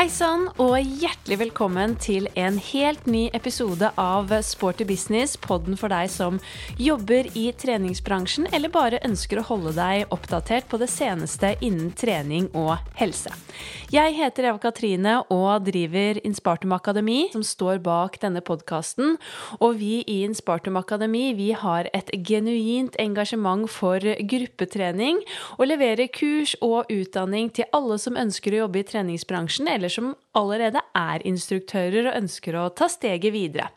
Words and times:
Hei 0.00 0.06
sann, 0.08 0.46
og 0.56 0.78
hjertelig 0.80 1.36
velkommen 1.42 1.92
til 2.00 2.24
en 2.40 2.54
helt 2.70 3.04
ny 3.04 3.26
episode 3.36 3.90
av 4.00 4.30
Sporty 4.48 4.86
business, 4.88 5.34
podden 5.36 5.76
for 5.76 5.92
deg 5.92 6.08
som 6.08 6.38
jobber 6.80 7.26
i 7.36 7.50
treningsbransjen 7.52 8.48
eller 8.48 8.72
bare 8.72 9.02
ønsker 9.04 9.42
å 9.42 9.44
holde 9.50 9.74
deg 9.76 10.06
oppdatert 10.08 10.70
på 10.72 10.80
det 10.80 10.88
seneste 10.88 11.50
innen 11.60 11.90
trening 11.92 12.48
og 12.56 12.78
helse. 12.96 13.28
Jeg 13.92 14.14
heter 14.16 14.48
Eva 14.48 14.62
Katrine 14.62 15.18
og 15.34 15.66
driver 15.66 16.22
Inspartum 16.24 16.72
Akademi, 16.72 17.26
som 17.34 17.44
står 17.44 17.82
bak 17.84 18.16
denne 18.22 18.40
podkasten. 18.40 19.18
Og 19.58 19.76
vi 19.82 19.98
i 20.06 20.20
Inspartum 20.24 20.80
Akademi 20.80 21.34
vi 21.36 21.50
har 21.52 21.90
et 21.92 22.08
genuint 22.24 22.96
engasjement 23.02 23.68
for 23.68 24.00
gruppetrening 24.00 25.20
og 25.58 25.66
leverer 25.68 26.08
kurs 26.14 26.56
og 26.64 26.88
utdanning 26.88 27.52
til 27.52 27.68
alle 27.76 28.00
som 28.00 28.16
ønsker 28.16 28.56
å 28.56 28.64
jobbe 28.64 28.80
i 28.80 28.88
treningsbransjen 28.94 29.68
eller 29.68 29.89
som 29.92 30.12
allerede 30.38 30.82
er 30.96 31.24
instruktører 31.28 32.08
og 32.10 32.16
ønsker 32.22 32.56
å 32.58 32.68
ta 32.76 32.88
steget 32.90 33.34
videre. 33.34 33.68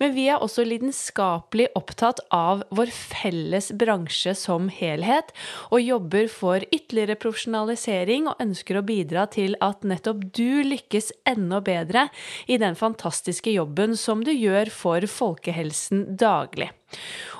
Men 0.00 0.14
vi 0.16 0.28
er 0.30 0.42
også 0.42 0.66
lidenskapelig 0.66 1.70
opptatt 1.78 2.22
av 2.34 2.64
vår 2.74 2.92
felles 2.94 3.70
bransje 3.76 4.34
som 4.38 4.68
helhet, 4.72 5.32
og 5.70 5.82
jobber 5.82 6.28
for 6.32 6.64
ytterligere 6.70 7.18
profesjonalisering 7.20 8.28
og 8.30 8.44
ønsker 8.44 8.78
å 8.78 8.86
bidra 8.86 9.26
til 9.32 9.58
at 9.64 9.84
nettopp 9.86 10.22
du 10.36 10.62
lykkes 10.66 11.12
enda 11.28 11.60
bedre 11.64 12.08
i 12.46 12.60
den 12.60 12.76
fantastiske 12.78 13.54
jobben 13.54 13.96
som 13.98 14.24
du 14.24 14.32
gjør 14.32 14.72
for 14.74 15.08
folkehelsen 15.10 16.06
daglig. 16.20 16.70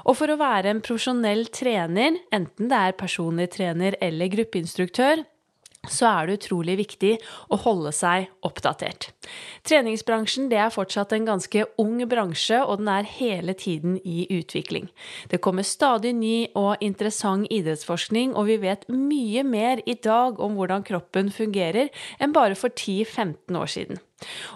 Og 0.04 0.18
for 0.18 0.32
å 0.32 0.40
være 0.40 0.72
en 0.72 0.82
profesjonell 0.84 1.46
trener, 1.54 2.18
enten 2.34 2.70
det 2.70 2.80
er 2.88 2.98
personlig 2.98 3.50
trener 3.54 3.96
eller 4.02 4.32
gruppeinstruktør, 4.32 5.22
så 5.90 6.08
er 6.10 6.26
det 6.26 6.38
utrolig 6.40 6.76
viktig 6.80 7.12
å 7.52 7.58
holde 7.64 7.92
seg 7.94 8.28
oppdatert. 8.46 9.10
Treningsbransjen 9.64 10.50
er 10.52 10.72
fortsatt 10.74 11.14
en 11.16 11.28
ganske 11.28 11.66
ung 11.80 12.02
bransje, 12.08 12.60
og 12.62 12.80
den 12.82 12.90
er 12.92 13.10
hele 13.16 13.54
tiden 13.58 13.98
i 14.04 14.26
utvikling. 14.34 14.90
Det 15.30 15.40
kommer 15.44 15.66
stadig 15.66 16.14
ny 16.16 16.48
og 16.54 16.82
interessant 16.84 17.48
idrettsforskning, 17.52 18.34
og 18.36 18.48
vi 18.50 18.60
vet 18.62 18.88
mye 18.88 19.44
mer 19.44 19.82
i 19.86 19.96
dag 19.96 20.40
om 20.40 20.58
hvordan 20.58 20.84
kroppen 20.86 21.32
fungerer 21.32 21.90
enn 22.18 22.34
bare 22.36 22.58
for 22.58 22.72
10-15 22.72 23.60
år 23.60 23.70
siden. 23.70 24.02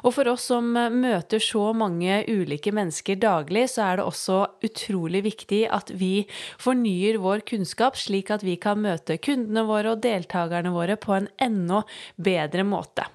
Og 0.02 0.14
for 0.16 0.30
oss 0.32 0.48
som 0.50 0.70
møter 0.72 1.42
så 1.42 1.70
mange 1.76 2.22
ulike 2.28 2.72
mennesker 2.74 3.18
daglig, 3.20 3.66
så 3.72 3.84
er 3.86 4.00
det 4.00 4.08
også 4.08 4.38
utrolig 4.64 5.24
viktig 5.26 5.64
at 5.74 5.92
vi 5.94 6.26
fornyer 6.60 7.20
vår 7.22 7.44
kunnskap, 7.48 7.98
slik 7.98 8.32
at 8.34 8.44
vi 8.46 8.58
kan 8.60 8.80
møte 8.82 9.18
kundene 9.22 9.66
våre 9.68 9.94
og 9.94 10.02
deltakerne 10.04 10.72
våre 10.74 10.98
på 11.00 11.16
en 11.18 11.30
enda 11.42 11.82
bedre 12.16 12.66
måte. 12.66 13.06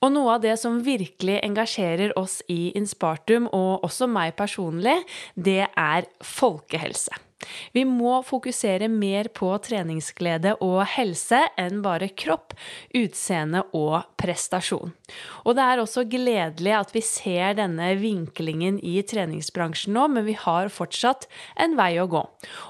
Og 0.00 0.12
noe 0.14 0.38
av 0.38 0.44
det 0.44 0.54
som 0.60 0.80
virkelig 0.84 1.40
engasjerer 1.44 2.14
oss 2.18 2.40
i 2.52 2.72
Inspartum, 2.78 3.50
og 3.52 3.84
også 3.86 4.08
meg 4.08 4.36
personlig, 4.38 4.96
det 5.34 5.66
er 5.68 6.08
folkehelse. 6.24 7.12
Vi 7.74 7.84
må 7.88 8.20
fokusere 8.26 8.88
mer 8.92 9.30
på 9.34 9.50
treningsglede 9.64 10.56
og 10.64 10.82
helse 10.94 11.40
enn 11.60 11.82
bare 11.84 12.10
kropp, 12.14 12.56
utseende 12.96 13.64
og 13.76 14.02
prestasjon. 14.20 14.92
Og 15.44 15.56
det 15.58 15.64
er 15.66 15.82
også 15.82 16.04
gledelig 16.08 16.74
at 16.76 16.92
vi 16.94 17.02
ser 17.04 17.56
denne 17.58 17.92
vinklingen 18.00 18.78
i 18.84 18.98
treningsbransjen 19.06 19.94
nå, 19.96 20.06
men 20.14 20.26
vi 20.28 20.36
har 20.38 20.70
fortsatt 20.72 21.28
en 21.60 21.76
vei 21.78 21.94
å 22.00 22.08
gå. 22.10 22.22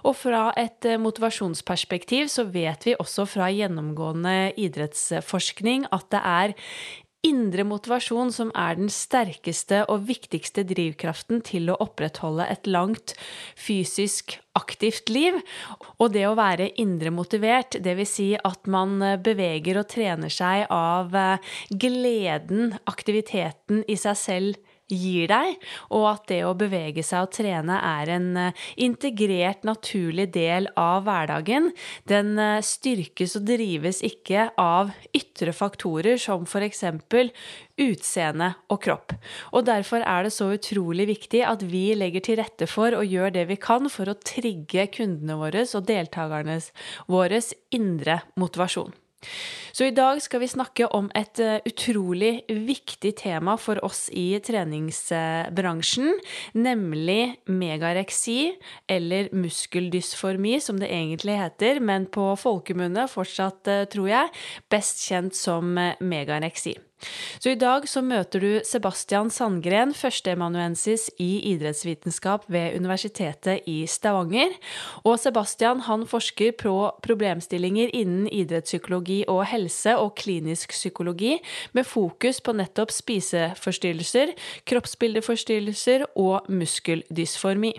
Og 0.08 0.16
fra 0.18 0.44
et 0.58 0.88
eh, 0.88 1.00
motivasjonsperspektiv 1.00 2.30
så 2.32 2.46
vet 2.50 2.86
vi 2.88 2.96
også 2.98 3.26
fra 3.28 3.50
gjennomgående 3.52 4.52
idrettsforskning 4.60 5.86
at 5.92 6.08
det 6.12 6.22
er 6.22 6.56
indre 7.26 7.64
motivasjon 7.66 8.32
som 8.34 8.50
er 8.58 8.78
den 8.78 8.90
sterkeste 8.90 9.82
og 9.92 10.08
viktigste 10.08 10.64
drivkraften 10.66 11.42
til 11.46 11.70
å 11.70 11.78
opprettholde 11.84 12.48
et 12.50 12.66
langt 12.66 13.14
fysisk 13.58 14.36
aktivt 14.58 15.12
liv. 15.12 15.38
Og 16.02 16.12
det 16.16 16.26
å 16.28 16.36
være 16.38 16.72
indre 16.82 17.14
motivert, 17.14 17.78
dvs. 17.78 18.12
Si 18.12 18.28
at 18.36 18.68
man 18.70 18.98
beveger 19.24 19.78
og 19.80 19.88
trener 19.92 20.32
seg 20.32 20.66
av 20.74 21.14
eh, 21.16 21.54
gleden, 21.70 22.74
aktiviteten 22.90 23.86
i 23.88 23.96
seg 23.96 24.18
selv 24.18 24.71
gir 24.92 25.30
deg, 25.32 25.56
og 25.94 26.06
at 26.12 26.26
det 26.30 26.42
å 26.46 26.54
bevege 26.58 27.04
seg 27.06 27.26
og 27.26 27.32
trene 27.36 27.78
er 27.82 28.12
en 28.16 28.28
eh, 28.38 28.62
integrert, 28.84 29.64
naturlig 29.66 30.28
del 30.34 30.68
av 30.78 31.06
hverdagen. 31.08 31.70
Den 32.10 32.36
eh, 32.38 32.60
styrkes 32.64 33.36
og 33.40 33.46
drives 33.48 34.02
ikke 34.06 34.50
av 34.60 34.92
ytre 35.16 35.54
faktorer 35.56 36.20
som 36.20 36.46
f.eks. 36.46 36.84
utseende 37.82 38.52
og 38.72 38.82
kropp. 38.84 39.16
Og 39.56 39.66
derfor 39.68 40.04
er 40.04 40.26
det 40.26 40.34
så 40.36 40.52
utrolig 40.54 41.08
viktig 41.10 41.44
at 41.48 41.64
vi 41.66 41.90
legger 41.98 42.24
til 42.24 42.40
rette 42.42 42.68
for 42.70 42.94
og 42.98 43.08
gjør 43.08 43.34
det 43.38 43.46
vi 43.50 43.58
kan 43.60 43.90
for 43.92 44.12
å 44.12 44.18
trigge 44.18 44.88
kundene 44.92 45.38
våre 45.40 45.64
og 45.72 45.86
deltakerne 45.88 46.58
våres 47.10 47.52
indre 47.74 48.20
motivasjon. 48.38 48.92
Så 49.72 49.88
i 49.88 49.94
dag 49.96 50.20
skal 50.22 50.42
vi 50.42 50.50
snakke 50.52 50.88
om 50.92 51.08
et 51.16 51.40
eh, 51.40 51.62
utrolig 51.68 52.42
viktig 52.48 53.14
tema 53.22 53.56
for 53.60 53.80
oss 53.86 54.04
i 54.12 54.34
treningsbransjen, 54.44 56.12
nemlig 56.58 57.38
megareksi, 57.48 58.52
eller 58.90 59.32
muskeldysformi, 59.32 60.58
som 60.60 60.80
det 60.82 60.92
egentlig 60.92 61.38
heter, 61.40 61.80
men 61.80 62.06
på 62.12 62.32
folkemunne 62.40 63.08
fortsatt, 63.08 63.68
eh, 63.72 63.84
tror 63.92 64.12
jeg, 64.12 64.32
best 64.72 65.06
kjent 65.08 65.38
som 65.38 65.76
eh, 65.80 65.94
megareksi. 66.04 66.76
Så 67.42 67.52
i 67.52 67.58
dag 67.58 67.86
så 67.90 68.02
møter 68.04 68.42
du 68.42 68.50
Sebastian 68.66 69.30
Sandgren, 69.32 69.94
førsteemanuensis 69.96 71.08
i 71.22 71.30
idrettsvitenskap 71.52 72.46
ved 72.52 72.76
Universitetet 72.78 73.66
i 73.70 73.82
Stavanger. 73.90 74.54
Og 75.04 75.18
Sebastian 75.22 75.82
han 75.88 76.06
forsker 76.08 76.54
på 76.62 76.74
problemstillinger 77.04 77.92
innen 77.96 78.28
idrettspsykologi 78.30 79.22
og 79.28 79.44
helse 79.50 79.96
og 79.98 80.14
klinisk 80.20 80.74
psykologi, 80.76 81.38
med 81.72 81.88
fokus 81.88 82.40
på 82.44 82.54
nettopp 82.56 82.92
spiseforstyrrelser, 82.94 84.34
kroppsbildeforstyrrelser 84.68 86.06
og 86.16 86.50
muskeldysformi. 86.52 87.74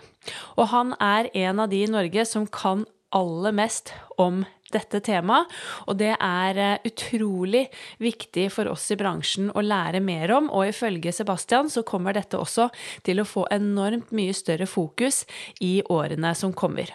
Og 0.58 0.68
han 0.72 0.94
er 1.04 1.32
en 1.34 1.64
av 1.64 1.72
de 1.72 1.84
i 1.84 1.92
Norge 1.92 2.26
som 2.28 2.48
kan 2.48 2.86
aller 3.14 3.54
mest 3.56 3.94
om 4.18 4.44
dette 4.74 5.02
temaet. 5.06 5.52
Og 5.88 5.98
det 6.02 6.14
er 6.18 6.62
eh, 6.62 6.90
utrolig 6.90 7.68
viktig 8.04 8.50
for 8.54 8.72
oss 8.72 8.90
i 8.94 9.00
bransjen 9.00 9.52
å 9.54 9.64
lære 9.64 10.04
mer 10.04 10.36
om, 10.36 10.50
og 10.52 10.70
ifølge 10.72 11.14
Sebastian 11.16 11.72
så 11.72 11.86
kommer 11.88 12.18
dette 12.18 12.40
også 12.40 12.70
til 13.06 13.22
å 13.22 13.28
få 13.28 13.48
enormt 13.54 14.14
mye 14.16 14.36
større 14.36 14.70
fokus 14.70 15.24
i 15.62 15.80
årene 15.90 16.34
som 16.38 16.54
kommer. 16.54 16.92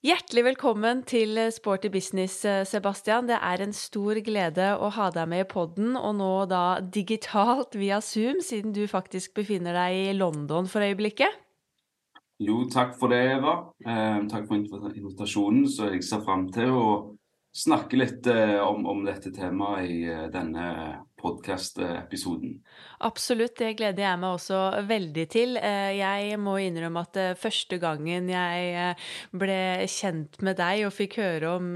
Hjertelig 0.00 0.46
velkommen 0.46 1.02
til 1.04 1.36
Sporty 1.52 1.90
business, 1.92 2.38
eh, 2.48 2.64
Sebastian. 2.64 3.26
Det 3.28 3.36
er 3.36 3.60
en 3.60 3.74
stor 3.76 4.16
glede 4.24 4.70
å 4.80 4.88
ha 4.96 5.10
deg 5.12 5.28
med 5.28 5.44
i 5.44 5.48
podden, 5.50 5.92
og 5.92 6.14
nå 6.16 6.48
da 6.48 6.80
digitalt 6.80 7.76
via 7.76 8.00
Zoom, 8.00 8.40
siden 8.40 8.72
du 8.72 8.86
faktisk 8.88 9.34
befinner 9.36 9.76
deg 9.76 9.92
i 9.92 10.16
London 10.16 10.64
for 10.64 10.80
øyeblikket. 10.80 11.36
Jo, 12.40 12.62
takk 12.72 12.94
for 12.96 13.12
det, 13.12 13.20
Eva. 13.34 13.54
Eh, 13.84 14.22
takk 14.30 14.46
for 14.48 14.56
invitasjonen. 14.56 15.66
Så 15.68 15.90
jeg 15.92 16.04
ser 16.06 16.22
fram 16.24 16.46
til 16.54 16.72
å 16.72 16.84
snakke 17.52 17.98
litt 18.00 18.28
eh, 18.32 18.56
om, 18.64 18.86
om, 18.88 19.02
dette 19.04 19.32
temaet 19.34 19.90
i 19.90 19.98
eh, 20.08 20.28
denne 20.32 20.70
podkast-episoden. 21.20 22.58
Absolutt, 23.00 23.56
det 23.56 23.78
gleder 23.78 24.04
jeg 24.04 24.20
meg 24.20 24.34
også 24.36 24.58
veldig 24.88 25.24
til. 25.32 25.56
Eh, 25.56 25.96
jeg 25.96 26.36
må 26.42 26.58
innrømme 26.60 27.04
at 27.06 27.16
eh, 27.20 27.38
første 27.38 27.78
gangen 27.80 28.28
jeg 28.28 28.66
eh, 28.76 29.06
ble 29.32 29.60
kjent 29.88 30.36
med 30.44 30.58
deg 30.60 30.84
og 30.88 30.92
fikk 30.96 31.16
høre 31.22 31.54
om 31.56 31.72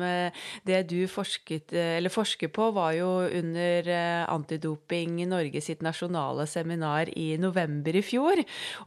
det 0.69 0.81
du 0.91 1.07
forsket, 1.09 1.73
forsker 2.13 2.51
på, 2.53 2.69
var 2.77 2.93
jo 2.99 3.09
under 3.25 3.89
Antidoping 4.31 5.23
Norge 5.31 5.63
sitt 5.65 5.83
nasjonale 5.85 6.47
seminar 6.51 7.09
i 7.17 7.35
november 7.41 7.97
i 7.97 8.05
fjor. 8.05 8.43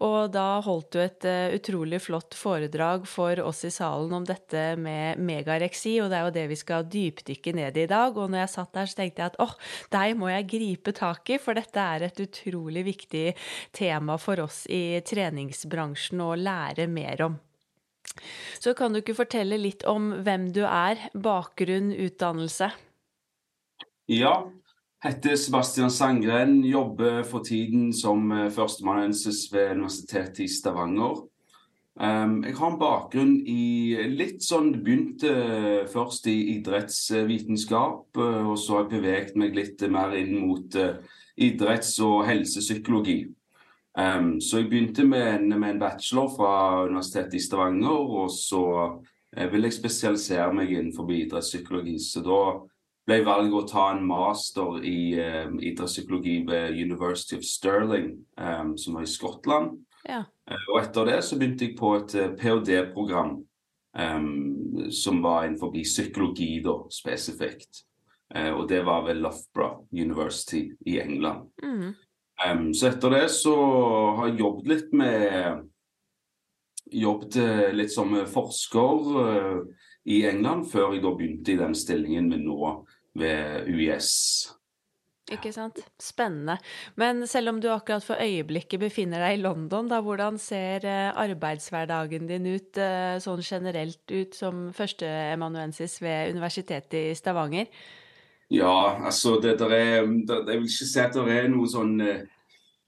Og 0.06 0.30
da 0.34 0.60
holdt 0.66 0.92
du 0.94 1.02
et 1.02 1.28
utrolig 1.58 2.02
flott 2.04 2.38
foredrag 2.38 3.08
for 3.10 3.42
oss 3.44 3.64
i 3.68 3.74
salen 3.74 4.14
om 4.20 4.28
dette 4.28 4.70
med 4.80 5.22
megareksi, 5.24 5.98
og 6.04 6.12
det 6.12 6.20
er 6.20 6.28
jo 6.28 6.36
det 6.38 6.48
vi 6.52 6.60
skal 6.60 6.88
dypdykke 6.92 7.56
ned 7.58 7.82
i 7.82 7.88
i 7.88 7.92
dag. 7.92 8.18
Og 8.18 8.32
når 8.32 8.44
jeg 8.44 8.54
satt 8.54 8.74
der, 8.76 8.90
så 8.90 9.00
tenkte 9.00 9.24
jeg 9.24 9.32
at 9.32 9.40
åh, 9.44 9.56
deg 9.94 10.16
må 10.20 10.30
jeg 10.32 10.47
gripe 10.50 10.94
tak 10.96 11.30
i, 11.30 11.40
for 11.42 11.58
dette 11.58 11.82
er 11.82 12.08
et 12.08 12.22
utrolig 12.24 12.86
viktig 12.88 13.26
tema 13.76 14.18
for 14.22 14.42
oss 14.46 14.66
i 14.72 15.00
treningsbransjen 15.06 16.24
å 16.24 16.34
lære 16.40 16.88
mer 16.92 17.26
om. 17.28 17.38
Så 18.60 18.74
kan 18.74 18.94
du 18.94 19.02
ikke 19.02 19.18
fortelle 19.18 19.60
litt 19.60 19.84
om 19.88 20.10
hvem 20.26 20.50
du 20.56 20.64
er, 20.66 21.10
bakgrunn, 21.14 21.92
utdannelse? 21.94 22.72
Ja, 24.10 24.34
heter 25.04 25.36
Sebastian 25.38 25.92
Sangren, 25.94 26.62
jobber 26.66 27.22
for 27.28 27.46
tiden 27.46 27.92
som 27.94 28.32
førsteamanuensis 28.32 29.46
ved 29.54 29.76
Universitetet 29.78 30.46
i 30.48 30.52
Stavanger. 30.52 31.26
Um, 31.98 32.44
jeg 32.46 32.54
har 32.60 32.70
en 32.70 32.78
bakgrunn 32.78 33.32
i 33.50 33.96
litt 34.14 34.44
sånn 34.46 34.70
begynte 34.86 35.32
først 35.90 36.28
i 36.30 36.36
idrettsvitenskap, 36.54 38.20
og 38.22 38.54
så 38.62 38.76
har 38.76 38.84
jeg 38.84 38.92
beveget 38.92 39.40
meg 39.42 39.58
litt 39.58 39.82
mer 39.90 40.14
inn 40.14 40.36
mot 40.44 40.78
uh, 40.78 41.00
idretts- 41.42 41.98
og 42.06 42.28
helsepsykologi. 42.30 43.24
Um, 43.98 44.36
så 44.38 44.62
jeg 44.62 44.70
begynte 44.70 45.08
med 45.10 45.26
en, 45.26 45.50
med 45.58 45.72
en, 45.72 45.82
bachelor 45.82 46.30
fra 46.36 46.52
Universitetet 46.86 47.40
i 47.40 47.42
Stavanger, 47.42 48.14
og 48.22 48.30
så 48.30 48.64
uh, 48.94 49.48
vil 49.50 49.66
jeg 49.66 49.80
spesialisere 49.80 50.54
meg 50.54 50.76
innenfor 50.76 51.10
idrettspsykologi. 51.18 51.98
Så 51.98 52.22
da 52.22 52.42
ble 53.10 53.24
valget 53.26 53.58
å 53.58 53.66
ta 53.74 53.88
en 53.96 54.06
master 54.06 54.86
i 54.86 55.18
um, 55.18 55.58
idrettspsykologi 55.58 56.44
ved 56.46 56.78
University 56.78 57.42
of 57.42 57.48
Stirling, 57.48 58.20
som 58.38 59.00
var 59.00 59.08
i 59.08 59.10
Skottland. 59.10 59.80
Ja. 60.08 60.24
Eh, 60.50 60.66
og 60.72 60.82
etter 60.82 61.10
det 61.10 61.20
så 61.26 61.38
begynte 61.40 61.68
jeg 61.68 61.78
på 61.78 61.94
et 62.00 62.16
eh, 62.16 62.34
ph.d.-program 62.40 63.36
um, 64.00 64.90
som 64.94 65.22
var 65.24 65.46
innenfor 65.46 65.76
psykologi, 65.84 66.58
da, 66.66 66.80
spesifikt. 66.94 67.84
Uh, 68.36 68.52
og 68.60 68.68
det 68.72 68.84
var 68.88 69.06
ved 69.08 69.22
Loughborough 69.22 69.86
University 69.92 70.68
i 70.86 71.00
England. 71.00 71.50
Mm. 71.64 71.96
Um, 72.48 72.70
så 72.74 72.92
etter 72.92 73.16
det 73.16 73.26
så 73.34 73.56
har 74.18 74.30
jeg 74.30 74.40
jobbet 74.44 74.72
litt 74.74 74.94
med 74.96 75.66
Jobbet 76.88 77.36
litt 77.76 77.92
som 77.92 78.14
forsker 78.32 79.08
uh, 79.20 79.58
i 80.08 80.22
England, 80.30 80.70
før 80.72 80.94
jeg 80.96 81.02
da 81.04 81.10
begynte 81.18 81.52
i 81.52 81.60
den 81.60 81.74
stillingen 81.76 82.30
min 82.32 82.46
nå 82.48 82.70
ved 83.20 83.68
UiS. 83.68 84.14
Ikke 85.34 85.52
sant. 85.52 85.82
Spennende. 86.00 86.56
Men 86.96 87.26
selv 87.28 87.52
om 87.52 87.60
du 87.60 87.68
akkurat 87.74 88.06
for 88.06 88.20
øyeblikket 88.24 88.80
befinner 88.80 89.26
deg 89.26 89.38
i 89.38 89.42
London, 89.42 89.90
da, 89.92 90.00
hvordan 90.04 90.40
ser 90.40 90.88
eh, 90.88 91.12
arbeidshverdagen 91.12 92.30
din 92.30 92.48
ut 92.48 92.80
eh, 92.80 93.18
sånn 93.24 93.44
generelt 93.44 94.14
ut 94.14 94.38
som 94.38 94.70
førsteemanuensis 94.76 96.00
ved 96.04 96.32
Universitetet 96.32 96.96
i 97.02 97.18
Stavanger? 97.18 97.68
Ja, 98.54 99.04
altså 99.04 99.36
det 99.44 99.58
der 99.60 99.74
er 99.76 100.08
der, 100.08 100.48
Jeg 100.48 100.62
vil 100.62 100.70
ikke 100.70 100.88
si 100.88 101.00
at 101.04 101.14
det 101.20 101.36
er 101.36 101.52
noe 101.52 101.68
sånn 101.68 102.00
eh, 102.00 102.24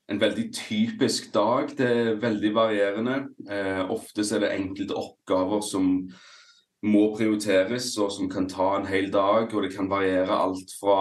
en 0.09 0.21
veldig 0.21 0.47
typisk 0.56 1.33
dag. 1.33 1.75
Det 1.75 1.89
er 1.91 2.21
veldig 2.24 2.53
varierende. 2.56 3.18
Eh, 3.51 3.83
ofte 3.91 4.24
er 4.24 4.45
det 4.45 4.56
enkelte 4.56 4.95
oppgaver 4.95 5.62
som 5.62 6.07
må 6.86 7.10
prioriteres, 7.18 7.92
og 8.00 8.12
som 8.16 8.30
kan 8.31 8.48
ta 8.50 8.70
en 8.78 8.88
hel 8.88 9.10
dag. 9.12 9.50
Og 9.52 9.66
det 9.66 9.74
kan 9.76 9.90
variere 9.92 10.36
alt 10.36 10.72
fra, 10.80 11.00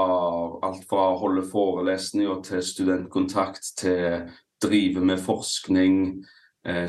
alt 0.67 0.85
fra 0.91 1.13
å 1.13 1.21
holde 1.23 1.47
forelesninger 1.51 2.43
til 2.49 2.65
studentkontakt 2.65 3.73
til 3.79 4.27
drive 4.63 5.05
med 5.07 5.23
forskning, 5.23 6.01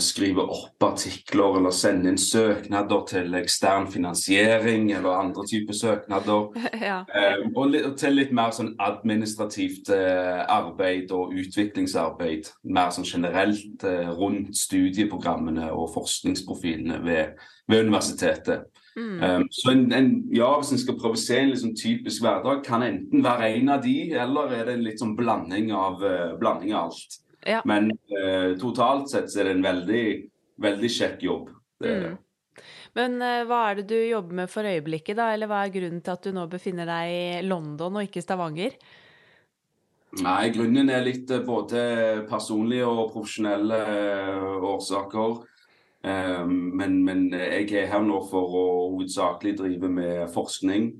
skrive 0.01 0.43
opp 0.43 0.83
artikler 0.83 1.57
eller 1.59 1.73
sende 1.75 2.11
inn 2.11 2.17
søknader 2.19 3.03
til 3.07 3.35
ekstern 3.39 3.87
finansiering 3.91 4.89
eller 4.91 5.21
andre 5.21 5.45
typer 5.47 5.77
søknader. 5.77 6.49
Ja. 6.89 7.01
Eh, 7.15 7.45
og, 7.55 7.75
til 7.99 8.15
litt 8.15 8.31
mer 8.35 8.53
sånn 8.55 8.71
administrativt 8.81 9.89
eh, 9.93 10.41
arbeid 10.49 11.11
og 11.15 11.33
utviklingsarbeid. 11.37 12.49
Mer 12.71 12.93
sånn 12.95 13.07
generelt 13.07 13.83
eh, 13.87 14.09
rundt 14.15 14.57
studieprogrammene 14.57 15.69
og 15.73 15.89
forskningsprofilene 15.95 17.01
ved, 17.05 17.39
ved 17.69 17.87
universitetet. 17.87 18.69
Mm. 18.99 19.45
Så 19.53 19.71
en, 19.71 19.83
en, 19.95 20.07
ja, 20.35 20.49
Hvis 20.59 20.73
en 20.75 20.81
skal 20.81 20.97
prøve 20.99 21.15
å 21.15 21.21
se 21.21 21.37
en 21.39 21.51
liksom 21.53 21.75
typisk 21.77 22.23
hverdag, 22.25 22.63
kan 22.65 22.83
enten 22.83 23.23
være 23.23 23.51
en 23.53 23.69
av 23.75 23.83
de, 23.85 23.95
eller 24.11 24.55
er 24.57 24.65
det 24.67 24.75
en 24.75 24.85
litt 24.87 24.99
sånn 24.99 25.15
blanding 25.15 25.69
av, 25.75 26.03
blanding 26.41 26.73
av 26.73 26.89
alt. 26.89 27.19
Ja. 27.47 27.61
Men 27.69 27.91
uh, 28.11 28.55
totalt 28.59 29.11
sett 29.11 29.31
så 29.31 29.41
er 29.41 29.49
det 29.49 29.57
en 29.57 29.67
veldig, 29.67 30.05
veldig 30.63 30.91
kjekk 30.95 31.23
jobb. 31.27 31.53
Det 31.79 31.91
er 31.91 32.01
det. 32.03 32.15
Mm. 32.15 32.25
Men 32.99 33.19
uh, 33.23 33.43
hva 33.47 33.59
er 33.69 33.79
det 33.79 33.85
du 33.91 33.99
jobber 33.99 34.41
med 34.41 34.51
for 34.51 34.67
øyeblikket, 34.67 35.19
da? 35.19 35.29
Eller 35.33 35.47
hva 35.51 35.61
er 35.63 35.75
grunnen 35.75 36.01
til 36.03 36.15
at 36.15 36.25
du 36.25 36.33
nå 36.35 36.47
befinner 36.51 36.89
deg 36.89 37.13
i 37.13 37.45
London 37.47 38.01
og 38.01 38.09
ikke 38.09 38.23
Stavanger? 38.25 38.75
Nei, 40.19 40.49
grunnen 40.49 40.89
er 40.89 41.05
litt 41.05 41.29
både 41.45 41.81
personlige 42.27 42.87
og 42.89 43.11
profesjonelle 43.13 43.77
årsaker. 44.65 45.37
Ehm, 46.03 46.71
men, 46.79 47.03
men, 47.03 47.27
jeg 47.33 47.67
er 47.75 47.89
her 47.91 48.03
nå 48.05 48.21
for 48.29 48.55
å 48.55 48.65
hovedsakelig 48.93 49.57
drive 49.59 49.89
med 49.91 50.29
forskning. 50.33 50.91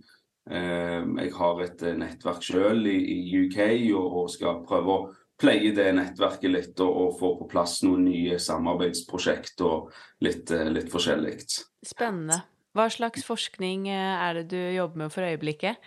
Ehm, 0.52 1.16
jeg 1.24 1.34
har 1.38 1.64
et 1.64 1.84
eh, 1.86 1.98
nettverk 1.98 2.44
selv 2.44 2.90
i, 2.90 3.24
UK 3.46 3.60
og, 3.96 4.28
skal 4.34 4.64
prøve 4.68 4.96
å 4.96 5.08
pleie 5.40 5.72
det 5.76 5.88
nettverket 5.96 6.52
litt 6.52 6.84
og, 6.84 6.92
og 7.04 7.16
få 7.20 7.34
på 7.40 7.48
plass 7.52 7.80
noen 7.86 8.06
nye 8.10 8.40
samarbeidsprosjekt 8.42 9.64
og 9.66 9.94
litt, 10.26 10.52
eh, 10.52 10.68
litt 10.74 10.92
forskjellig. 10.92 11.38
Spennende. 11.86 12.42
Hva 12.78 12.86
slags 12.92 13.26
forskning 13.26 13.88
eh, 13.90 14.14
er 14.28 14.42
det 14.42 14.50
du 14.52 14.60
jobber 14.60 15.06
med 15.06 15.16
for 15.16 15.26
øyeblikket? 15.26 15.80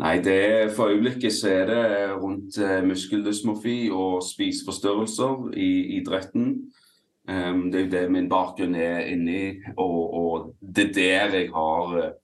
Nei, 0.00 0.16
det, 0.24 0.72
For 0.72 0.94
øyeblikket 0.94 1.34
så 1.36 1.50
er 1.52 1.66
det 1.68 1.82
rundt 2.16 2.56
muskeldysmofi 2.88 3.90
og 3.92 4.22
spiseforstyrrelser 4.24 5.50
i 5.60 5.98
idretten. 5.98 6.54
Um, 7.28 7.66
det 7.68 7.76
er 7.76 7.84
jo 7.84 7.90
det 7.92 8.00
min 8.14 8.30
bakgrunn 8.30 8.78
er 8.80 9.10
inni, 9.12 9.60
og, 9.76 9.98
og 10.16 10.46
det 10.60 10.86
er 10.88 10.94
der 11.28 11.36
jeg 11.36 11.50
har 11.52 12.14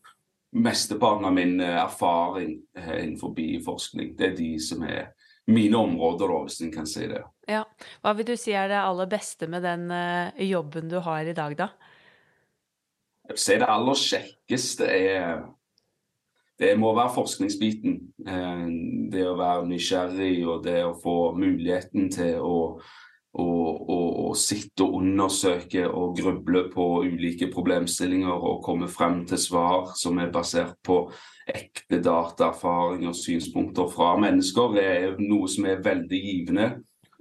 mesteparten 0.57 1.29
av 1.29 1.37
min 1.37 1.61
erfaring 1.61 2.57
innenfor 2.81 3.37
forskning. 3.69 4.17
Det 4.17 4.31
er 4.31 4.35
de 4.41 4.51
som 4.57 4.83
er 4.89 5.13
mine 5.47 5.79
områder, 5.79 6.31
da, 6.33 6.39
hvis 6.47 6.61
en 6.65 6.73
kan 6.75 6.89
si 6.91 7.07
det. 7.11 7.23
Ja. 7.49 7.65
Hva 8.03 8.15
vil 8.19 8.27
du 8.27 8.35
si 8.39 8.55
er 8.57 8.71
det 8.73 8.81
aller 8.83 9.11
beste 9.11 9.47
med 9.51 9.63
den 9.63 9.91
jobben 10.43 10.91
du 10.91 10.99
har 11.05 11.27
i 11.27 11.37
dag, 11.37 11.55
da? 11.59 11.69
Jeg 13.27 13.37
vil 13.37 13.43
si 13.45 13.59
det 13.61 13.69
aller 13.71 14.03
kjekkeste 14.03 14.91
er 14.91 15.45
det 16.57 16.73
må 16.81 16.95
være 16.97 17.13
forskningsbiten. 17.13 17.97
Det 19.13 19.25
å 19.29 19.37
være 19.37 19.67
nysgjerrig 19.69 20.37
og 20.49 20.63
det 20.65 20.79
å 20.87 20.95
få 21.03 21.17
muligheten 21.37 22.09
til 22.15 22.41
å 22.41 22.57
og, 23.37 23.89
og, 23.91 24.11
og 24.27 24.37
sitte 24.41 24.85
og 24.85 24.99
undersøke 25.01 25.85
og 25.87 26.17
gruble 26.19 26.67
på 26.73 26.87
ulike 27.05 27.51
problemstillinger 27.53 28.33
og 28.33 28.63
komme 28.65 28.89
frem 28.89 29.25
til 29.29 29.41
svar 29.41 29.93
som 29.99 30.21
er 30.23 30.33
basert 30.33 30.77
på 30.85 31.03
ekte 31.47 32.01
data, 32.03 32.51
erfaringer 32.51 33.13
og 33.13 33.19
synspunkter 33.19 33.91
fra 33.93 34.15
mennesker, 34.21 34.73
det 34.75 34.87
er 34.87 35.19
noe 35.21 35.51
som 35.51 35.69
er 35.69 35.85
veldig 35.85 36.23
givende. 36.23 36.71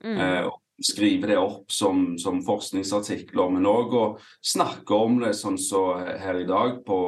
Mm. 0.01 0.15
Eh, 0.15 0.47
skrive 0.81 1.29
det 1.29 1.38
opp 1.39 1.71
som, 1.71 2.17
som 2.19 2.41
forskningsartikler, 2.44 3.51
men 3.53 3.67
òg 3.69 3.94
å 3.95 4.06
snakke 4.44 4.97
om 4.97 5.21
det 5.21 5.31
sånn 5.38 5.60
som 5.62 5.93
så 6.01 6.15
her 6.19 6.41
i 6.41 6.48
dag 6.50 6.81
på, 6.88 7.00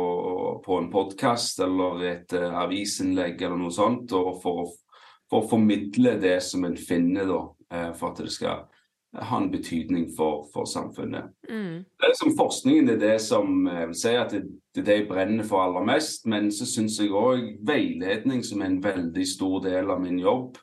på 0.64 0.78
en 0.80 0.88
podkast 0.94 1.60
eller 1.66 2.06
et 2.14 2.36
uh, 2.38 2.62
avisinnlegg 2.64 3.42
eller 3.42 3.60
noe 3.60 3.76
sånt, 3.76 4.14
for 4.44 4.70
for 5.28 5.44
å 5.44 5.50
formidle 5.50 6.14
det 6.24 6.38
som 6.40 6.64
en 6.64 6.78
finner, 6.80 7.28
da, 7.28 7.42
uh, 7.76 7.90
for 8.00 8.14
at 8.14 8.22
det 8.24 8.32
skal 8.32 8.64
ha 9.16 9.38
en 9.38 9.52
betydning 9.52 10.10
for, 10.18 10.46
for 10.54 10.66
samfunnet. 10.66 11.32
Mm. 11.50 11.84
Det 11.84 12.06
er 12.06 12.12
liksom 12.12 12.36
Forskningen 12.38 12.90
er 12.92 13.02
det 13.02 13.16
som 13.24 13.68
jeg 13.70 13.90
vil 13.90 13.98
si 13.98 14.14
at 14.20 14.34
det, 14.36 14.44
det 14.76 14.84
er 14.84 14.88
det 14.90 14.98
jeg 15.00 15.10
brenner 15.10 15.48
for 15.48 15.64
aller 15.64 15.86
mest. 15.88 16.28
Men 16.30 16.52
så 16.54 16.68
syns 16.70 17.00
jeg 17.00 17.14
òg 17.16 17.58
veiledning, 17.68 18.44
som 18.46 18.62
er 18.62 18.72
en 18.72 18.82
veldig 18.84 19.28
stor 19.28 19.62
del 19.66 19.92
av 19.94 20.02
min 20.04 20.20
jobb, 20.22 20.60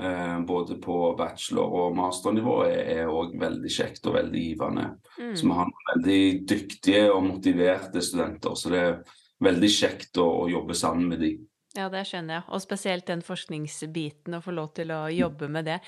eh, 0.00 0.38
både 0.46 0.78
på 0.84 0.98
bachelor- 1.18 1.76
og 1.82 1.96
masternivå, 1.98 2.58
er 2.68 3.10
òg 3.10 3.38
veldig 3.40 3.72
kjekt 3.72 4.06
og 4.06 4.18
veldig 4.20 4.44
givende. 4.50 4.90
Mm. 5.18 5.34
Så 5.34 5.48
vi 5.48 5.58
har 5.58 5.76
veldig 5.94 6.22
dyktige 6.54 7.06
og 7.12 7.24
motiverte 7.32 8.04
studenter, 8.04 8.54
så 8.54 8.74
det 8.74 8.84
er 8.84 8.98
veldig 9.48 9.70
kjekt 9.72 10.20
å, 10.20 10.28
å 10.44 10.48
jobbe 10.50 10.76
sammen 10.76 11.08
med 11.14 11.24
dem. 11.24 11.47
Ja, 11.78 11.86
det 11.92 12.08
skjønner 12.08 12.40
jeg. 12.40 12.46
Og 12.50 12.62
spesielt 12.64 13.06
den 13.06 13.22
forskningsbiten, 13.22 14.34
å 14.34 14.42
få 14.42 14.54
lov 14.56 14.72
til 14.74 14.90
å 14.90 15.04
jobbe 15.14 15.46
med 15.52 15.68
det. 15.68 15.78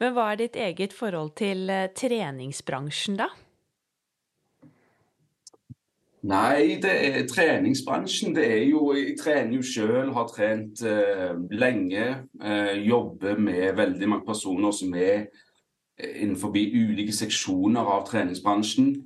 Men 0.00 0.12
hva 0.12 0.32
er 0.32 0.42
ditt 0.42 0.58
eget 0.60 0.92
forhold 0.92 1.32
til 1.40 1.70
eh, 1.72 1.88
treningsbransjen, 1.96 3.16
da? 3.22 3.30
Nei, 6.28 6.76
det 6.82 6.92
er 6.92 7.26
treningsbransjen. 7.30 8.34
Det 8.36 8.44
er 8.44 8.64
jo 8.68 8.92
Jeg 8.92 9.16
trener 9.20 9.56
jo 9.56 9.64
sjøl, 9.64 10.12
har 10.12 10.28
trent 10.28 10.82
eh, 10.84 11.36
lenge. 11.54 12.08
Eh, 12.42 12.74
jobber 12.84 13.38
med 13.38 13.76
veldig 13.78 14.08
mange 14.08 14.26
personer 14.26 14.74
som 14.74 14.92
er 14.94 15.28
eh, 15.96 16.24
innenfor 16.24 16.52
ulike 16.52 17.14
seksjoner 17.14 17.88
av 17.88 18.04
treningsbransjen. 18.10 18.96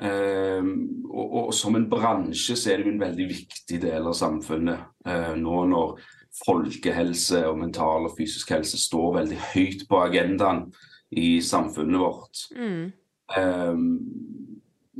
Uh, 0.00 0.64
og, 1.10 1.26
og, 1.26 1.50
som 1.52 1.76
en 1.76 1.88
bransje 1.90 2.56
så 2.56 2.72
er 2.72 2.80
det 2.80 2.88
jo 2.88 2.94
en 2.94 3.02
veldig 3.02 3.26
viktig 3.28 3.80
del 3.82 4.08
av 4.08 4.16
samfunnet. 4.16 4.86
Uh, 5.04 5.34
nå 5.36 5.64
når 5.68 6.00
folkehelse 6.40 7.42
og 7.48 7.58
mental 7.60 8.08
og 8.08 8.14
fysisk 8.16 8.54
helse 8.54 8.78
står 8.80 9.18
veldig 9.18 9.40
høyt 9.50 9.84
på 9.90 10.00
agendaen 10.00 10.68
i 11.10 11.40
samfunnet 11.44 12.00
vårt. 12.00 12.44
Mm. 12.56 12.90
Uh, 13.34 13.84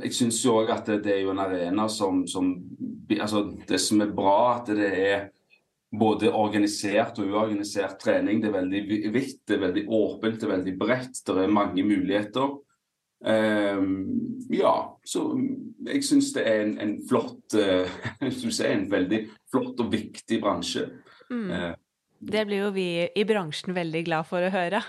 jeg 0.01 0.17
syns 0.17 0.39
jo 0.45 0.59
òg 0.61 0.71
at 0.73 0.87
det, 0.89 1.01
det, 1.05 1.15
er 1.15 1.25
jo 1.25 1.33
en 1.33 1.43
arena 1.43 1.87
som, 1.91 2.23
som 2.27 2.53
altså 3.11 3.43
Det 3.67 3.79
som 3.81 4.01
er 4.01 4.13
bra, 4.15 4.61
at 4.61 4.71
det 4.71 4.89
er 4.91 5.29
både 5.91 6.31
organisert 6.31 7.19
og 7.19 7.33
uorganisert 7.33 7.97
trening. 7.99 8.39
Det 8.41 8.49
er 8.49 8.57
veldig 8.59 9.11
vidt, 9.13 9.41
det 9.47 9.57
er 9.57 9.65
veldig 9.65 9.85
åpent, 9.91 10.39
det 10.39 10.47
er 10.47 10.53
veldig 10.55 10.75
bredt. 10.79 11.23
Det 11.27 11.35
er 11.35 11.51
mange 11.51 11.83
muligheter. 11.83 12.53
Um, 13.21 14.47
ja, 14.49 14.73
så 15.05 15.27
jeg 15.85 16.01
syns 16.07 16.31
det 16.33 16.41
er 16.49 16.63
en, 16.63 16.73
en 16.81 16.95
flott 17.05 17.53
uh, 17.59 18.31
si, 18.33 18.63
En 18.65 18.87
veldig 18.89 19.19
flott 19.51 19.81
og 19.83 19.91
viktig 19.93 20.41
bransje. 20.41 20.87
Mm. 21.29 21.49
Uh, 21.51 21.71
det 22.21 22.45
blir 22.45 22.65
jo 22.65 22.71
vi 22.73 22.87
i 23.17 23.25
bransjen 23.25 23.73
veldig 23.77 24.03
glad 24.05 24.27
for 24.29 24.45
å 24.45 24.51
høre. 24.53 24.81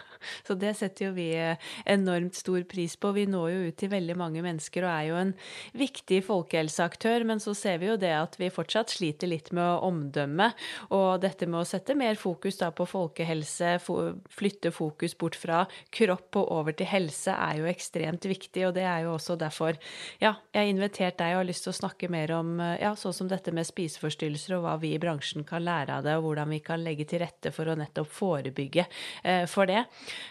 Så 0.46 0.56
det 0.58 0.74
setter 0.78 1.08
jo 1.08 1.12
vi 1.16 1.28
eh, 1.36 1.70
enormt 1.90 2.36
stor 2.38 2.62
pris 2.68 2.96
på. 2.96 3.12
Vi 3.16 3.26
når 3.30 3.48
jo 3.52 3.62
ut 3.68 3.78
til 3.80 3.92
veldig 3.92 4.16
mange 4.18 4.44
mennesker 4.44 4.86
og 4.86 4.92
er 4.92 5.08
jo 5.10 5.18
en 5.20 5.34
viktig 5.78 6.22
folkehelseaktør. 6.28 7.26
Men 7.28 7.42
så 7.42 7.54
ser 7.58 7.80
vi 7.82 7.90
jo 7.90 7.98
det 8.00 8.12
at 8.16 8.38
vi 8.40 8.52
fortsatt 8.52 8.92
sliter 8.94 9.30
litt 9.30 9.52
med 9.56 9.84
omdømme. 9.86 10.50
Og 10.94 11.22
dette 11.22 11.48
med 11.48 11.62
å 11.62 11.68
sette 11.68 11.96
mer 11.98 12.18
fokus 12.20 12.60
da 12.60 12.70
på 12.74 12.86
folkehelse, 12.88 13.76
flytte 13.82 14.72
fokus 14.74 15.16
bort 15.18 15.38
fra 15.38 15.64
kropp 15.94 16.40
og 16.40 16.52
over 16.60 16.76
til 16.76 16.88
helse, 16.90 17.32
er 17.32 17.62
jo 17.62 17.70
ekstremt 17.70 18.26
viktig. 18.28 18.66
Og 18.68 18.76
det 18.76 18.86
er 18.88 19.06
jo 19.06 19.16
også 19.16 19.38
derfor 19.40 19.78
ja, 20.22 20.34
jeg 20.52 20.58
har 20.58 20.70
invitert 20.70 21.18
deg 21.20 21.36
og 21.36 21.42
har 21.42 21.48
lyst 21.48 21.66
til 21.66 21.72
å 21.72 21.80
snakke 21.82 22.10
mer 22.12 22.32
om 22.36 22.56
ja, 22.60 22.92
sånn 22.98 23.14
som 23.16 23.30
dette 23.30 23.52
med 23.54 23.66
spiseforstyrrelser 23.68 24.56
og 24.56 24.66
hva 24.66 24.76
vi 24.82 24.92
i 24.96 25.00
bransjen 25.02 25.46
kan 25.48 25.64
lære 25.64 25.98
av 25.98 26.06
det, 26.06 26.16
og 26.18 26.28
hvordan 26.28 26.52
vi 26.52 26.60
kan 26.64 26.82
legge 26.82 27.06
til 27.08 27.22
rette 27.22 27.52
for 27.54 27.68
å 27.68 27.76
nettopp 27.78 28.10
forebygge 28.12 28.86
eh, 29.22 29.44
for 29.50 29.70
det. 29.70 29.84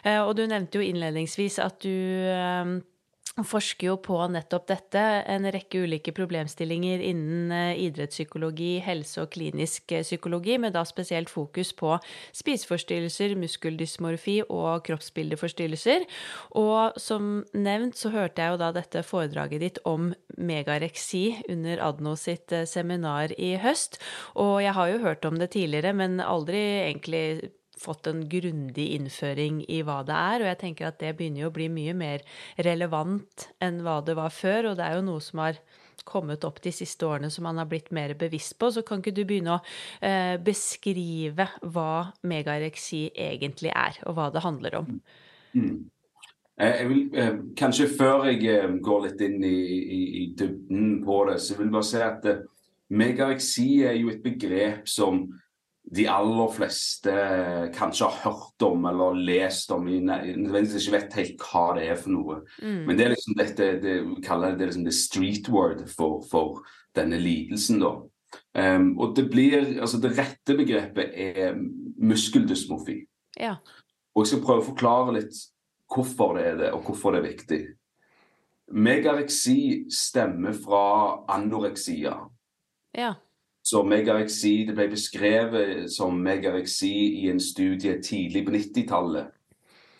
Eh, 0.03 0.21
og 0.21 0.35
du 0.37 0.45
nevnte 0.47 0.79
jo 0.79 0.87
innledningsvis 0.87 1.59
at 1.63 1.81
du 1.83 1.91
eh, 1.91 2.79
forsker 3.39 3.87
jo 3.87 3.95
på 4.03 4.17
nettopp 4.31 4.65
dette. 4.67 5.01
En 5.31 5.47
rekke 5.53 5.85
ulike 5.85 6.11
problemstillinger 6.15 7.03
innen 7.05 7.53
idrettspsykologi, 7.79 8.81
helse 8.83 9.23
og 9.23 9.31
klinisk 9.31 9.93
psykologi, 10.03 10.57
med 10.61 10.75
da 10.75 10.83
spesielt 10.87 11.31
fokus 11.31 11.71
på 11.77 11.95
spiseforstyrrelser, 12.37 13.37
muskeldysmorfi 13.39 14.41
og 14.49 14.83
kroppsbildeforstyrrelser. 14.87 16.05
Og 16.59 16.99
som 17.01 17.45
nevnt 17.55 17.99
så 17.99 18.11
hørte 18.13 18.43
jeg 18.43 18.55
jo 18.55 18.61
da 18.61 18.73
dette 18.75 19.05
foredraget 19.07 19.63
ditt 19.63 19.81
om 19.87 20.11
megareksi 20.35 21.39
under 21.49 21.81
Adno 21.87 22.17
sitt 22.19 22.51
seminar 22.67 23.31
i 23.39 23.55
høst. 23.61 24.01
Og 24.35 24.59
jeg 24.65 24.75
har 24.75 24.91
jo 24.91 25.01
hørt 25.07 25.25
om 25.27 25.39
det 25.39 25.53
tidligere, 25.55 25.95
men 25.95 26.19
aldri 26.19 26.59
egentlig 26.83 27.25
fått 27.81 28.09
en 28.09 28.23
grundig 28.29 28.87
innføring 28.95 29.61
i 29.67 29.81
hva 29.85 30.01
det 30.07 30.17
er. 30.17 30.43
Og 30.43 30.51
jeg 30.51 30.61
tenker 30.63 30.89
at 30.89 30.99
det 31.01 31.15
begynner 31.17 31.45
jo 31.45 31.51
å 31.51 31.55
bli 31.55 31.69
mye 31.73 31.95
mer 31.97 32.25
relevant 32.61 33.47
enn 33.63 33.81
hva 33.85 33.99
det 34.05 34.17
var 34.19 34.33
før. 34.33 34.71
Og 34.71 34.79
det 34.79 34.87
er 34.87 34.99
jo 34.99 35.07
noe 35.09 35.23
som 35.23 35.43
har 35.43 35.61
kommet 36.07 36.45
opp 36.47 36.61
de 36.63 36.73
siste 36.73 37.05
årene 37.05 37.29
som 37.33 37.45
man 37.45 37.59
har 37.61 37.69
blitt 37.69 37.91
mer 37.93 38.13
bevisst 38.17 38.57
på. 38.61 38.71
Så 38.73 38.85
kan 38.87 39.01
ikke 39.01 39.15
du 39.15 39.23
begynne 39.25 39.57
å 39.57 39.63
eh, 40.05 40.37
beskrive 40.41 41.47
hva 41.61 42.11
megareksi 42.27 43.07
egentlig 43.15 43.73
er, 43.73 44.01
og 44.05 44.17
hva 44.17 44.29
det 44.33 44.45
handler 44.45 44.79
om? 44.81 44.93
Mm. 45.57 45.89
Eh, 46.61 46.75
jeg 46.79 46.89
vil, 46.89 47.03
eh, 47.17 47.37
kanskje 47.57 47.89
før 47.97 48.25
jeg 48.29 48.43
eh, 48.45 48.79
går 48.83 49.05
litt 49.07 49.21
inn 49.25 49.43
i, 49.43 49.59
i, 49.81 50.01
i 50.21 50.25
dybden 50.37 50.99
på 51.05 51.23
det, 51.29 51.39
så 51.41 51.57
vil 51.57 51.69
jeg 51.69 51.75
bare 51.77 51.89
si 51.89 52.01
at 52.05 52.27
megareksi 52.91 53.69
er 53.87 53.95
jo 53.97 54.11
et 54.11 54.21
begrep 54.23 54.89
som 54.89 55.23
de 55.91 56.05
aller 56.07 56.51
fleste 56.55 57.13
kanskje 57.75 58.07
har 58.07 58.19
hørt 58.23 58.63
om 58.63 58.85
eller 58.87 59.17
lest 59.27 59.73
om, 59.75 59.89
nødvendigvis 59.89 60.85
ikke 60.85 60.95
vet 60.95 61.17
helt 61.19 61.43
hva 61.43 61.65
det 61.75 61.87
er 61.91 61.97
for 61.99 62.13
noe. 62.15 62.37
Mm. 62.63 62.77
Men 62.87 62.95
det 62.95 63.05
er 63.05 63.11
liksom 63.11 63.35
dette 63.39 63.67
det, 63.83 63.97
vi 64.07 64.23
kaller 64.23 64.55
det, 64.55 64.69
liksom 64.69 64.85
det 64.87 64.95
street 64.95 65.49
word 65.51 65.83
for, 65.91 66.21
for 66.31 66.61
denne 66.95 67.19
lidelsen, 67.19 67.81
da. 67.83 67.91
Um, 68.55 68.93
og 69.03 69.17
det 69.17 69.25
blir, 69.31 69.57
altså 69.83 69.99
det 69.99 70.13
rette 70.15 70.55
begrepet 70.55 71.11
er 71.11 71.57
muskeldysmofi. 71.99 73.01
Ja. 73.39 73.57
Og 74.15 74.23
jeg 74.23 74.31
skal 74.31 74.45
prøve 74.45 74.63
å 74.63 74.69
forklare 74.69 75.17
litt 75.19 75.41
hvorfor 75.91 76.37
det 76.37 76.45
er 76.53 76.57
det, 76.61 76.71
og 76.75 76.87
hvorfor 76.87 77.15
det 77.15 77.19
er 77.21 77.27
viktig. 77.27 77.59
Megareksi 78.71 79.59
stemmer 79.91 80.55
fra 80.55 80.85
anoreksia. 81.35 82.15
Ja. 82.95 83.11
Så 83.71 83.85
megareksi 83.87 84.65
det 84.67 84.73
ble 84.75 84.89
beskrevet 84.91 85.85
som 85.93 86.17
megareksi 86.19 86.91
i 87.21 87.29
en 87.31 87.39
studie 87.39 88.01
tidlig 88.03 88.43
på 88.45 88.51
90-tallet. 88.51 89.29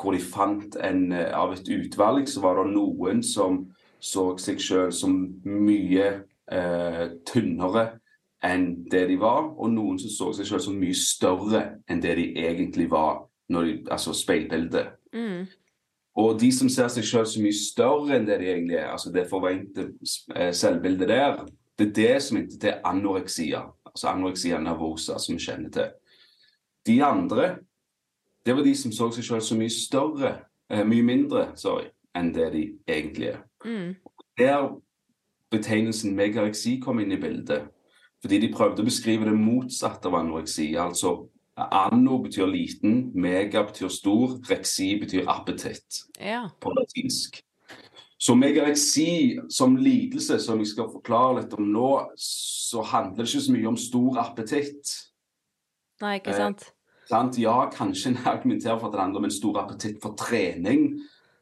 Hvor 0.02 0.12
de 0.12 0.20
fant 0.20 0.76
en, 0.84 1.12
eh, 1.14 1.30
av 1.32 1.54
et 1.54 1.70
utvalg 1.70 2.28
så 2.28 2.42
var 2.44 2.58
det 2.60 2.74
noen 2.74 3.22
som 3.24 3.62
så 4.00 4.34
seg 4.42 4.60
selv 4.60 4.92
som 4.92 5.14
mye 5.46 6.08
eh, 6.52 7.06
tynnere 7.32 7.86
enn 8.44 8.66
det 8.92 9.06
de 9.08 9.16
var, 9.22 9.54
og 9.56 9.72
noen 9.72 10.02
som 10.02 10.10
så 10.10 10.34
seg 10.36 10.50
selv 10.50 10.66
som 10.66 10.80
mye 10.82 10.98
større 10.98 11.64
enn 11.88 12.02
det 12.04 12.18
de 12.18 12.28
egentlig 12.44 12.90
var, 12.92 13.24
når 13.54 13.70
de, 13.70 13.78
altså 13.94 14.18
speilbildet. 14.18 14.98
Mm. 15.14 15.46
Og 16.20 16.42
de 16.42 16.52
som 16.52 16.68
ser 16.70 16.92
seg 16.92 17.08
selv 17.08 17.30
så 17.30 17.40
mye 17.40 17.56
større 17.56 18.18
enn 18.18 18.28
det 18.28 18.42
de 18.42 18.52
egentlig 18.52 18.82
er, 18.82 18.92
altså 18.92 19.14
det 19.16 19.30
forvente 19.32 19.94
eh, 20.36 20.52
selvbildet 20.52 21.14
der, 21.14 21.46
det 21.82 21.88
er 21.88 21.94
det 21.98 22.24
som 22.24 22.38
heter 22.38 22.60
til 22.62 22.86
anoreksia, 22.86 23.64
altså 23.86 24.12
anoreksia 24.12 24.60
nervosa, 24.62 25.18
som 25.20 25.36
vi 25.36 25.42
kjenner 25.42 25.74
til. 25.74 25.90
De 26.86 27.04
andre, 27.04 27.56
det 28.46 28.56
var 28.56 28.64
de 28.64 28.76
som 28.78 28.94
så 28.94 29.10
seg 29.16 29.26
selv 29.26 29.42
så 29.46 29.58
mye 29.58 29.74
større, 29.74 30.36
eh, 30.70 30.86
mye 30.86 31.04
mindre, 31.06 31.52
sorry, 31.58 31.90
enn 32.16 32.34
det 32.36 32.52
de 32.54 32.64
egentlig 32.88 33.34
er. 33.34 33.44
Mm. 33.66 33.96
Der 34.38 34.70
betegnelsen 35.52 36.16
megareksi 36.16 36.80
kom 36.84 37.00
inn 37.00 37.12
i 37.12 37.20
bildet. 37.22 37.68
Fordi 38.22 38.38
de 38.38 38.54
prøvde 38.54 38.84
å 38.84 38.88
beskrive 38.88 39.26
det 39.26 39.38
motsatte 39.38 40.10
av 40.10 40.20
anoreksi. 40.22 40.76
Altså 40.78 41.16
anno 41.58 42.20
betyr 42.22 42.50
liten, 42.50 43.10
mega 43.18 43.64
betyr 43.66 43.90
stor, 43.92 44.38
reksi 44.50 44.94
betyr 45.02 45.30
appetitt 45.30 46.04
ja. 46.20 46.46
på 46.62 46.74
latinsk. 46.78 47.42
Så 48.22 48.36
si, 48.78 49.40
som 49.50 49.76
lidelse, 49.76 50.40
som 50.40 50.60
jeg 50.60 50.68
skal 50.68 50.92
forklare 50.94 51.40
litt 51.40 51.54
om 51.58 51.72
nå, 51.74 51.94
så 52.18 52.84
handler 52.86 53.24
det 53.24 53.32
ikke 53.32 53.48
så 53.48 53.56
mye 53.56 53.72
om 53.72 53.78
stor 53.78 54.20
appetitt. 54.22 54.92
Nei, 56.04 56.20
ikke 56.20 56.36
sant? 56.38 56.68
Eh, 56.68 57.08
sant? 57.10 57.40
Ja, 57.42 57.70
kanskje 57.74 58.12
en 58.12 58.20
argumenterer 58.30 58.78
for 58.78 58.90
at 58.90 58.94
det 58.94 59.02
handler 59.02 59.24
om 59.24 59.26
en 59.26 59.34
stor 59.34 59.58
appetitt 59.64 59.98
for 60.04 60.14
trening. 60.20 60.92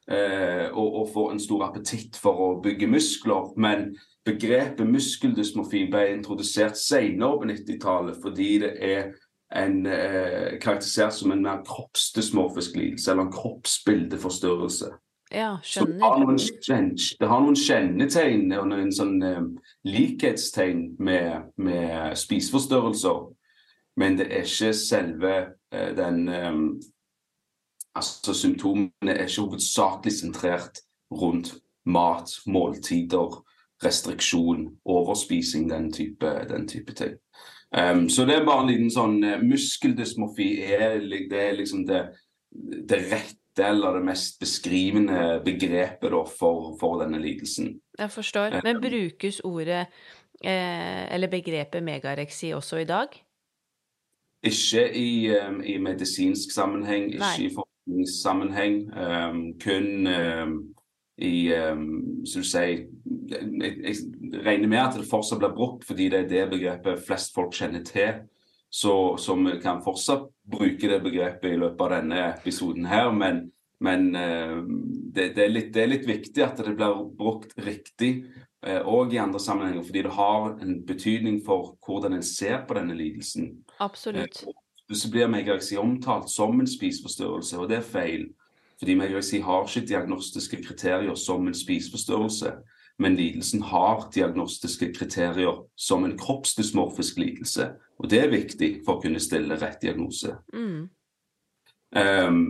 Eh, 0.09 0.71
og, 0.71 0.95
og 1.01 1.09
for 1.13 1.33
en 1.33 1.41
stor 1.43 1.67
appetitt 1.67 2.15
for 2.17 2.39
å 2.45 2.47
bygge 2.63 2.87
muskler. 2.87 3.51
Men 3.59 3.91
begrepet 4.25 4.87
muskeldysmofi 4.87 5.83
ble 5.91 6.05
introdusert 6.13 6.79
senere 6.79 7.41
på 7.41 7.51
90-tallet 7.51 8.23
fordi 8.23 8.49
det 8.63 8.71
er 8.79 9.11
en, 9.59 9.83
eh, 9.85 10.55
karakterisert 10.63 11.13
som 11.13 11.35
en 11.35 11.43
mer 11.43 11.59
kroppsdysmorfisk 11.67 12.79
lidelse, 12.79 13.11
eller 13.11 13.27
en 13.27 13.35
kroppsbildeforstyrrelse. 13.35 14.95
Ja, 15.31 15.57
skjønner. 15.61 15.93
Det 15.93 16.05
har 16.05 16.19
noen, 16.23 16.95
det 16.97 17.27
har 17.29 17.41
noen 17.43 17.57
kjennetegn 17.57 18.53
og 18.57 18.69
noen 18.71 18.89
sånn 18.93 19.19
um, 19.21 19.49
likhetstegn 19.85 20.95
med, 20.97 21.51
med 21.61 22.15
spiseforstyrrelser. 22.17 23.27
Men 23.99 24.17
det 24.17 24.29
er 24.31 24.47
ikke 24.47 24.71
selve 24.73 25.35
uh, 25.75 25.91
den 25.97 26.25
um, 26.29 26.63
Altså 27.97 28.35
symptomene 28.37 29.11
er 29.11 29.25
ikke 29.25 29.43
hovedsakelig 29.43 30.11
sentrert 30.13 30.77
rundt 31.11 31.49
mat, 31.89 32.29
måltider, 32.47 33.33
restriksjon, 33.83 34.67
overspising, 34.85 35.65
den 35.71 35.89
type, 35.91 36.29
den 36.47 36.67
type 36.69 36.93
ting. 36.95 37.17
Um, 37.73 38.05
så 38.09 38.23
det 38.29 38.37
er 38.37 38.45
bare 38.45 38.63
en 38.63 38.69
liten 38.69 38.93
sånn 38.93 39.17
Muskeldysmofi 39.43 40.47
er, 40.69 41.01
det 41.01 41.41
er 41.41 41.57
liksom 41.57 41.83
det, 41.89 42.05
det 42.87 43.01
rette 43.09 43.38
beste 43.59 43.67
eller 43.67 43.93
det 43.93 44.05
mest 44.05 44.39
beskrivende 44.39 45.41
begrepet 45.45 46.11
da, 46.11 46.23
for, 46.25 46.77
for, 46.79 47.01
denne 47.03 47.19
lidelsen. 47.19 47.79
Jeg 47.99 48.11
forstår. 48.11 48.61
Men 48.63 48.75
eh, 48.75 48.81
brukes 48.81 49.41
ordet 49.43 49.87
eh, 50.43 51.13
eller 51.13 51.27
begrepet 51.27 51.83
megareksi 51.83 52.53
også 52.53 52.77
i 52.77 52.85
dag? 52.85 53.07
Ikke 54.43 54.93
i, 54.95 55.29
um, 55.35 55.61
i 55.63 55.77
medisinsk 55.77 56.51
sammenheng, 56.51 57.11
ikke 57.11 57.19
Nei. 57.19 57.45
i 57.45 57.49
forskningssammenheng. 57.55 58.77
Um, 58.95 59.41
kun 59.59 60.07
um, 60.07 60.75
i 61.17 61.51
um, 61.53 62.23
så 62.25 62.39
du 62.39 62.47
sier, 62.47 62.85
jeg, 63.29 63.73
jeg 63.83 63.95
regner 64.45 64.67
med 64.67 64.79
at 64.79 64.95
det 64.95 65.09
fortsatt 65.09 65.41
blir 65.41 65.51
brukt 65.51 65.83
fordi 65.83 66.07
det 66.09 66.21
er 66.21 66.29
det 66.29 66.45
begrepet 66.53 67.03
flest 67.03 67.35
folk 67.35 67.51
kjenner 67.53 67.83
til 67.83 68.21
så, 68.69 69.17
vi 69.35 69.61
kan 69.61 69.81
fortsatt 69.81 70.29
bruke 70.51 70.89
det 70.89 70.99
begrepet 71.01 71.53
i 71.53 71.57
løpet 71.57 71.81
av 71.81 71.93
denne 71.95 72.19
episoden 72.29 72.85
her. 72.85 73.09
Men, 73.11 73.47
men 73.81 74.11
uh, 74.15 74.61
det, 75.15 75.33
det, 75.35 75.43
er 75.45 75.53
litt, 75.53 75.73
det, 75.73 75.83
er 75.83 75.91
litt, 75.95 76.07
viktig 76.07 76.45
at 76.45 76.61
det 76.61 76.75
blir 76.77 77.03
brukt 77.17 77.57
riktig 77.65 78.13
òg 78.59 79.07
uh, 79.07 79.15
i 79.15 79.21
andre 79.21 79.39
sammenhenger, 79.39 79.85
fordi 79.87 80.03
det 80.05 80.15
har 80.17 80.49
en 80.61 80.79
betydning 80.85 81.39
for 81.45 81.77
hvordan 81.85 82.17
en 82.17 82.25
ser 82.25 82.65
på 82.67 82.75
denne 82.77 82.97
lidelsen. 82.97 83.53
Absolutt. 83.79 84.43
Uh, 84.45 84.53
så 84.89 85.09
blir 85.13 85.29
megareksi 85.29 85.77
omtalt 85.77 86.29
som 86.29 86.59
en 86.59 86.67
spiseforstyrrelse, 86.67 87.57
og 87.57 87.69
det 87.69 87.79
er 87.79 87.85
feil. 87.85 88.27
Fordi 88.79 88.95
megareksi 88.95 89.41
har 89.43 89.67
ikke 89.67 89.87
diagnostiske 89.87 90.61
kriterier 90.63 91.15
som 91.19 91.47
en 91.47 91.57
spiseforstyrrelse 91.57 92.53
men 92.99 93.15
lidelsen 93.15 93.61
har 93.71 94.09
diagnostiske 94.13 94.91
kriterier 94.93 95.63
som 95.79 96.03
en 96.05 96.17
kroppsdysmorfisk 96.19 97.17
lidelse. 97.17 97.71
Og 97.99 98.09
det 98.11 98.23
er 98.23 98.33
viktig 98.33 98.73
for 98.85 98.97
å 98.97 99.03
kunne 99.03 99.21
stille 99.23 99.57
rett 99.59 99.81
diagnose. 99.81 100.35
Mm. 100.53 100.89
Um, 101.95 102.43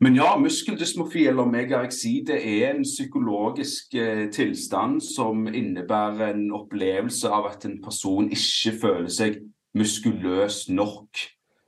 Men 0.00 0.14
ja, 0.16 0.30
muskeldysmofi 0.40 1.26
eller 1.28 1.44
megareksi 1.44 2.22
det 2.24 2.38
er 2.40 2.70
en 2.70 2.86
psykologisk 2.86 3.94
eh, 3.94 4.30
tilstand 4.32 5.02
som 5.04 5.44
innebærer 5.44 6.30
en 6.32 6.46
opplevelse 6.56 7.28
av 7.28 7.50
at 7.50 7.66
en 7.68 7.76
person 7.84 8.30
ikke 8.32 8.72
føler 8.80 9.10
seg 9.12 9.36
muskuløs 9.76 10.70
nok. 10.72 11.20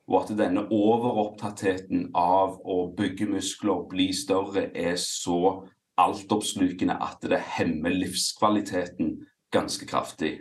Og 0.09 0.17
at 0.23 0.33
denne 0.39 0.65
overopptattheten 0.65 2.09
av 2.17 2.57
å 2.65 2.79
bygge 2.97 3.29
muskler, 3.35 3.85
bli 3.93 4.09
større, 4.17 4.71
er 4.73 4.97
så 4.97 5.69
altoppslukende 6.01 6.97
at 7.05 7.25
det 7.29 7.41
hemmer 7.59 7.95
livskvaliteten 7.95 9.19
ganske 9.53 9.87
kraftig. 9.87 10.41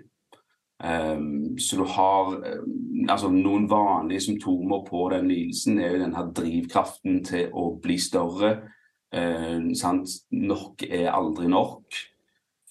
Um, 0.83 1.59
så 1.59 1.77
du 1.77 1.83
har 1.83 2.31
um, 2.35 3.09
altså 3.09 3.29
Noen 3.29 3.67
vanlige 3.69 4.23
symptomer 4.25 4.81
på 4.87 5.09
den 5.13 5.27
lidelsen 5.29 5.77
er 5.79 5.93
jo 5.93 5.99
denne 6.01 6.23
drivkraften 6.33 7.19
til 7.27 7.51
å 7.53 7.67
bli 7.81 7.99
større. 8.01 8.55
Uh, 9.13 9.61
nok 10.31 10.85
er 10.89 11.11
aldri 11.13 11.51
nok. 11.51 11.99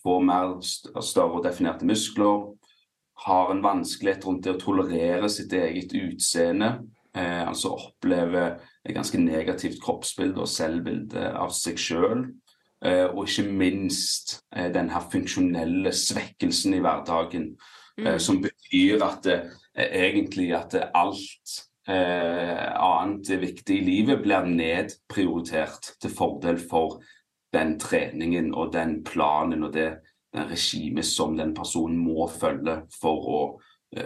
Få 0.03 0.19
mer 0.25 0.57
st 0.65 0.91
større 1.05 1.39
og 1.39 1.47
definerte 1.47 1.87
muskler. 1.87 2.49
Har 3.27 3.53
en 3.53 3.63
vanskelighet 3.63 4.27
rundt 4.27 4.47
det 4.47 4.57
å 4.57 4.63
tolerere 4.65 5.31
sitt 5.31 5.53
eget 5.55 5.95
utseende. 5.95 6.79
Uh, 7.15 7.47
altså 7.47 7.77
oppleve 7.77 8.57
et 8.83 8.97
ganske 8.97 9.19
negativt 9.23 9.79
kroppsbilde 9.85 10.41
og 10.41 10.51
selvbilde 10.51 11.31
av 11.37 11.55
seg 11.55 11.79
sjøl. 11.79 12.27
Uh, 12.27 12.50
og 12.81 13.27
ikke 13.29 13.43
minst 13.45 14.39
den 14.51 14.89
her 14.89 15.03
funksjonelle 15.13 15.93
svekkelsen 15.93 16.73
i 16.75 16.81
hverdagen 16.81 17.51
Eh, 17.99 18.13
mm. 18.13 18.19
som 18.19 18.41
betyr 18.43 19.03
at 19.05 19.25
det, 19.25 19.41
eh, 19.75 20.09
egentlig 20.09 20.55
at 20.57 20.75
alt 20.95 21.57
eh, 21.89 22.67
annet 22.81 23.31
viktig 23.41 23.77
i 23.77 23.85
livet 23.85 24.23
blir 24.23 24.47
nedprioritert 24.47 25.95
til 26.01 26.15
fordel 26.15 26.59
for 26.59 27.01
den 27.53 27.79
treningen 27.81 28.55
og 28.55 28.73
den 28.73 29.03
planen 29.05 29.65
og 29.65 29.75
det 29.75 29.93
den 30.31 30.47
regimet 30.47 31.05
som 31.05 31.35
den 31.37 31.55
personen 31.55 31.97
må 31.99 32.29
følge 32.31 32.85
for 33.01 33.25
å 33.27 33.41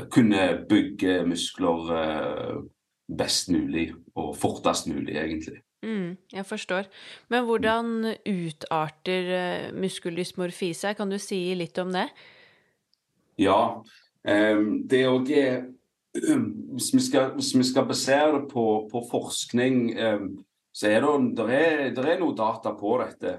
kunne 0.09 0.47
bygge 0.65 1.19
muskler 1.29 2.63
best 3.13 3.51
mulig 3.53 3.91
og 4.17 4.31
fortest 4.41 4.89
mulig, 4.89 5.19
egentlig. 5.21 5.61
Mm, 5.85 6.17
jeg 6.33 6.47
forstår. 6.49 6.89
Men 7.33 7.45
hvordan 7.45 8.15
utarter 8.25 9.31
uh, 9.31 9.75
muskeldysmorfi 9.77 10.73
seg? 10.77 10.97
Kan 10.99 11.13
du 11.13 11.19
si 11.21 11.39
litt 11.59 11.79
om 11.83 11.93
det? 11.95 12.09
Ja. 13.41 13.61
Um, 14.25 14.69
det 14.89 15.05
òg 15.11 15.33
er 15.37 15.65
hvis 16.15 16.93
vi, 16.95 17.01
skal, 17.03 17.33
hvis 17.35 17.51
vi 17.59 17.65
skal 17.67 17.89
basere 17.89 18.37
det 18.37 18.45
på, 18.53 18.87
på 18.87 19.01
forskning, 19.11 19.89
så 20.71 20.87
er 20.87 21.03
det, 21.03 21.15
det, 21.41 21.47
er, 21.51 21.81
det 21.97 22.05
er 22.07 22.21
noe 22.21 22.37
data 22.39 22.71
på 22.79 22.93
dette. 23.01 23.33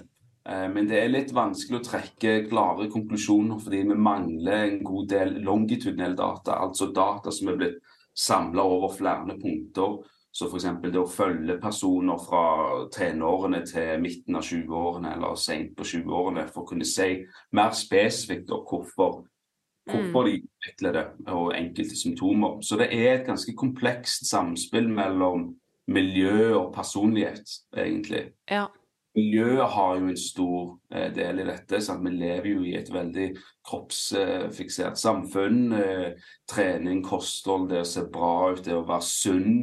Men 0.44 0.90
det 0.90 0.98
er 1.00 1.14
litt 1.14 1.32
vanskelig 1.32 1.80
å 1.80 1.86
trekke 1.86 2.34
klare 2.50 2.90
konklusjoner 2.92 3.62
fordi 3.64 3.80
vi 3.88 3.96
mangler 3.96 4.66
en 4.66 4.84
god 4.84 5.08
del 5.14 5.32
longitudinell 5.48 6.18
data. 6.20 6.60
Altså 6.68 6.90
data 6.92 7.32
som 7.32 7.54
er 7.54 7.62
blitt 7.62 7.80
samla 8.16 8.64
over 8.64 8.94
flere 8.96 9.40
punkter. 9.40 9.98
Så 10.36 10.50
f.eks. 10.50 10.68
det 10.84 11.00
å 11.00 11.08
følge 11.08 11.56
personer 11.64 12.20
fra 12.20 12.44
tenårene 12.92 13.62
til 13.68 14.02
midten 14.04 14.36
av 14.36 14.44
20-årene 14.44 15.14
eller 15.16 15.38
sent 15.40 15.72
på 15.78 15.88
20-årene 15.88 16.44
for 16.50 16.66
å 16.66 16.70
kunne 16.74 16.88
si 16.88 17.22
mer 17.56 17.72
spesifikt 17.78 18.52
hvorfor 18.52 19.24
hvorfor 19.86 20.26
mm. 20.26 20.30
de 20.32 20.40
utvikler 20.42 20.96
det, 20.98 21.06
og 21.30 21.52
enkelte 21.58 21.98
symptomer. 22.00 22.58
Så 22.62 22.78
det 22.82 22.88
er 22.90 23.12
et 23.14 23.28
ganske 23.28 23.54
komplekst 23.54 24.26
samspill 24.30 24.90
mellom 24.90 25.52
miljø 25.88 26.56
og 26.58 26.74
personlighet, 26.74 27.46
egentlig. 27.78 28.32
Ja. 28.50 28.66
Miljøet 29.16 29.70
har 29.72 30.00
jo 30.00 30.08
en 30.12 30.18
stor 30.20 30.80
eh, 30.92 31.12
del 31.16 31.40
i 31.40 31.48
dette. 31.48 31.80
Sant? 31.82 32.04
Vi 32.04 32.12
lever 32.18 32.50
jo 32.50 32.64
i 32.68 32.74
et 32.76 32.90
veldig 32.92 33.30
kroppsfiksert 33.68 35.00
samfunn. 35.00 35.62
Eh, 35.78 36.32
trening, 36.52 37.04
kosthold, 37.06 37.70
det 37.72 37.86
å 37.86 37.88
se 37.88 38.04
bra 38.12 38.52
ut, 38.52 38.64
det 38.66 38.76
å 38.76 38.84
være 38.90 39.08
sunn, 39.08 39.54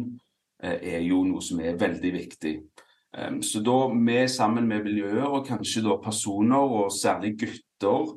er 0.63 1.01
jo 1.03 1.23
noe 1.27 1.43
som 1.43 1.61
er 1.61 1.79
veldig 1.81 2.13
viktig. 2.15 2.55
Så 3.45 3.61
da 3.61 3.79
vi 3.93 4.21
sammen 4.31 4.69
med 4.69 4.87
miljøet, 4.87 5.27
og 5.27 5.47
kanskje 5.47 5.83
da 5.85 5.99
personer, 6.01 6.63
og 6.63 6.93
særlig 6.95 7.35
gutter, 7.41 8.15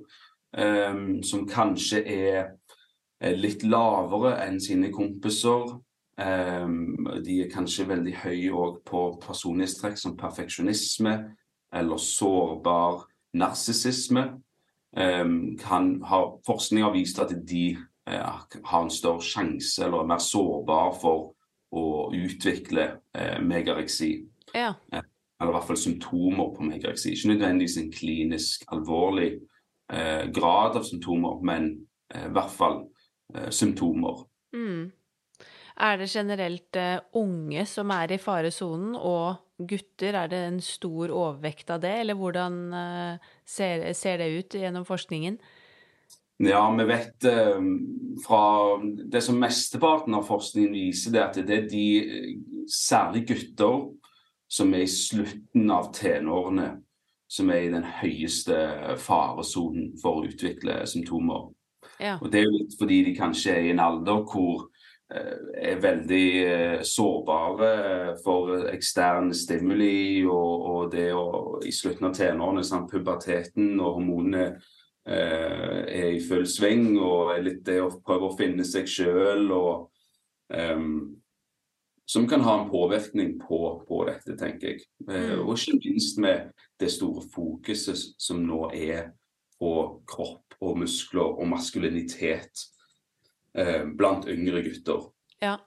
som 1.26 1.48
kanskje 1.50 2.04
er, 2.06 2.46
litt 3.36 3.64
lavere 3.64 4.36
enn 4.46 4.60
sine 4.62 4.92
kompiser. 4.94 5.74
De 6.16 7.38
er 7.42 7.52
kanskje 7.52 7.88
veldig 7.90 8.14
høye 8.22 8.70
på 8.88 9.02
personlighetstrekk 9.24 9.98
som 10.00 10.18
perfeksjonisme 10.20 11.16
eller 11.76 11.98
sårbar 12.00 13.06
narsissisme. 13.36 14.26
Forskning 16.46 16.84
har 16.84 16.94
vist 16.96 17.20
at 17.20 17.34
de 17.48 17.66
uh, 17.76 18.46
har 18.64 18.82
en 18.82 18.92
større 18.94 19.24
sjanse 19.24 19.84
eller 19.84 20.04
er 20.04 20.12
mer 20.14 20.24
sårbar 20.24 20.96
for 21.02 21.35
å 21.76 21.88
utvikle 22.16 22.88
eh, 23.16 23.38
megareksi. 23.44 24.14
Ja. 24.56 24.74
Uh, 24.94 25.04
eller 25.42 25.52
i 25.52 25.56
hvert 25.58 25.68
fall 25.68 25.80
symptomer 25.80 26.52
på 26.56 26.66
megareksi. 26.66 27.12
Ikke 27.12 27.34
nødvendigvis 27.34 27.78
en 27.82 27.92
klinisk 27.92 28.68
alvorlig 28.72 29.32
eh, 29.92 30.28
grad 30.34 30.78
av 30.80 30.86
symptomer, 30.88 31.42
men 31.44 31.72
eh, 32.14 32.30
i 32.30 32.36
hvert 32.36 32.54
fall 32.54 32.78
eh, 33.36 33.50
symptomer. 33.52 34.24
Mm. 34.56 34.94
Er 35.76 35.98
det 36.00 36.08
generelt 36.08 36.80
eh, 36.80 37.02
unge 37.20 37.66
som 37.68 37.92
er 37.92 38.16
i 38.16 38.22
faresonen, 38.22 38.96
og 38.96 39.36
gutter? 39.60 40.16
Er 40.16 40.32
det 40.32 40.40
en 40.46 40.62
stor 40.64 41.12
overvekt 41.12 41.74
av 41.76 41.84
det, 41.84 41.92
eller 42.06 42.16
hvordan 42.20 42.62
eh, 42.80 43.30
ser, 43.44 43.90
ser, 43.94 44.24
det 44.24 44.32
ut 44.40 44.56
gjennom 44.56 44.88
forskningen? 44.88 45.40
Ja, 46.38 46.76
vi 46.78 46.84
vet 46.84 47.24
eh, 47.24 47.62
fra 48.28 48.42
det 49.12 49.22
som 49.22 49.40
mesteparten 49.40 50.16
av 50.18 50.26
forskningen 50.28 50.74
viser, 50.76 51.14
det 51.16 51.24
at 51.24 51.40
det 51.48 51.60
er 51.62 51.70
de, 51.72 51.86
særlig 52.68 53.24
gutter, 53.30 53.86
som 54.52 54.74
er 54.74 54.84
i 54.86 54.92
slutten 54.92 55.72
av 55.72 55.92
tenårene, 55.96 56.70
som 57.28 57.50
er 57.50 57.66
i 57.66 57.74
den 57.74 57.86
høyeste 58.02 58.58
faresonen 59.02 59.94
for 60.02 60.20
å 60.20 60.28
utvikle 60.28 60.84
symptomer. 60.90 61.50
Ja. 62.00 62.18
Og 62.20 62.32
Det 62.32 62.42
er 62.42 62.50
jo 62.50 62.58
litt 62.58 62.76
fordi 62.80 63.02
de 63.08 63.16
kanskje 63.18 63.56
er 63.56 63.66
i 63.66 63.74
en 63.74 63.82
alder 63.82 64.24
hvor 64.28 64.68
eh, 65.14 65.72
er 65.72 65.82
veldig 65.82 66.28
eh, 66.44 66.80
sårbare 66.86 68.16
for 68.24 68.68
eksterne 68.74 69.34
stimuli, 69.34 70.26
og, 70.28 70.70
og 70.72 70.94
det 70.94 71.12
å 71.16 71.60
i 71.66 71.74
slutten 71.74 72.10
av 72.10 72.18
tenårene, 72.18 72.66
sånn, 72.66 72.90
puberteten 72.92 73.80
og 73.80 74.02
hormonene 74.02 74.50
eh, 74.52 74.74
er 75.06 76.08
i 76.16 76.22
full 76.26 76.48
sving, 76.50 76.96
og 76.98 77.36
er 77.36 77.44
litt 77.46 77.60
det 77.68 77.78
å 77.84 77.92
prøve 78.02 78.32
å 78.32 78.38
finne 78.40 78.66
seg 78.66 78.88
sjøl 78.90 79.52
og 79.54 79.92
um, 80.50 81.14
som 82.06 82.28
kan 82.28 82.42
ha 82.42 82.62
en 82.62 82.70
påvirkning 82.70 83.40
på, 83.40 83.86
på 83.88 84.04
dette, 84.06 84.38
tenker 84.38 84.68
jeg. 84.68 84.86
Eh, 85.10 85.34
mm. 85.34 85.42
Og 85.48 85.58
ikke 85.58 85.80
minst 85.82 86.20
med 86.22 86.52
det 86.80 86.92
store 86.94 87.26
fokuset 87.34 87.98
som 88.22 88.44
nå 88.46 88.70
er 88.78 89.10
på 89.60 89.72
kropp 90.10 90.58
og 90.62 90.80
muskler 90.84 91.26
og 91.26 91.48
maskulinitet 91.50 92.68
eh, 93.58 93.84
blant 93.98 94.30
yngre 94.30 94.62
gutter. 94.68 95.10
Ja. 95.42 95.58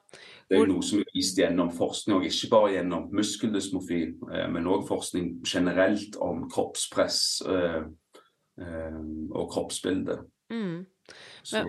Det 0.49 0.57
er 0.57 0.71
noe 0.71 0.85
som 0.87 1.03
er 1.03 1.11
vist 1.13 1.37
gjennom 1.37 1.73
forskning, 1.75 2.21
og 2.21 2.29
ikke 2.29 2.49
bare 2.55 2.73
gjennom 2.79 3.11
muskeldysmofi, 3.13 4.01
eh, 4.31 4.47
men 4.53 4.71
òg 4.71 4.87
forskning 4.89 5.41
generelt 5.43 6.17
om 6.23 6.47
kroppspress 6.53 7.23
eh, 7.51 7.83
eh 7.83 7.89
og 8.59 9.51
kroppsbilde. 9.53 10.19
Mm. 10.49 10.87
Men, 11.53 11.69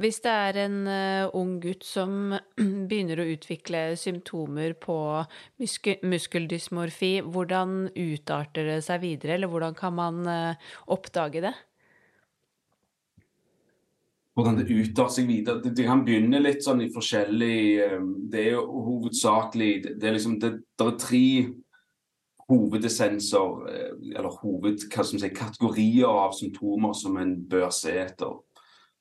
hvis 0.00 0.20
det 0.24 0.32
er 0.32 0.58
en 0.62 0.76
uh, 0.88 1.36
ung 1.36 1.56
gutt 1.60 1.84
som 1.84 2.34
begynner 2.88 3.20
å 3.20 3.28
utvikle 3.34 3.82
symptomer 4.00 4.74
på 4.80 4.96
muskel 5.60 6.04
muskeldysmorfi, 6.08 7.18
hvordan 7.24 7.90
utarter 7.92 8.68
det 8.72 8.82
seg 8.86 9.02
videre, 9.04 9.36
eller 9.36 9.52
hvordan 9.52 9.76
kan 9.76 9.96
man 9.96 10.22
uh, 10.28 10.70
oppdage 10.92 11.44
det? 11.44 11.54
Hvordan 14.38 14.60
det 14.60 14.68
utarter 14.70 15.16
seg 15.18 15.28
videre? 15.28 15.60
Det, 15.64 15.74
det, 15.76 15.88
kan 15.88 16.04
begynne 16.06 16.40
litt 16.40 16.62
sånn 16.64 16.84
i 16.84 16.92
forskjellig 16.94 17.56
Det 18.30 18.38
er 18.38 18.52
jo 18.52 18.60
hovedsakelig 18.86 19.70
Det, 19.82 19.94
det 19.98 20.06
er 20.06 20.14
liksom 20.14 20.36
det, 20.38 20.52
det 20.78 20.86
er 20.86 21.00
tre 21.02 21.22
hovedessenser, 22.48 23.66
eller 24.16 24.36
hoved, 24.42 24.80
sier, 24.88 25.34
kategorier 25.36 26.08
av 26.08 26.32
symptomer 26.36 26.94
som 26.96 27.18
en 27.20 27.34
bør 27.48 27.68
se 27.74 27.92
etter. 28.00 28.38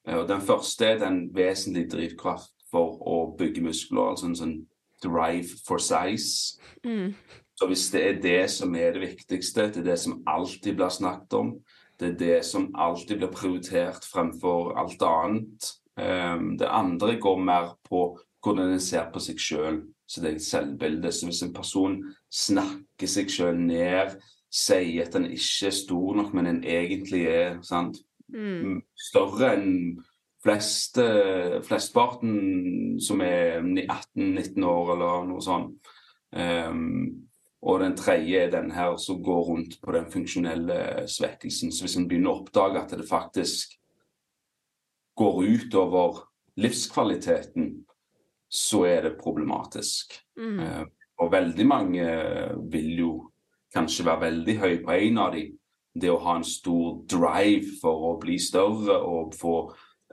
Og 0.07 0.27
Den 0.27 0.41
første 0.41 0.85
er 0.85 0.99
den 0.99 1.27
vesentlige 1.35 1.89
drivkraft 1.95 2.53
for 2.71 2.99
å 3.07 3.17
bygge 3.39 3.63
muskler, 3.63 4.11
altså 4.11 4.29
en 4.29 4.39
sånn 4.39 4.57
drive 5.03 5.59
for 5.67 5.83
size. 5.83 6.59
Mm. 6.85 7.13
Så 7.57 7.67
hvis 7.67 7.87
det 7.93 8.03
er 8.05 8.21
det 8.21 8.43
som 8.53 8.75
er 8.75 8.93
det 8.93 9.01
viktigste, 9.01 9.69
det 9.71 9.81
er 9.81 9.91
det 9.91 9.99
som 9.99 10.21
alltid 10.27 10.77
blir 10.77 10.93
snakket 10.93 11.33
om, 11.33 11.51
det 11.97 12.11
er 12.11 12.17
det 12.19 12.39
som 12.45 12.69
alltid 12.77 13.17
blir 13.17 13.33
prioritert 13.33 14.05
fremfor 14.05 14.75
alt 14.77 15.01
annet. 15.01 15.71
Um, 15.97 16.57
det 16.59 16.69
andre 16.69 17.15
går 17.19 17.39
mer 17.41 17.71
på 17.89 18.11
hvordan 18.45 18.75
en 18.75 18.83
ser 18.83 19.09
på 19.13 19.21
seg 19.23 19.41
sjøl. 19.41 19.79
Sitt 20.07 20.25
eget 20.25 20.43
selvbilde. 20.43 21.11
Så 21.11 21.29
hvis 21.29 21.43
en 21.45 21.53
person 21.53 21.99
snakker 22.33 23.11
seg 23.11 23.31
selv 23.31 23.61
ned, 23.61 24.17
sier 24.53 25.05
at 25.05 25.15
en 25.19 25.27
ikke 25.29 25.69
er 25.69 25.75
stor 25.75 26.19
nok, 26.21 26.33
men 26.35 26.51
en 26.51 26.61
egentlig 26.63 27.25
er 27.31 27.57
sant? 27.65 27.99
Mm. 28.27 28.81
større 28.99 29.53
enn 29.55 30.01
flest, 30.43 30.97
flestparten 31.63 32.97
som 32.99 33.21
er 33.23 33.61
18-19 33.63 34.65
år, 34.67 34.91
eller 34.97 35.29
noe 35.29 35.43
sånt. 35.43 35.87
Um, 36.35 37.27
og 37.63 37.79
den 37.81 37.95
tredje 37.97 38.43
er 38.43 38.51
den 38.51 38.69
her 38.75 38.97
som 39.01 39.23
går 39.23 39.43
rundt 39.47 39.77
på 39.83 39.95
den 39.95 40.11
funksjonelle 40.11 41.07
svekkelsen. 41.07 41.71
Så 41.71 41.85
hvis 41.85 41.97
en 41.97 42.07
begynner 42.07 42.35
å 42.35 42.41
oppdage 42.43 42.83
at 42.83 42.93
det 42.99 43.07
faktisk 43.09 43.73
går 45.17 45.39
utover 45.47 46.21
livskvaliteten, 46.61 47.71
så 48.47 48.85
er 48.87 49.01
det 49.07 49.17
problematisk. 49.19 50.15
Mm. 50.39 50.59
Eh, 50.59 50.85
og 51.17 51.31
veldig 51.33 51.65
mange 51.67 52.05
vil 52.71 52.91
jo 52.99 53.11
kanskje 53.73 54.05
være 54.05 54.21
veldig 54.27 54.57
høy 54.61 54.75
på 54.85 54.95
en 54.95 55.21
av 55.21 55.33
de. 55.35 55.47
Det 55.97 56.11
å 56.13 56.21
ha 56.21 56.37
en 56.37 56.45
stor 56.45 57.01
drive 57.09 57.79
for 57.81 58.11
å 58.11 58.15
bli 58.21 58.37
større 58.41 58.99
og 59.01 59.35
få 59.35 59.55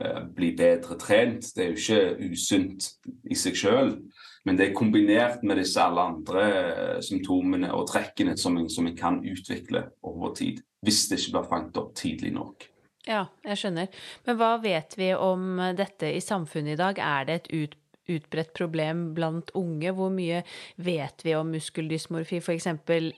eh, 0.01 0.23
bli 0.33 0.55
bedre 0.57 0.97
trent, 1.01 1.51
det 1.55 1.65
er 1.65 1.73
jo 1.73 1.83
ikke 1.83 2.33
usunt 2.33 2.89
i 3.31 3.39
seg 3.39 3.59
sjøl. 3.61 3.97
Men 4.45 4.59
det 4.59 4.69
er 4.69 4.77
kombinert 4.77 5.45
med 5.45 5.61
disse 5.61 5.81
alle 5.81 6.05
andre 6.05 6.45
eh, 6.53 7.01
symptomene 7.05 7.73
og 7.77 7.89
trekkene 7.93 8.37
som 8.41 8.57
en, 8.61 8.69
som 8.73 8.89
en 8.89 8.97
kan 8.97 9.21
utvikle 9.25 9.87
over 10.05 10.35
tid. 10.37 10.65
Hvis 10.85 11.07
det 11.09 11.21
ikke 11.21 11.39
blir 11.39 11.53
fanget 11.53 11.81
opp 11.81 11.95
tidlig 11.97 12.33
nok. 12.35 12.67
Ja, 13.05 13.27
jeg 13.45 13.61
skjønner. 13.61 14.05
Men 14.25 14.37
hva 14.41 14.51
vet 14.61 14.97
vi 14.97 15.11
om 15.17 15.61
dette 15.77 16.09
i 16.17 16.21
samfunnet 16.25 16.77
i 16.77 16.81
dag? 16.81 17.01
Er 17.01 17.27
det 17.29 17.35
et 17.37 17.51
ut, 17.53 17.75
utbredt 18.11 18.53
problem 18.57 19.07
blant 19.17 19.51
unge? 19.59 19.93
Hvor 19.97 20.13
mye 20.15 20.43
vet 20.77 21.25
vi 21.25 21.35
om 21.39 21.53
muskeldysmorfi 21.55 22.41
f.eks. 22.43 22.69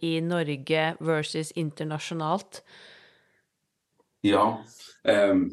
i 0.02 0.18
Norge 0.24 0.84
versus 1.00 1.52
internasjonalt? 1.56 2.62
Ja. 4.26 4.58
Um, 5.04 5.46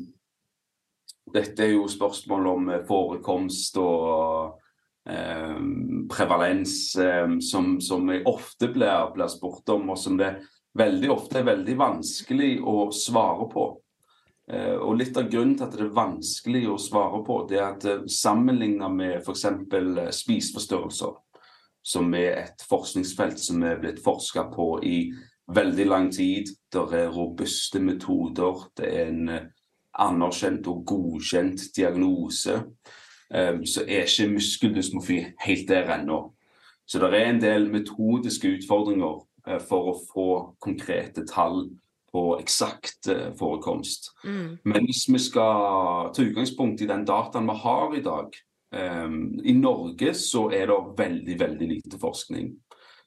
dette 1.34 1.65
er 1.65 1.74
jo 1.76 1.88
spørsmål 1.89 2.50
om 2.52 2.72
forekomst 2.88 3.78
og 3.82 4.60
um, 5.10 6.08
prevalens 6.12 6.96
um, 7.00 7.39
som, 7.41 7.78
som 7.82 8.10
ofte 8.26 8.69
blir, 8.74 9.13
blir 9.15 9.32
spurt 9.32 9.69
om, 9.74 9.93
og 9.93 10.00
som 10.00 10.17
det 10.19 10.36
veldig 10.78 11.10
ofte 11.13 11.41
er 11.41 11.50
veldig 11.52 11.78
vanskelig 11.80 12.58
å 12.65 12.89
svare 12.96 13.48
på. 13.52 13.67
Uh, 14.51 14.75
og 14.84 14.97
Litt 14.99 15.15
av 15.15 15.29
grunnen 15.32 15.56
til 15.56 15.67
at 15.67 15.75
det 15.77 15.86
er 15.86 15.93
vanskelig 15.95 16.63
å 16.67 16.79
svare 16.82 17.21
på, 17.23 17.38
det 17.47 17.60
er 17.60 17.67
at 17.69 17.86
sammenligna 17.86 18.12
sammenlignet 18.12 18.97
med 18.97 19.13
f.eks. 19.21 19.45
Uh, 19.71 20.10
spiseforstyrrelser, 20.12 21.13
som 21.84 22.15
er 22.17 22.41
et 22.41 22.65
forskningsfelt 22.67 23.39
som 23.39 23.63
er 23.63 23.79
blitt 23.79 24.01
forska 24.03 24.47
på 24.51 24.67
i 24.84 24.97
veldig 25.53 25.88
lang 25.88 26.10
tid. 26.12 26.51
Det 26.71 26.84
er 26.95 27.12
robuste 27.12 27.79
metoder. 27.84 28.67
Det 28.75 28.88
er 28.89 29.12
en 29.12 29.32
anerkjent 29.99 30.67
og 30.71 30.86
godkjent 30.88 31.67
diagnose. 31.75 32.56
Så 33.67 33.84
er 33.84 34.08
ikke 34.08 34.29
muskeldysmofi 34.32 35.17
helt 35.43 35.67
der 35.67 35.91
ennå. 35.97 36.21
Så 36.88 37.01
det 37.01 37.10
er 37.12 37.27
en 37.27 37.41
del 37.41 37.67
metodiske 37.73 38.47
utfordringer 38.60 39.19
for 39.67 39.91
å 39.91 39.99
få 40.13 40.27
konkrete 40.63 41.25
tall 41.27 41.65
på 42.13 42.23
eksakt 42.39 43.10
uh, 43.10 43.30
forekomst. 43.39 44.12
Mm. 44.23 44.58
Men 44.63 44.88
hvis 44.88 45.08
vi 45.10 45.21
skal 45.21 46.12
ta 46.13 46.26
utgangspunkt 46.26 46.82
i 46.82 46.89
den 46.89 47.06
dataen 47.10 47.49
vi 47.49 47.58
har 47.63 47.95
i 47.97 48.04
dag 48.06 48.38
um, 48.76 49.17
I 49.43 49.56
Norge 49.58 50.13
så 50.17 50.47
er 50.54 50.69
det 50.69 50.80
veldig, 50.97 51.39
veldig 51.39 51.69
lite 51.76 51.99
forskning. 52.02 52.54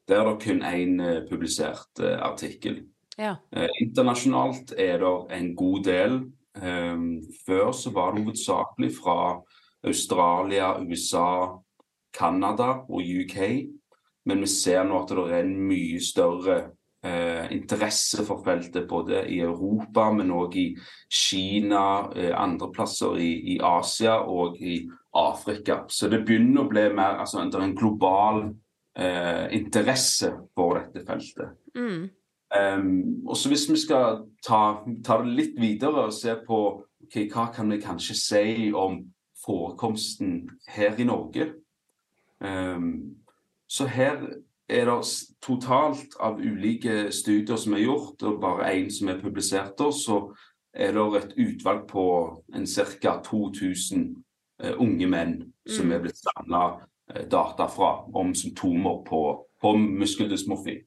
Der 0.08 0.20
er 0.20 0.30
det 0.30 0.42
kun 0.44 0.62
én 0.66 1.00
uh, 1.02 1.22
publisert 1.30 2.02
uh, 2.02 2.18
artikkel. 2.26 2.82
Ja. 3.18 3.36
Uh, 3.56 3.68
internasjonalt 3.80 4.74
er 4.78 4.98
det 5.02 5.14
en 5.38 5.54
god 5.56 5.84
del. 5.84 6.18
Um, 6.56 7.22
før 7.46 7.72
så 7.72 7.92
var 7.92 8.14
det 8.14 8.24
hovedsakelig 8.24 8.92
fra 8.96 9.40
Australia, 9.86 10.78
USA, 10.80 11.58
Canada 12.18 12.82
og 12.88 13.02
UK. 13.02 13.38
Men 14.26 14.40
vi 14.42 14.46
ser 14.50 14.84
nå 14.84 15.02
at 15.02 15.12
det 15.12 15.26
er 15.30 15.44
en 15.44 15.58
mye 15.68 16.00
større 16.02 16.56
eh, 17.06 17.52
interesse 17.56 18.24
for 18.26 18.42
feltet 18.44 18.88
både 18.88 19.22
i 19.30 19.40
Europa, 19.44 20.10
men 20.12 20.32
òg 20.34 20.56
i 20.58 20.66
Kina, 21.12 22.10
eh, 22.16 22.32
andre 22.34 22.70
plasser 22.74 23.18
i, 23.22 23.30
i, 23.54 23.58
Asia 23.62 24.18
og 24.20 24.58
i 24.60 24.80
Afrika. 25.16 25.84
Så 25.88 26.10
det 26.12 26.24
begynner 26.26 26.64
å 26.64 26.70
bli 26.70 26.88
mer 26.94 27.22
altså, 27.22 27.44
Det 27.44 27.60
er 27.60 27.66
en 27.68 27.76
global 27.78 28.42
eh, 28.98 29.46
interesse 29.56 30.32
for 30.54 30.80
dette 30.80 31.06
feltet. 31.06 31.56
Mm. 31.76 32.08
Um, 32.56 33.26
og 33.26 33.36
så 33.36 33.48
Hvis 33.48 33.66
vi 33.70 33.76
skal 33.76 34.20
ta, 34.46 34.78
ta, 35.04 35.18
det 35.22 35.34
litt 35.34 35.56
videre 35.58 36.06
og 36.06 36.14
se 36.14 36.36
på 36.46 36.58
okay, 37.02 37.26
hva 37.26 37.48
kan 37.54 37.70
vi 37.70 37.80
kanskje 37.82 38.14
si 38.14 38.44
om 38.70 39.00
forekomsten 39.42 40.44
her 40.70 40.94
i 40.98 41.04
Norge, 41.04 41.48
um, 42.38 43.16
så 43.66 43.88
her 43.90 44.22
er 44.68 44.84
det 44.84 45.06
totalt 45.42 46.16
av 46.20 46.40
ulike 46.40 47.12
studier 47.14 47.56
som 47.56 47.74
er 47.74 47.78
gjort, 47.84 48.22
og 48.22 48.40
bare 48.40 48.72
én 48.74 48.90
som 48.90 49.08
er 49.08 49.20
publisert, 49.22 49.78
så 49.94 50.34
er 50.74 50.92
det 50.92 51.22
et 51.22 51.34
utvalg 51.38 51.86
på 51.88 52.42
en 52.54 52.66
ca. 52.66 53.20
2000 53.24 54.16
uh, 54.64 54.72
unge 54.80 55.06
menn 55.06 55.52
som 55.66 55.86
Mm. 55.86 55.92
er 55.92 55.98
blitt 55.98 56.18
samla 56.18 56.80
uh, 57.14 57.22
data 57.30 57.66
fra 57.66 58.04
om 58.14 58.34
symptomer 58.34 59.04
på, 59.06 59.46
på 59.60 59.76
muskeldysmorfi. 59.76 60.78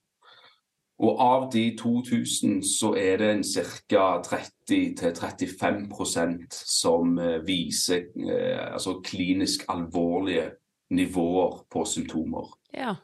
Og 0.99 1.21
av 1.21 1.51
de 1.53 1.77
2000 1.79 2.63
så 2.63 2.93
er 2.99 3.17
det 3.17 3.31
en 3.31 3.43
ca. 3.43 4.21
30-35% 4.21 6.39
som 6.51 7.19
eh, 7.19 7.47
viser 7.47 8.01
eh, 8.19 8.73
altså 8.73 9.01
klinisk 9.03 9.63
alvorlige 9.71 10.51
nivåer 10.91 11.63
på 11.71 11.85
symptomer. 11.85 12.57
Ja. 12.73 12.95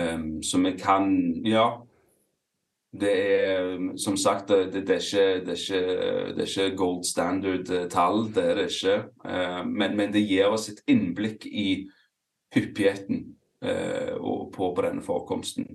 Um, 0.00 0.42
så 0.42 0.58
vi 0.64 0.72
kan 0.78 1.10
Ja. 1.46 1.86
Det 2.90 3.10
er 3.14 3.96
som 3.96 4.16
sagt 4.16 4.48
det, 4.48 4.72
det, 4.72 4.90
er, 4.90 4.98
ikke, 4.98 5.44
det, 5.46 5.52
er, 5.54 5.60
ikke, 5.62 6.34
det 6.34 6.42
er 6.42 6.48
ikke 6.48 6.76
gold 6.76 7.04
standard-tall, 7.04 8.24
det 8.34 8.44
er 8.44 8.54
det 8.58 8.64
ikke. 8.70 8.96
Uh, 9.24 9.66
men, 9.66 9.96
men, 9.96 10.12
det 10.12 10.24
gir 10.26 10.50
oss 10.50 10.68
et 10.72 10.82
innblikk 10.90 11.46
i 11.46 11.86
hyppigheten 12.54 13.36
uh, 13.62 14.16
på, 14.50 14.72
på 14.74 14.82
denne 14.82 15.04
forekomsten. 15.06 15.68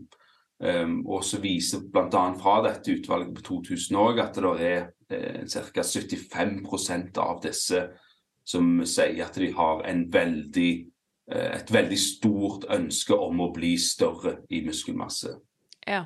Um, 0.59 1.05
og 1.07 1.23
så 1.23 1.39
viser 1.43 1.87
bl.a. 1.91 2.25
fra 2.39 2.61
dette 2.63 2.93
utvalget 2.95 3.33
på 3.35 3.41
2000 3.63 3.97
òg 3.99 4.21
at 4.23 4.37
det 4.39 4.51
er 4.63 4.85
eh, 5.11 5.41
ca. 5.51 5.83
75% 5.83 7.17
av 7.19 7.41
disse 7.43 7.81
som 8.47 8.77
sier 8.87 9.25
at 9.25 9.35
de 9.35 9.49
har 9.51 9.83
en 9.89 10.05
veldig, 10.13 10.69
et 11.27 11.71
veldig 11.73 11.97
stort 11.97 12.67
ønske 12.69 13.17
om 13.17 13.39
å 13.41 13.51
bli 13.53 13.73
større 13.81 14.37
i 14.53 14.61
muskelmasse. 14.65 15.31
Ja. 15.87 16.05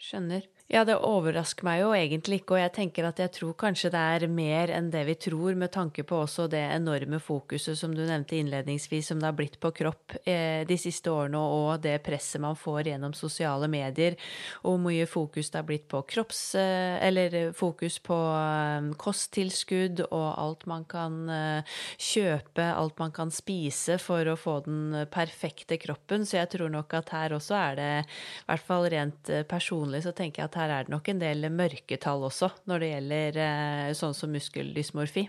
Skjønner. 0.00 0.48
Ja, 0.72 0.80
det 0.88 0.94
overrasker 0.96 1.66
meg 1.66 1.82
jo 1.82 1.90
egentlig 1.92 2.38
ikke, 2.40 2.54
og 2.56 2.62
jeg 2.62 2.72
tenker 2.72 3.04
at 3.04 3.18
jeg 3.20 3.34
tror 3.36 3.52
kanskje 3.60 3.90
det 3.92 4.00
er 4.00 4.22
mer 4.32 4.70
enn 4.72 4.86
det 4.88 5.02
vi 5.04 5.14
tror, 5.20 5.52
med 5.60 5.68
tanke 5.74 6.06
på 6.08 6.22
også 6.24 6.46
det 6.48 6.62
enorme 6.72 7.18
fokuset 7.20 7.76
som 7.76 7.92
du 7.92 8.00
nevnte 8.00 8.38
innledningsvis, 8.38 9.10
som 9.10 9.20
det 9.20 9.28
har 9.28 9.36
blitt 9.36 9.58
på 9.60 9.68
kropp 9.76 10.14
eh, 10.24 10.64
de 10.64 10.78
siste 10.80 11.12
årene, 11.12 11.36
og 11.36 11.82
det 11.84 11.98
presset 12.06 12.40
man 12.40 12.56
får 12.56 12.88
gjennom 12.88 13.12
sosiale 13.12 13.68
medier, 13.68 14.16
og 14.62 14.70
hvor 14.70 14.80
mye 14.86 15.04
fokus 15.10 15.52
det 15.52 15.60
har 15.60 15.66
blitt 15.68 15.84
på 15.92 16.00
kropps... 16.14 16.40
Eh, 16.56 16.96
eller 17.04 17.52
fokus 17.52 17.98
på 18.00 18.16
eh, 18.16 18.88
kosttilskudd 19.04 20.00
og 20.06 20.26
alt 20.40 20.64
man 20.70 20.88
kan 20.88 21.20
eh, 21.28 21.76
kjøpe, 22.00 22.64
alt 22.64 22.96
man 23.04 23.12
kan 23.12 23.34
spise 23.34 23.98
for 24.00 24.32
å 24.32 24.38
få 24.40 24.56
den 24.64 25.04
perfekte 25.12 25.76
kroppen, 25.84 26.24
så 26.24 26.40
jeg 26.40 26.54
tror 26.56 26.72
nok 26.72 26.96
at 27.02 27.12
her 27.12 27.36
også 27.36 27.60
er 27.60 27.78
det, 27.82 27.92
i 28.08 28.48
hvert 28.48 28.68
fall 28.72 28.88
rent 28.96 29.28
eh, 29.28 29.44
personlig, 29.44 30.06
så 30.08 30.16
tenker 30.16 30.40
jeg 30.40 30.48
at 30.48 30.53
her 30.58 30.72
er 30.72 30.86
det 30.86 30.92
nok 30.94 31.08
en 31.10 31.20
del 31.22 31.48
mørketall 31.52 32.26
også 32.28 32.50
når 32.70 32.82
det 32.82 32.90
gjelder 32.90 33.38
eh, 33.44 33.94
sånn 33.98 34.16
som 34.16 34.32
muskeldysmorfi. 34.34 35.24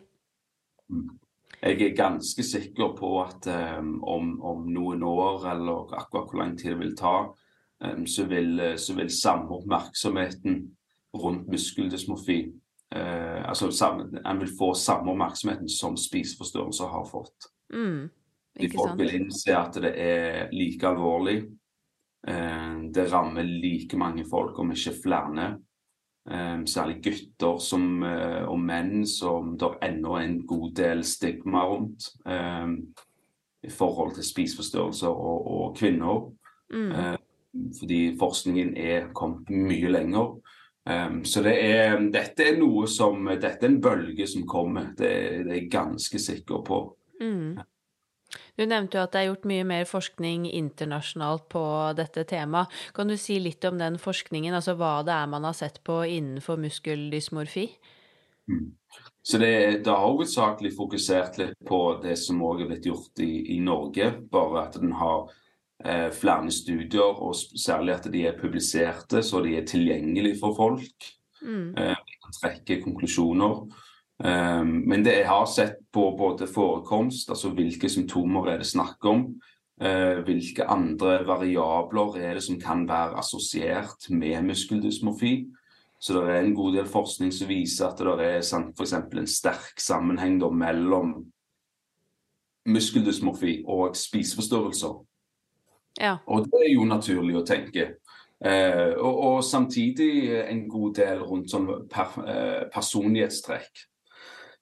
Jeg 1.61 1.81
er 1.81 1.95
ganske 1.97 2.43
sikker 2.45 2.93
på 2.97 3.09
at 3.23 3.47
um, 3.79 3.95
om, 4.03 4.35
om, 4.45 4.67
noen 4.69 5.03
år, 5.07 5.47
eller 5.55 5.95
akkurat 5.97 6.29
hvor 6.29 6.41
lang 6.41 6.53
tid 6.59 6.75
det 6.75 6.81
vil 6.83 6.93
ta, 6.99 7.15
um, 7.81 8.03
så, 8.05 8.27
vil, 8.29 8.59
så 8.77 8.97
vil 8.97 9.09
samme 9.09 9.49
oppmerksomheten 9.55 10.59
rundt 11.15 11.47
muskeldysmorfi 11.49 12.39
uh, 12.95 13.49
altså 13.49 13.71
En 14.25 14.43
vil 14.43 14.51
få 14.59 14.73
samme 14.77 15.15
oppmerksomheten 15.15 15.71
som 15.71 15.97
spiseforstyrrelser 15.97 16.91
har 16.91 17.09
fått. 17.09 17.49
Mm, 17.73 18.09
De 18.59 18.69
folk 18.75 18.99
vil 18.99 19.15
innse 19.17 19.55
at 19.57 19.79
det 19.81 19.95
er 19.97 20.51
like 20.53 20.87
alvorlig. 20.87 21.41
Uh, 22.25 22.89
det 22.93 23.11
rammer 23.11 23.43
like 23.43 23.97
mange 23.97 24.25
folk, 24.29 24.59
om 24.59 24.71
ikke 24.73 24.95
flere. 25.03 25.55
Um, 26.25 26.63
særlig 26.65 27.03
gutter 27.05 27.59
som, 27.61 28.01
uh, 28.01 28.47
og 28.49 28.57
menn 28.59 29.05
som 29.05 29.53
det 29.61 29.69
ennå 29.85 30.15
er 30.17 30.25
en 30.25 30.39
god 30.47 30.71
del 30.79 31.03
stigma 31.05 31.67
rundt. 31.69 32.09
I 33.65 33.69
forhold 33.69 34.13
til 34.13 34.25
spiseforstyrrelser 34.25 35.09
og, 35.09 35.45
og 35.49 35.77
kvinner. 35.77 36.27
Mm. 36.69 36.91
Eh, 36.91 37.15
fordi 37.79 38.17
forskningen 38.19 38.75
er 38.77 39.07
kommet 39.13 39.49
mye 39.49 39.89
lenger. 39.89 40.35
Så 41.25 41.41
det 41.41 41.55
er, 41.65 41.95
dette 42.13 42.45
er 42.45 42.59
noe 42.59 42.85
som 42.85 43.25
Dette 43.25 43.65
er 43.65 43.71
en 43.71 43.79
bølge 43.81 44.27
som 44.29 44.43
kommer, 44.45 44.91
det, 44.93 45.09
det 45.47 45.49
er 45.49 45.57
jeg 45.63 45.71
ganske 45.73 46.19
sikker 46.21 46.61
på. 46.67 46.77
Mm. 47.23 47.57
Du 48.55 48.63
nevnte 48.63 48.97
jo 48.97 49.03
at 49.03 49.11
det 49.11 49.21
er 49.21 49.27
gjort 49.29 49.47
mye 49.49 49.65
mer 49.67 49.87
forskning 49.89 50.45
internasjonalt 50.47 51.49
på 51.51 51.63
dette 51.97 52.23
temaet. 52.29 52.71
Kan 52.95 53.11
du 53.11 53.17
si 53.19 53.37
litt 53.43 53.65
om 53.67 53.79
den 53.81 53.99
forskningen, 53.99 54.55
altså 54.55 54.77
hva 54.79 55.01
det 55.07 55.15
er 55.15 55.31
man 55.31 55.47
har 55.47 55.57
sett 55.57 55.81
på 55.83 55.99
innenfor 56.07 56.59
muskeldysmorfi? 56.63 57.67
Mm. 58.47 58.69
Så 59.25 59.39
det, 59.41 59.83
det 59.83 59.91
har 59.91 60.05
hovedsakelig 60.05 60.75
fokusert 60.77 61.39
litt 61.41 61.57
på 61.67 61.79
det 62.03 62.15
som 62.21 62.43
òg 62.45 62.61
er 62.63 62.69
blitt 62.69 62.87
gjort 62.87 63.23
i, 63.25 63.31
i, 63.55 63.59
Norge, 63.63 64.11
bare 64.31 64.67
at 64.67 64.77
den 64.79 64.93
har 64.95 65.31
eh, 65.83 66.11
flere 66.13 66.53
studier, 66.53 67.19
og 67.25 67.35
særlig 67.35 67.95
at 67.97 68.07
de 68.13 68.21
er 68.29 68.37
publiserte, 68.39 69.23
så 69.25 69.41
de 69.43 69.57
er 69.57 69.67
tilgjengelige 69.67 70.39
for 70.39 70.55
folk. 70.55 71.09
Mm. 71.41 71.73
Eh, 71.73 72.15
trekke 72.39 72.79
konklusjoner. 72.85 73.65
Um, 74.23 74.85
men 74.87 75.03
det 75.03 75.17
jeg 75.17 75.27
har 75.27 75.45
sett 75.51 75.81
på 75.91 76.05
både 76.17 76.47
forekomst, 76.47 77.29
altså 77.29 77.51
hvilke 77.51 77.89
symptomer 77.91 78.47
er 78.53 78.61
det 78.61 78.69
snakk 78.69 79.03
om, 79.11 79.25
uh, 79.83 80.21
hvilke 80.23 80.67
andre 80.71 81.19
variabler 81.27 82.19
er 82.23 82.37
det 82.37 82.43
som 82.45 82.59
kan 82.61 82.85
være 82.87 83.19
assosiert 83.19 84.09
med 84.09 84.43
muskeldysmorfi. 84.47 85.35
Så 85.99 86.13
det 86.13 86.31
er 86.31 86.43
en 86.43 86.55
god 86.55 86.75
del 86.77 86.87
forskning 86.87 87.31
som 87.33 87.49
viser 87.49 87.87
at 87.87 87.99
det 87.99 88.27
er 88.27 88.43
f.eks. 88.77 88.93
en 88.93 89.27
sterk 89.27 89.79
sammenheng 89.81 90.39
mellom 90.53 91.15
muskeldysmorfi 92.65 93.63
og 93.67 93.95
spiseforstyrrelser. 93.97 94.95
Ja. 96.01 96.17
Og 96.27 96.45
det 96.45 96.61
er 96.65 96.73
jo 96.73 96.85
naturlig 96.85 97.37
å 97.39 97.45
tenke. 97.47 97.95
Eh, 98.45 98.93
og, 98.99 99.15
og, 99.15 99.43
samtidig 99.43 100.35
en 100.43 100.65
god 100.69 100.95
del 100.99 101.21
rundt 101.23 101.51
sånn 101.51 101.69
per, 101.91 102.17
eh, 102.27 102.63
personlighetstrekk. 102.73 103.85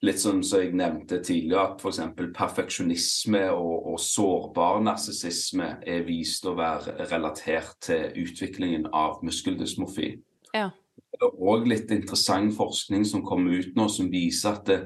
Litt 0.04 0.20
sånn 0.20 0.42
som 0.44 0.60
jeg 0.60 0.74
nevnte 0.76 1.20
tidligere, 1.24 1.72
at 1.72 1.80
f.eks. 1.82 2.00
perfeksjonisme 2.36 3.44
og, 3.54 3.90
og 3.94 4.00
sårbar 4.02 4.82
narsissisme 4.84 5.70
er 5.86 6.04
vist 6.06 6.44
å 6.44 6.56
være 6.58 7.08
relatert 7.12 7.78
til 7.86 8.10
utviklingen 8.24 8.90
av 8.92 9.22
muskeldysmorfi. 9.24 10.10
Ja. 10.54 10.68
Det 11.14 11.22
er 11.22 11.42
òg 11.46 11.66
litt 11.70 11.92
interessant 11.94 12.52
forskning 12.56 13.06
som 13.08 13.24
kommer 13.26 13.54
ut 13.62 13.76
nå, 13.78 13.88
som 13.88 14.10
viser 14.12 14.58
at 14.58 14.68
det, 14.68 14.78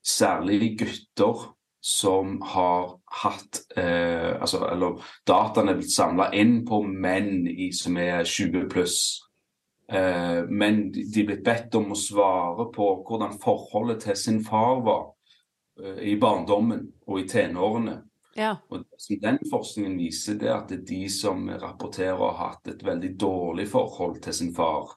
særlig 0.00 0.74
gutter 0.80 1.50
som 1.80 2.40
har 2.44 2.98
hatt 3.22 3.62
eh, 3.76 4.36
altså, 4.40 4.64
Eller 4.68 5.00
dataene 5.28 5.72
er 5.72 5.80
blitt 5.80 5.94
samla 5.94 6.30
inn 6.36 6.60
på 6.68 6.82
menn 6.84 7.46
i, 7.48 7.70
som 7.72 7.96
er 8.00 8.24
20 8.24 8.68
pluss. 8.72 8.98
Eh, 9.90 10.44
men 10.48 10.92
de 10.92 11.24
blitt 11.26 11.42
bedt 11.42 11.74
om 11.74 11.90
å 11.90 11.98
svare 11.98 12.68
på 12.70 12.92
hvordan 13.06 13.34
forholdet 13.42 14.04
til 14.04 14.18
sin 14.18 14.38
far 14.46 14.84
var 14.86 15.08
eh, 15.82 16.12
i 16.12 16.14
barndommen 16.20 16.84
og 17.08 17.18
i 17.18 17.26
tenårene. 17.30 17.96
Ja. 18.38 18.54
Og 18.70 18.84
Den 19.20 19.40
forskningen 19.50 19.98
viser 19.98 20.38
det 20.38 20.52
at 20.54 20.70
det 20.70 20.78
er 20.78 20.86
de 20.92 21.00
som 21.10 21.42
rapporterer 21.50 22.20
å 22.20 22.30
ha 22.30 22.52
hatt 22.52 22.70
et 22.70 22.84
veldig 22.86 23.16
dårlig 23.18 23.66
forhold 23.72 24.20
til 24.22 24.36
sin 24.36 24.52
far. 24.54 24.94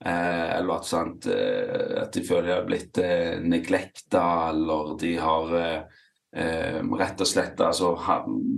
Eh, 0.00 0.46
eller 0.56 0.78
at, 0.78 0.88
sant, 0.88 1.28
eh, 1.28 2.00
at 2.00 2.16
de 2.16 2.24
føler 2.24 2.48
de 2.48 2.56
har 2.56 2.64
blitt 2.70 3.02
eh, 3.04 3.36
neglekta, 3.44 4.24
eller 4.54 4.96
de 5.04 5.12
har 5.20 5.54
eh, 5.60 6.00
eh, 6.32 6.80
rett 6.80 7.20
og 7.20 7.28
slett 7.28 7.60
altså, 7.60 7.92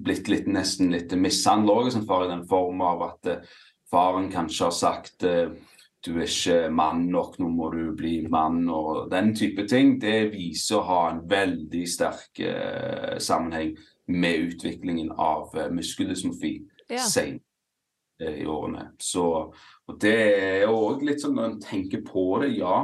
blitt 0.06 0.30
litt, 0.30 0.46
nesten 0.46 0.94
litt 0.94 1.10
mishandla 1.18 1.80
òg 1.82 1.90
sin 1.90 2.06
far, 2.06 2.28
i 2.28 2.32
den 2.36 2.46
form 2.46 2.86
av 2.86 3.06
at 3.10 3.34
faren 3.92 4.30
kanskje 4.32 4.68
har 4.70 4.78
sagt 4.78 5.26
eh, 5.26 5.50
du 6.02 6.16
er 6.18 6.26
ikke 6.26 6.70
mann 6.74 7.04
nok, 7.12 7.36
nå 7.38 7.48
må 7.52 7.68
du 7.74 7.92
bli 7.96 8.16
mann, 8.30 8.64
og 8.72 9.08
den 9.12 9.30
type 9.38 9.64
ting. 9.70 9.96
Det 10.02 10.32
viser 10.32 10.80
å 10.80 10.86
ha 10.88 11.00
en 11.12 11.22
veldig 11.30 11.82
sterk 11.88 12.40
eh, 12.42 13.16
sammenheng 13.22 13.76
med 14.10 14.48
utviklingen 14.50 15.12
av 15.14 15.54
eh, 15.56 15.70
muskeldysmofi 15.70 16.56
Ja. 16.90 16.98
sent 17.06 17.42
eh, 18.20 18.42
i 18.42 18.46
årene. 18.50 18.90
Så, 19.00 19.24
og 19.88 20.00
det 20.02 20.16
er 20.18 20.68
òg 20.68 21.06
litt 21.06 21.22
sånn 21.22 21.38
når 21.38 21.50
en 21.52 21.60
tenker 21.62 22.02
på 22.06 22.26
det, 22.42 22.52
ja. 22.58 22.82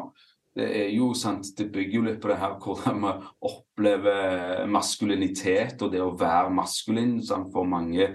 Det 0.58 0.66
er 0.74 0.88
jo 0.90 1.12
sant, 1.14 1.46
det 1.58 1.68
bygger 1.74 1.98
jo 2.00 2.06
litt 2.06 2.22
på 2.22 2.30
det 2.32 2.38
her 2.40 2.56
hvordan 2.58 3.02
vi 3.02 3.10
opplever 3.46 4.64
maskulinitet 4.70 5.82
og 5.86 5.92
det 5.92 6.00
å 6.02 6.14
være 6.18 6.50
maskulin. 6.50 7.18
Sant? 7.22 7.52
For 7.54 7.66
mange 7.68 8.08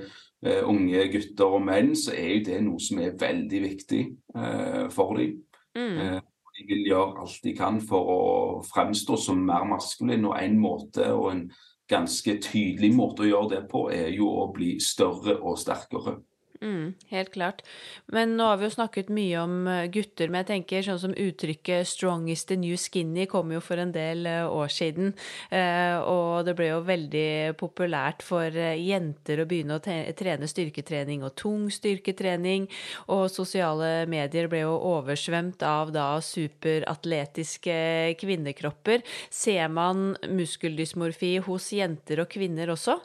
unge 0.68 1.08
gutter 1.14 1.56
og 1.58 1.64
menn 1.64 1.94
så 1.96 2.14
er 2.18 2.30
jo 2.36 2.44
det 2.50 2.60
noe 2.66 2.82
som 2.84 3.00
er 3.04 3.18
veldig 3.20 3.62
viktig 3.64 4.04
eh, 4.36 4.86
for 4.94 5.20
dem. 5.20 5.38
Mm. 5.78 6.00
Eh, 6.04 6.20
de 6.54 6.66
vil 6.70 6.90
gjøre 6.92 7.24
alt 7.24 7.46
de 7.46 7.54
kan 7.58 7.80
for 7.82 8.10
å 8.14 8.24
fremstå 8.68 9.18
som 9.18 9.40
mer 9.46 9.66
maskulin, 9.66 10.28
og 10.30 10.38
en 10.38 10.60
måte 10.62 11.08
og 11.16 11.32
en 11.32 11.46
ganske 11.90 12.38
tydelig 12.44 12.92
måte 12.96 13.26
å 13.26 13.30
gjøre 13.30 13.50
det 13.56 13.64
på, 13.72 13.88
er 13.94 14.12
jo 14.14 14.30
å 14.44 14.48
bli 14.54 14.76
større 14.84 15.40
og 15.42 15.58
sterkere. 15.60 16.20
Mm, 16.64 16.94
helt 17.10 17.32
klart. 17.34 17.62
Men 18.08 18.38
nå 18.38 18.46
har 18.48 18.58
vi 18.58 18.70
jo 18.70 18.72
snakket 18.72 19.10
mye 19.12 19.40
om 19.42 19.68
eh, 19.68 19.88
gutter, 19.92 20.30
men 20.32 20.44
jeg 20.44 20.48
tenker 20.48 20.86
sånn 20.86 21.00
som 21.02 21.16
uttrykket 21.20 21.84
'strongest 21.90 22.48
the 22.48 22.56
new 22.56 22.78
skinny' 22.80 23.26
kom 23.28 23.52
jo 23.52 23.60
for 23.60 23.82
en 23.84 23.92
del 23.92 24.24
eh, 24.30 24.48
år 24.48 24.72
siden. 24.72 25.12
Eh, 25.52 25.98
og 26.00 26.46
det 26.48 26.54
ble 26.56 26.70
jo 26.70 26.78
veldig 26.88 27.58
populært 27.60 28.24
for 28.24 28.48
jenter 28.48 29.42
å 29.44 29.48
begynne 29.50 29.76
å 29.76 29.84
trene 29.84 30.48
styrketrening 30.48 31.26
og 31.28 31.36
tung 31.36 31.66
styrketrening. 31.68 32.70
Og 33.12 33.28
sosiale 33.34 34.06
medier 34.08 34.48
ble 34.48 34.64
jo 34.64 34.78
oversvømt 34.94 35.66
av 35.68 35.92
da 35.92 36.22
superatletiske 36.24 37.76
kvinnekropper. 38.22 39.04
Ser 39.28 39.68
man 39.68 40.16
muskeldysmorfi 40.32 41.36
hos 41.44 41.74
jenter 41.76 42.24
og 42.24 42.32
kvinner 42.32 42.72
også? 42.72 43.02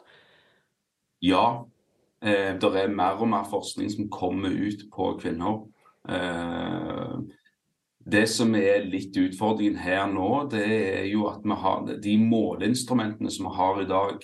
Ja, 1.19 1.67
eh, 2.23 2.55
det 2.59 2.71
er 2.83 2.93
mer 2.93 3.19
og 3.19 3.29
mer 3.31 3.45
forskning 3.49 3.91
som 3.93 4.09
kommer 4.13 4.53
ut 4.53 4.87
på 4.93 5.13
kvinner. 5.21 5.61
Eh, 6.09 7.19
det 8.09 8.25
som 8.31 8.55
er 8.55 8.87
litt 8.89 9.17
utfordringen 9.17 9.79
her 9.83 10.07
nå, 10.09 10.29
det 10.51 10.65
er 10.65 11.07
jo 11.11 11.27
at 11.29 11.43
vi 11.45 11.57
har 11.63 11.89
de 12.01 12.15
måleinstrumentene 12.21 13.31
som 13.31 13.49
vi 13.49 13.55
har 13.57 13.81
i 13.81 13.89
dag, 13.89 14.23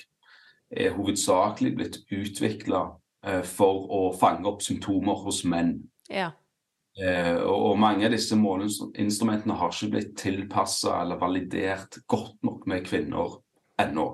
er 0.76 0.96
hovedsakelig 0.96 1.76
blitt 1.78 2.00
utvikla 2.10 2.88
eh, 3.26 3.44
for 3.46 3.86
å 3.94 4.02
fange 4.18 4.50
opp 4.50 4.64
symptomer 4.66 5.22
hos 5.26 5.44
menn. 5.48 5.78
Ja. 6.10 6.32
Eh, 6.96 7.36
og, 7.44 7.72
og 7.72 7.80
mange 7.80 8.08
av 8.08 8.16
disse 8.16 8.38
måleinstrumentene 8.40 9.58
har 9.60 9.74
ikke 9.74 9.92
blitt 9.98 10.14
tilpassa 10.20 11.02
eller 11.02 11.20
validert 11.22 12.00
godt 12.08 12.40
nok 12.48 12.66
med 12.72 12.88
kvinner 12.88 13.38
ennå. 13.82 14.08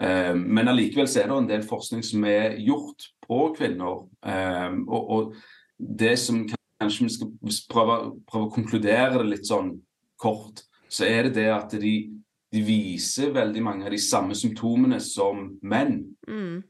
Eh, 0.00 0.34
men 0.34 0.70
allikevel 0.70 1.08
så 1.08 1.22
er 1.22 1.28
det 1.28 1.36
en 1.36 1.50
del 1.50 1.66
forskning 1.66 2.04
som 2.06 2.24
er 2.28 2.56
gjort 2.64 3.10
på 3.26 3.42
kvinner. 3.58 4.06
Eh, 4.24 4.72
og, 4.88 5.10
og 5.10 5.34
det 5.76 6.16
som 6.20 6.46
kanskje 6.80 7.08
vi 7.08 7.52
skal 7.52 7.68
prøve, 7.70 7.98
prøve 8.28 8.48
å 8.48 8.54
konkludere 8.54 9.20
det 9.20 9.28
litt 9.34 9.48
sånn 9.48 9.74
kort, 10.20 10.64
så 10.90 11.06
er 11.06 11.28
det 11.28 11.36
det 11.38 11.48
at 11.54 11.76
de, 11.80 11.94
de 12.50 12.64
viser 12.64 13.34
veldig 13.36 13.62
mange 13.62 13.86
av 13.86 13.94
de 13.94 14.00
samme 14.02 14.36
symptomene 14.36 15.00
som 15.04 15.50
menn. 15.62 16.02
Mm. 16.28 16.60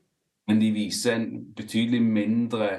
Men 0.50 0.60
de 0.60 0.72
viser 0.74 1.14
en 1.14 1.28
betydelig 1.56 2.02
mindre 2.02 2.70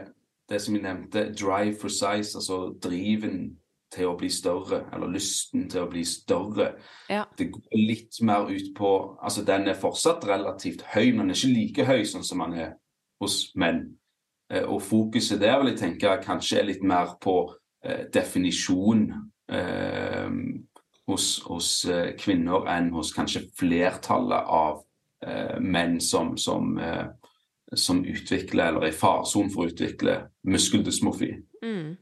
det 0.52 0.60
som 0.60 0.76
vi 0.76 0.84
nevnte, 0.84 1.30
drive 1.32 1.78
for 1.80 1.94
size, 1.94 2.36
altså 2.36 2.74
driven 2.84 3.54
til 3.92 4.08
å 4.08 4.18
bli 4.18 4.30
større, 4.32 4.86
eller 4.94 5.12
lysten 5.12 5.68
til 5.70 5.84
å 5.84 5.90
bli 5.92 6.04
større. 6.08 6.74
Ja. 7.10 7.26
Det 7.38 7.50
går 7.52 7.76
litt 7.76 8.22
mer 8.24 8.48
ut 8.52 8.74
på 8.78 8.92
Altså, 9.22 9.44
den 9.46 9.68
er 9.68 9.80
fortsatt 9.80 10.26
relativt 10.28 10.82
høy, 10.94 11.12
men 11.12 11.28
den 11.28 11.36
er 11.36 11.40
ikke 11.40 11.56
like 11.56 11.88
høy 11.90 12.06
sånn 12.08 12.24
som 12.24 12.44
den 12.46 12.60
er 12.60 12.72
hos 13.22 13.52
menn. 13.56 13.98
Eh, 14.52 14.64
Og 14.64 14.82
fokuset 14.82 15.40
der 15.42 15.60
vil 15.60 15.74
jeg 15.74 15.80
tenke 15.80 16.18
kanskje 16.26 16.60
er 16.60 16.70
litt 16.72 16.84
mer 16.84 17.18
på 17.22 17.54
eh, 17.84 18.08
definisjon 18.14 19.10
eh, 19.52 20.30
hos, 21.08 21.42
hos 21.48 21.86
eh, 21.86 22.14
kvinner 22.20 22.68
enn 22.72 22.92
hos 22.96 23.14
kanskje 23.16 23.46
flertallet 23.60 24.48
av 24.48 24.84
eh, 25.26 25.60
menn 25.60 26.00
som, 26.00 26.38
som, 26.38 26.78
eh, 26.80 27.08
som 27.76 28.04
utvikler, 28.06 28.72
eller 28.72 28.88
er 28.88 28.94
i 28.94 28.98
faresonen 28.98 29.52
for 29.54 29.66
å 29.66 29.72
utvikle 29.72 30.18
muskeldysmofi. 30.48 31.34
Mm. 31.64 31.98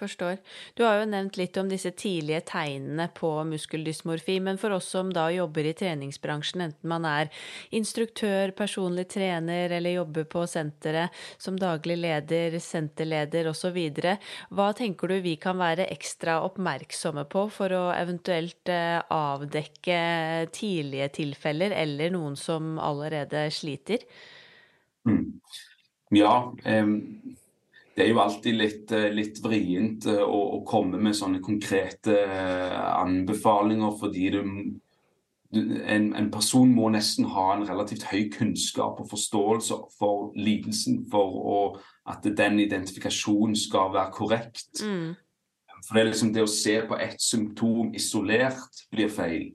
Forstår. 0.00 0.38
Du 0.74 0.84
har 0.84 0.96
jo 0.96 1.08
nevnt 1.12 1.36
litt 1.36 1.58
om 1.60 1.68
disse 1.68 1.90
tidlige 1.92 2.40
tegnene 2.48 3.04
på 3.12 3.28
muskeldysmorfi, 3.44 4.38
men 4.40 4.56
for 4.60 4.72
oss 4.72 4.86
som 4.94 5.10
da 5.12 5.26
jobber 5.34 5.66
i 5.68 5.74
treningsbransjen, 5.76 6.62
enten 6.64 6.88
man 6.88 7.04
er 7.04 7.28
instruktør, 7.76 8.54
personlig 8.56 9.10
trener 9.12 9.74
eller 9.76 9.98
jobber 9.98 10.24
på 10.32 10.46
senteret 10.48 11.12
som 11.36 11.58
daglig 11.60 11.98
leder, 12.00 12.56
senterleder 12.64 13.50
osv., 13.52 13.76
hva 14.56 14.70
tenker 14.78 15.12
du 15.12 15.18
vi 15.20 15.34
kan 15.42 15.60
være 15.60 15.90
ekstra 15.92 16.38
oppmerksomme 16.46 17.26
på 17.28 17.44
for 17.52 17.74
å 17.76 17.82
eventuelt 17.92 18.72
eh, 18.72 19.02
avdekke 19.04 20.00
tidlige 20.56 21.10
tilfeller 21.20 21.76
eller 21.76 22.16
noen 22.16 22.40
som 22.40 22.78
allerede 22.80 23.44
sliter? 23.52 24.08
Mm. 25.04 25.26
Ja, 26.16 26.32
um 26.64 26.96
det 28.00 28.06
er 28.06 28.14
jo 28.14 28.20
alltid 28.22 28.56
litt, 28.56 28.92
eh, 28.96 29.10
litt 29.12 29.38
vrient 29.44 30.06
eh, 30.08 30.22
å, 30.24 30.38
å, 30.56 30.60
komme 30.64 30.96
med 31.02 31.16
sånne 31.16 31.42
konkrete 31.44 32.14
eh, 32.24 32.78
anbefalinger, 32.96 33.92
fordi 34.00 34.30
du, 34.32 34.40
en, 35.52 36.06
en, 36.16 36.30
person 36.32 36.72
må 36.72 36.88
nesten 36.94 37.28
ha 37.34 37.50
en 37.52 37.66
relativt 37.68 38.06
høy 38.08 38.30
kunnskap 38.32 39.02
og 39.02 39.10
forståelse 39.10 39.76
for 39.98 40.30
lidelsen 40.38 41.02
for 41.12 41.36
å, 41.52 41.58
at 42.08 42.24
den 42.24 42.56
identifikasjonen 42.64 43.58
skal 43.58 43.92
være 43.92 44.16
korrekt. 44.16 44.80
Mm. 44.80 45.12
For 45.84 45.92
det, 45.92 46.00
er 46.00 46.10
liksom 46.14 46.32
det 46.32 46.46
å 46.46 46.50
se 46.56 46.78
på 46.88 46.96
ett 47.04 47.20
symptom 47.20 47.92
isolert 47.96 48.84
blir 48.94 49.12
feil. 49.12 49.50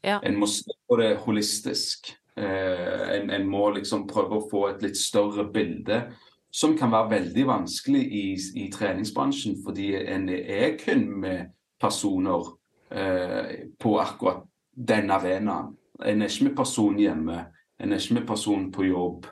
Ja. 0.00 0.16
En 0.24 0.40
må 0.40 0.48
se 0.48 0.72
på 0.88 0.96
det 1.00 1.12
holistisk. 1.26 2.14
Eh, 2.40 3.16
en, 3.18 3.28
en, 3.28 3.48
må 3.52 3.68
liksom 3.76 4.08
prøve 4.08 4.38
å 4.38 4.48
få 4.48 4.70
et 4.70 4.84
litt 4.86 4.96
større 4.96 5.44
bilde 5.52 6.06
som 6.52 6.76
kan 6.78 6.92
være 6.92 7.10
veldig 7.10 7.46
vanskelig 7.48 8.02
i, 8.12 8.24
i 8.60 8.68
treningsbransjen, 8.72 9.56
fordi 9.64 9.94
en 9.96 10.28
er 10.28 10.76
kun 10.80 11.06
med 11.20 11.52
personer 11.80 12.50
eh, 12.92 13.68
på 13.80 13.94
akkurat 14.00 14.44
den 14.72 15.10
arenaen. 15.10 15.72
En 16.04 16.22
er 16.22 16.28
ikke 16.28 16.50
med 16.50 16.56
person 16.56 16.98
hjemme, 16.98 17.38
en 17.80 17.92
er 17.92 18.02
ikke 18.02 18.18
med 18.20 18.26
person 18.28 18.68
på 18.72 18.84
jobb, 18.90 19.26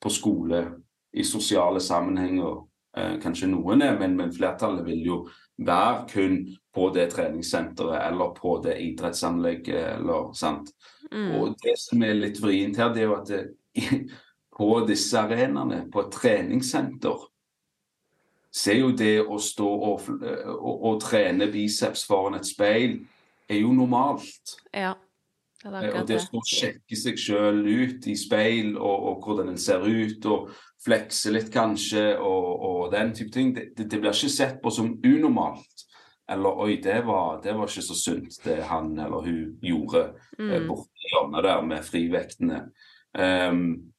på 0.00 0.12
skole, 0.12 0.64
i 1.14 1.24
sosiale 1.24 1.80
sammenhenger. 1.80 2.64
Eh, 2.96 3.16
kanskje 3.22 3.50
noen 3.52 3.82
er, 3.82 3.98
men, 3.98 4.16
men, 4.16 4.32
flertallet 4.32 4.86
vil 4.86 5.04
jo 5.04 5.18
være 5.66 6.06
kun 6.10 6.38
på 6.74 6.88
det 6.94 7.10
treningssenteret 7.12 8.08
eller 8.08 8.34
på 8.34 8.56
det 8.64 8.78
idrettsanlegget. 8.82 9.98
eller 9.98 10.32
sant? 10.34 10.72
Mm. 11.12 11.30
Og 11.38 11.56
Det 11.62 11.76
som 11.78 12.02
er 12.02 12.16
litt 12.18 12.40
vrient 12.42 12.80
her, 12.80 12.94
det 12.94 13.04
er 13.04 13.10
jo 13.10 13.18
at 13.20 13.28
det, 13.28 13.42
på 14.54 14.68
disse 14.88 15.18
arenaene, 15.18 15.84
på 15.92 16.04
et 16.04 16.12
treningssenter, 16.14 17.24
så 18.54 18.70
er 18.70 18.78
jo 18.78 18.92
det 18.94 19.16
å 19.26 19.38
stå 19.42 19.66
og, 19.66 20.04
og, 20.22 20.74
og, 20.74 21.00
trene 21.02 21.48
biceps 21.50 22.04
foran 22.06 22.38
et 22.38 22.46
speil, 22.46 23.00
er 23.50 23.58
jo 23.64 23.72
normalt. 23.74 24.54
Ja, 24.70 24.92
det 25.64 25.72
er. 25.80 25.96
Og 25.98 26.06
det 26.06 26.20
å 26.22 26.42
sjekke 26.46 26.98
seg 26.98 27.18
sjøl 27.18 27.64
ut 27.66 28.06
i 28.06 28.14
speil, 28.18 28.76
og, 28.76 29.08
og, 29.08 29.26
hvordan 29.26 29.50
en 29.50 29.58
ser 29.60 29.82
ut, 29.82 30.28
og 30.30 30.52
flekse 30.84 31.32
litt 31.34 31.50
kanskje, 31.52 32.12
og, 32.20 32.92
den 32.92 33.10
type 33.16 33.34
ting, 33.34 33.50
det, 33.56 33.72
det, 33.80 33.98
blir 33.98 34.12
ikke 34.12 34.30
sett 34.30 34.60
på 34.62 34.70
som 34.74 34.92
unormalt. 35.02 35.86
Eller 36.30 36.56
'oi, 36.56 36.78
det 36.80 37.02
var, 37.04 37.42
det 37.42 37.52
var 37.52 37.68
ikke 37.68 37.84
så 37.84 37.96
sunt, 37.98 38.38
det 38.46 38.62
han 38.70 38.94
eller 38.96 39.26
hun 39.26 39.58
gjorde 39.60 40.06
mm. 40.38 40.46
Eh, 40.46 40.62
borti 40.64 41.10
hjørnet 41.10 41.44
der 41.44 41.66
med 41.66 41.84
frivektene'. 41.84 42.62
Um, 43.14 43.93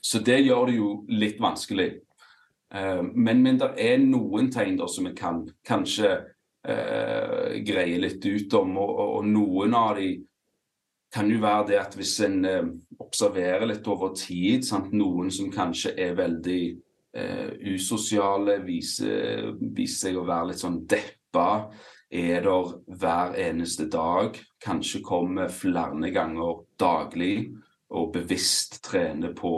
så 0.00 0.18
det 0.24 0.40
gjør 0.40 0.70
det 0.70 0.76
jo 0.78 0.90
litt 1.12 1.40
vanskelig. 1.40 1.90
Uh, 2.74 3.02
men, 3.14 3.42
men 3.42 3.60
det 3.60 3.72
er 3.82 4.00
noen 4.02 4.50
tegn 4.52 4.78
da 4.80 4.88
som 4.88 5.08
vi 5.08 5.14
kan 5.18 5.42
kanskje 5.66 6.10
uh, 6.16 7.56
greie 7.66 8.00
litt 8.00 8.24
ut 8.24 8.58
om, 8.60 8.76
og, 8.80 8.92
og, 9.04 9.24
noen 9.28 9.76
av 9.76 9.96
de 9.98 10.12
kan 11.10 11.26
jo 11.26 11.40
være 11.42 11.66
det 11.72 11.80
at 11.80 11.96
hvis 11.98 12.14
en 12.26 12.38
uh, 12.46 12.68
observerer 13.02 13.66
litt 13.68 13.88
over 13.90 14.14
tid, 14.16 14.64
sant? 14.66 14.94
noen 14.94 15.32
som 15.34 15.52
kanskje 15.52 15.96
er 15.98 16.16
veldig 16.18 16.62
usosiale, 17.66 18.60
viser, 18.62 19.48
viser, 19.58 20.12
seg 20.12 20.18
å 20.20 20.22
være 20.28 20.52
litt 20.52 20.60
sånn 20.60 20.76
deppa, 20.86 21.72
er 22.06 22.44
der 22.44 22.68
hver 23.02 23.34
eneste 23.34 23.88
dag, 23.90 24.38
kanskje 24.62 25.00
kommer 25.02 25.50
flere 25.50 26.12
ganger 26.14 26.60
daglig 26.78 27.48
og 27.90 28.12
bevisst 28.14 28.80
trene 28.86 29.32
på 29.34 29.54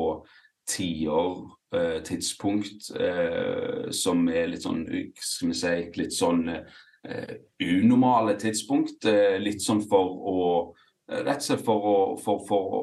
tiår, 0.68 1.50
eh, 1.74 2.02
tidspunkt, 2.02 2.90
eh, 3.00 3.90
som 3.90 4.28
er 4.28 4.46
litt 4.46 4.62
sånn 4.62 4.84
skal 5.18 5.48
vi 5.48 5.58
si, 5.58 5.74
litt 5.98 6.14
sånn 6.14 6.48
eh, 6.48 7.34
unormale 7.60 8.36
tidspunkt. 8.40 9.04
Litt 9.42 9.62
sånn 9.62 9.82
for 9.88 10.16
å 10.32 10.38
Rett 11.12 11.42
og 11.42 11.44
slett 11.44 11.64
for 11.66 11.84
å, 11.84 11.94
for, 12.16 12.38
for, 12.46 12.76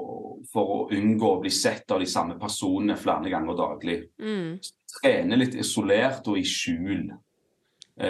for 0.51 0.71
å, 0.73 0.81
unngå 0.93 1.29
å 1.31 1.37
bli 1.41 1.49
sett 1.49 1.89
av 1.89 2.01
de 2.03 2.05
samme 2.05 2.35
personene 2.37 2.97
flere 2.99 3.31
ganger 3.31 3.55
daglig. 3.57 3.95
Mm. 4.21 4.59
Trene 4.91 5.39
litt 5.39 5.55
isolert 5.57 6.27
og 6.29 6.37
i 6.37 6.43
skjul. 6.45 7.07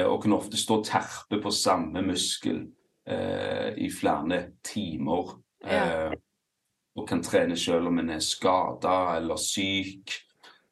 Og 0.10 0.18
kan 0.26 0.36
ofte 0.36 0.60
stå 0.60 0.80
og 0.82 0.90
terpe 0.90 1.40
på 1.40 1.54
samme 1.56 2.02
muskel 2.04 2.66
i 3.06 3.88
flere 3.94 4.42
timer. 4.66 5.38
Ja 5.64 6.10
og 6.98 7.08
kan 7.08 7.22
trene 7.24 7.58
selv 7.58 7.90
om 7.92 8.00
en 8.02 8.16
er 8.16 8.24
skada 8.24 9.18
eller 9.18 9.40
syk. 9.40 10.16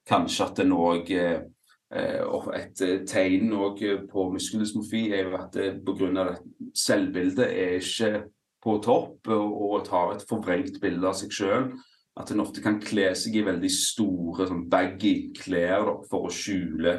Kanskje 0.07 0.47
at 0.47 0.63
en 0.63 0.73
òg 0.77 1.13
eh, 1.17 1.45
Et 1.87 2.81
tegn 3.07 3.53
på 4.11 4.23
muskeldysmofi 4.33 5.05
er 5.15 5.29
jo 5.29 5.37
at 5.37 5.53
pga. 5.85 6.25
selvbildet 6.75 7.45
er 7.47 7.77
ikke 7.79 8.25
på 8.63 8.73
topp 8.83 9.29
og 9.31 9.87
har 9.87 10.15
et 10.15 10.25
forvrengt 10.27 10.81
bilde 10.81 11.07
av 11.07 11.15
seg 11.15 11.31
sjøl. 11.31 11.69
At 12.17 12.33
en 12.33 12.41
ofte 12.41 12.63
kan 12.65 12.79
kle 12.81 13.11
seg 13.15 13.37
i 13.37 13.45
veldig 13.45 13.69
store 13.71 14.49
sånn 14.49 14.65
baggy 14.71 15.29
klær 15.37 15.93
for 16.09 16.27
å 16.27 16.33
skjule, 16.33 16.97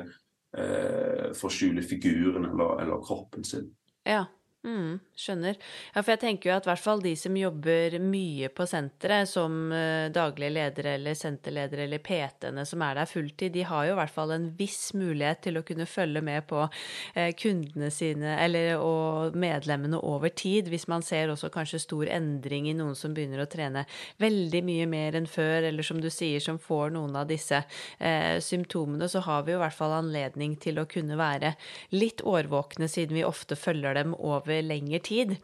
eh, 0.56 1.28
for 1.34 1.50
å 1.50 1.52
skjule 1.52 1.82
figuren 1.82 2.46
eller, 2.48 2.78
eller 2.84 3.02
kroppen 3.04 3.44
sin. 3.44 3.68
Ja. 4.06 4.24
Mm, 4.68 4.98
skjønner. 5.16 5.56
Ja, 5.94 6.02
for 6.02 6.12
jeg 6.12 6.20
tenker 6.20 6.50
jo 6.50 6.54
at 6.58 6.66
i 6.66 6.68
hvert 6.68 6.82
fall 6.82 7.00
de 7.00 7.14
som 7.16 7.36
jobber 7.38 7.94
mye 8.04 8.50
på 8.52 8.66
senteret, 8.68 9.30
som 9.30 9.70
uh, 9.72 10.10
daglige 10.12 10.52
ledere 10.52 10.96
eller 10.98 11.16
senterledere 11.16 11.86
eller 11.86 12.02
PT-ene 12.04 12.64
som 12.68 12.82
er 12.84 12.98
der 12.98 13.08
fulltid, 13.08 13.54
de 13.54 13.64
har 13.64 13.86
jo 13.88 13.94
i 13.94 13.98
hvert 13.98 14.12
fall 14.12 14.34
en 14.34 14.48
viss 14.58 14.92
mulighet 14.98 15.40
til 15.46 15.56
å 15.56 15.62
kunne 15.64 15.86
følge 15.88 16.20
med 16.26 16.44
på 16.50 16.66
uh, 16.66 17.30
kundene 17.40 17.88
sine 17.94 18.34
eller 18.44 18.82
og 18.82 19.38
medlemmene 19.38 20.02
over 20.04 20.34
tid, 20.36 20.68
hvis 20.68 20.88
man 20.90 21.04
ser 21.06 21.32
også 21.32 21.48
kanskje 21.54 21.80
stor 21.86 22.12
endring 22.12 22.68
i 22.68 22.76
noen 22.76 22.96
som 22.98 23.16
begynner 23.16 23.44
å 23.44 23.48
trene 23.48 23.86
veldig 24.20 24.62
mye 24.66 24.90
mer 24.90 25.16
enn 25.16 25.30
før, 25.30 25.70
eller 25.70 25.86
som 25.86 26.02
du 26.02 26.10
sier, 26.12 26.42
som 26.44 26.60
får 26.60 26.92
noen 26.98 27.16
av 27.16 27.28
disse 27.30 27.62
eh, 27.98 28.36
symptomene, 28.44 29.08
så 29.08 29.22
har 29.24 29.46
vi 29.46 29.54
jo 29.54 29.62
i 29.62 29.64
hvert 29.64 29.78
fall 29.78 29.96
anledning 30.02 30.58
til 30.60 30.82
å 30.82 30.86
kunne 30.90 31.16
være 31.18 31.54
litt 31.96 32.20
årvåkne, 32.26 32.90
siden 32.90 33.16
vi 33.16 33.26
ofte 33.26 33.56
følger 33.56 33.96
dem 33.98 34.14
over 34.18 34.57
over 34.58 34.66
lengre 34.66 35.00
tid. 35.02 35.36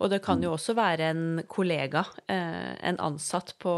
Og 0.00 0.10
det 0.10 0.22
kan 0.24 0.42
jo 0.42 0.54
også 0.54 0.74
være 0.76 1.10
en 1.10 1.42
kollega, 1.48 2.04
eh, 2.28 2.74
en 2.82 2.98
ansatt 2.98 3.54
på 3.58 3.74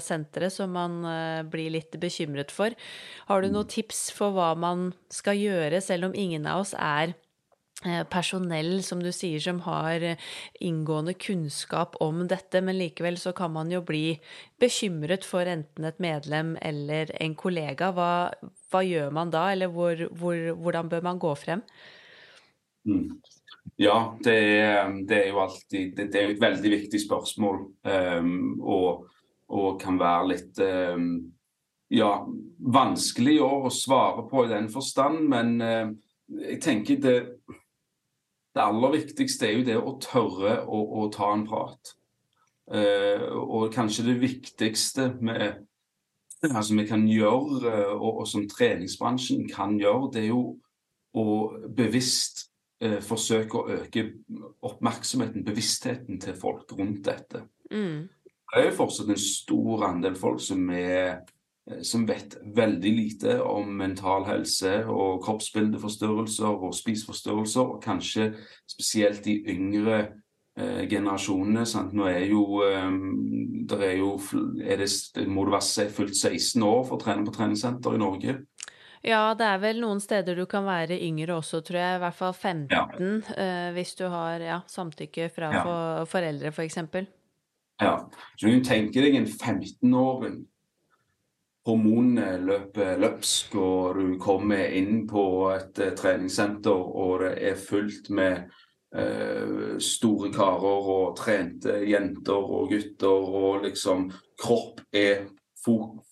senteret, 0.00 0.52
som 0.52 0.70
man 0.70 1.04
eh, 1.04 1.42
blir 1.42 1.70
litt 1.70 1.98
bekymret 2.00 2.50
for. 2.50 2.70
Har 3.28 3.42
du 3.42 3.48
noen 3.48 3.68
tips 3.68 4.10
for 4.10 4.32
hva 4.32 4.54
man 4.56 4.92
skal 5.10 5.36
gjøre, 5.36 5.80
selv 5.80 6.10
om 6.10 6.14
ingen 6.14 6.46
av 6.46 6.64
oss 6.64 6.74
er 6.74 7.14
eh, 7.84 8.04
personell, 8.04 8.82
som 8.82 9.02
du 9.02 9.12
sier, 9.12 9.40
som 9.40 9.60
har 9.66 10.16
inngående 10.60 11.14
kunnskap 11.14 11.96
om 12.00 12.26
dette, 12.28 12.60
men 12.60 12.78
likevel 12.78 13.18
så 13.18 13.32
kan 13.32 13.52
man 13.52 13.70
jo 13.70 13.82
bli 13.82 14.18
bekymret 14.60 15.24
for 15.24 15.46
enten 15.46 15.84
et 15.84 16.00
medlem 16.00 16.56
eller 16.60 17.12
en 17.20 17.34
kollega. 17.34 17.92
Hva, 17.96 18.32
hva 18.70 18.84
gjør 18.84 19.14
man 19.14 19.32
da, 19.32 19.50
eller 19.52 19.72
hvor, 19.72 20.08
hvor, 20.12 20.52
hvordan 20.60 20.92
bør 20.92 21.08
man 21.08 21.22
gå 21.22 21.34
frem? 21.38 21.64
Mm. 22.86 23.18
Ja, 23.76 24.16
det 24.24 24.36
er, 24.36 24.92
det 25.08 25.16
er, 25.18 25.28
jo 25.34 25.40
alltid 25.42 25.96
det, 25.96 26.08
det 26.12 26.20
er 26.20 26.30
et 26.32 26.40
veldig 26.40 26.70
viktig 26.72 27.00
spørsmål. 27.02 27.58
Um, 27.84 28.60
og, 28.62 29.06
og, 29.52 29.80
kan 29.80 29.98
være 30.00 30.30
litt 30.30 30.62
um, 30.64 31.10
ja, 31.92 32.12
vanskelig 32.78 33.36
å 33.44 33.68
svare 33.72 34.24
på 34.30 34.46
i 34.46 34.52
den 34.54 34.70
forstand. 34.72 35.26
Men 35.28 35.52
uh, 35.60 35.92
jeg 36.46 36.62
tenker 36.64 37.02
det, 37.04 37.18
det 38.56 38.64
aller 38.64 38.96
viktigste 38.96 39.50
er 39.50 39.58
jo 39.58 39.68
det 39.68 39.76
å 39.76 39.96
tørre 40.00 40.58
å, 40.64 40.82
å 41.02 41.06
ta 41.12 41.34
en 41.34 41.46
prat. 41.48 41.94
Uh, 42.72 43.28
og 43.44 43.70
kanskje 43.76 44.08
det 44.08 44.18
viktigste 44.24 45.10
med, 45.20 45.60
altså 46.48 46.80
vi 46.80 46.88
kan 46.88 47.04
gjøre, 47.10 47.76
og, 47.92 48.22
og 48.22 48.26
som 48.30 48.48
treningsbransjen 48.48 49.44
kan 49.52 49.76
gjøre, 49.78 50.14
det 50.16 50.24
er 50.24 50.30
jo 50.32 50.44
å 51.16 51.26
bevisst 51.76 52.46
eh, 52.80 52.98
forsøke 53.04 53.58
å 53.58 53.78
øke 53.80 54.04
oppmerksomheten, 54.66 55.44
bevisstheten 55.46 56.20
til 56.20 56.36
folk 56.38 56.72
rundt 56.78 57.04
dette. 57.06 57.46
Mm. 57.70 58.06
Det 58.52 58.60
er 58.60 58.68
jo 58.70 58.76
fortsatt 58.78 59.10
en 59.10 59.20
stor 59.20 59.88
andel 59.88 60.16
folk 60.18 60.40
som 60.42 60.68
er 60.70 61.22
eh, 61.66 61.80
som 61.82 62.06
vet 62.06 62.38
veldig 62.56 62.92
lite 62.94 63.40
om 63.42 63.72
mental 63.80 64.26
helse 64.28 64.78
og 64.86 65.24
kroppsbildeforstyrrelser 65.24 66.52
og 66.52 66.76
spiseforstyrrelser, 66.76 67.74
og 67.74 67.82
kanskje 67.82 68.30
spesielt 68.70 69.24
de 69.24 69.40
yngre 69.50 69.98
eh, 70.56 70.84
generasjonene. 70.88 71.66
Sant? 71.66 71.96
Nå 71.96 72.06
er 72.10 72.28
jo, 72.30 72.44
eh, 72.66 72.86
er 73.80 73.96
jo 73.98 74.14
er 74.62 74.84
det, 74.84 75.26
Må 75.26 75.44
du 75.44 75.50
være 75.56 75.90
fullt 75.90 76.16
16 76.16 76.62
år 76.62 76.84
for 76.86 76.96
å 76.96 77.02
trene 77.02 77.26
på 77.26 77.34
treningssenter 77.34 77.96
i 77.96 78.04
Norge? 78.04 78.38
Ja, 79.04 79.34
det 79.38 79.46
er 79.46 79.60
vel 79.62 79.80
noen 79.82 80.00
steder 80.02 80.38
du 80.38 80.46
kan 80.50 80.64
være 80.66 80.96
yngre 81.02 81.36
også, 81.36 81.60
tror 81.64 81.78
jeg. 81.80 81.98
I 81.98 82.02
hvert 82.02 82.18
fall 82.18 82.34
15, 82.34 82.66
ja. 82.72 82.82
uh, 82.88 83.70
hvis 83.76 83.94
du 83.98 84.06
har 84.12 84.42
ja, 84.42 84.58
samtykke 84.70 85.30
fra 85.34 85.52
ja. 85.52 85.62
for, 85.62 86.10
foreldre, 86.16 86.52
f.eks. 86.54 86.80
For 86.92 87.08
ja. 87.82 87.96
Så 88.40 88.52
du 88.52 88.62
tenker 88.64 89.04
deg 89.04 89.18
en 89.18 89.28
15-åring. 89.28 90.44
Hormonene 91.66 92.36
løper 92.46 92.94
løpsk, 93.02 93.56
og 93.58 93.98
du 93.98 94.14
kommer 94.22 94.70
inn 94.78 95.02
på 95.10 95.24
et 95.54 95.82
uh, 95.82 95.90
treningssenter, 95.98 96.72
og 96.72 97.26
det 97.26 97.34
er 97.50 97.58
fullt 97.60 98.10
med 98.14 98.46
uh, 98.96 99.76
store 99.82 100.30
karer 100.34 100.92
og 100.96 101.16
trente 101.18 101.80
jenter 101.90 102.38
og 102.38 102.70
gutter, 102.72 103.32
og 103.42 103.66
liksom 103.66 104.08
Kropp 104.40 104.82
er 104.92 105.26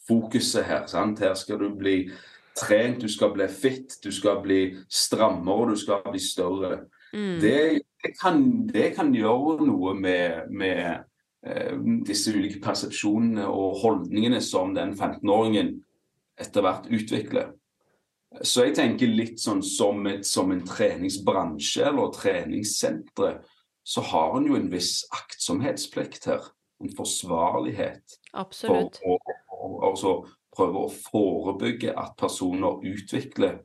fokuset 0.08 0.64
her. 0.64 0.86
sant? 0.86 1.20
Her 1.20 1.34
skal 1.38 1.60
du 1.60 1.74
bli 1.78 2.08
trent, 2.56 3.00
du 3.02 3.08
skal 3.10 3.32
bli 3.34 3.48
fit, 3.50 3.96
du 4.04 4.10
skal 4.14 4.42
bli 4.44 4.60
strammere, 4.90 5.72
du 5.74 5.80
skal 5.80 6.04
bli 6.10 6.20
større. 6.22 6.84
Mm. 7.14 7.40
Det, 7.40 7.56
det, 8.02 8.12
kan, 8.20 8.44
det, 8.66 8.92
kan, 8.96 9.14
gjøre 9.14 9.66
noe 9.66 9.94
med, 9.98 10.50
med 10.50 11.04
eh, 11.46 11.74
disse 12.06 12.34
ulike 12.34 12.62
persepsjonene 12.62 13.46
og 13.46 13.80
holdningene 13.82 14.40
som 14.42 14.74
den 14.74 14.94
15-åringen 14.98 15.76
etter 16.40 16.66
hvert 16.66 16.88
utvikler. 16.90 17.52
Så 18.42 18.66
jeg 18.66 18.74
tenker 18.74 19.12
litt 19.14 19.38
sånn 19.38 19.62
som, 19.62 20.02
et, 20.10 20.24
som 20.26 20.50
en 20.50 20.64
treningsbransje 20.66 21.84
eller 21.86 22.10
treningssentre, 22.16 23.36
så 23.84 24.02
har 24.10 24.38
en 24.38 24.48
jo 24.48 24.56
en 24.58 24.70
viss 24.72 25.04
aktsomhetsplikt 25.14 26.26
her. 26.32 26.50
En 26.82 26.90
forsvarlighet. 26.96 28.16
Absolutt. 28.34 28.98
For 28.98 29.20
å, 29.54 29.68
altså, 29.86 30.14
prøve 30.56 30.84
å 30.84 30.92
forebygge 31.10 31.94
at 31.98 32.16
personer 32.20 32.82
utvikler 32.86 33.60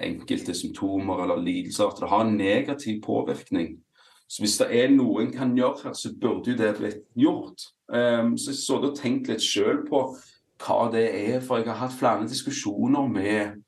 enkelte 0.00 0.54
symptomer 0.54 1.22
eller 1.22 1.42
lidelser. 1.42 1.90
At 1.90 2.00
det 2.02 2.10
har 2.10 2.24
en 2.24 2.36
negativ 2.36 3.02
påvirkning. 3.02 3.76
Så 4.28 4.42
hvis 4.42 4.56
det 4.58 4.70
er 4.72 4.88
noe 4.90 5.22
en 5.22 5.32
kan 5.32 5.52
gjøre 5.56 5.88
her, 5.88 5.92
så 5.98 6.14
burde 6.20 6.50
jo 6.50 6.58
det 6.58 6.72
blitt 6.78 7.02
gjort. 7.14 7.68
Um, 7.88 8.38
så 8.38 8.50
jeg 8.50 8.62
så 8.62 8.80
da 8.82 8.90
tenkte 8.96 9.34
litt 9.34 9.44
sjøl 9.44 9.84
på 9.88 10.06
hva 10.64 10.78
det 10.92 11.04
er, 11.04 11.38
for 11.44 11.60
jeg 11.60 11.68
har 11.68 11.82
hatt 11.82 11.98
flere 11.98 12.26
diskusjoner 12.28 13.06
med, 13.10 13.60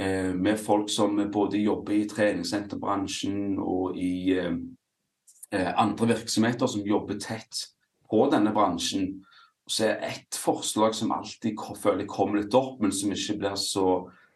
uh, 0.00 0.34
med 0.34 0.58
folk 0.60 0.90
som 0.90 1.20
både 1.32 1.62
jobber 1.62 1.94
i 1.94 2.08
treningssenterbransjen 2.10 3.58
og 3.62 3.96
i 3.96 4.36
eh, 4.36 5.72
andre 5.78 6.12
virksomheter 6.12 6.66
som 6.70 6.86
jobber 6.86 7.18
tett 7.22 7.64
på 8.10 8.26
denne 8.32 8.52
bransjen. 8.54 9.20
Så 9.70 9.86
er 9.86 10.08
ett 10.08 10.34
forslag 10.34 10.96
som 10.98 11.12
alltid 11.14 11.60
føler 11.78 12.08
kommer 12.10 12.40
litt 12.40 12.56
opp, 12.58 12.80
men 12.82 12.92
som 12.94 13.12
ikke 13.14 13.38
blir 13.38 13.58
så 13.60 13.86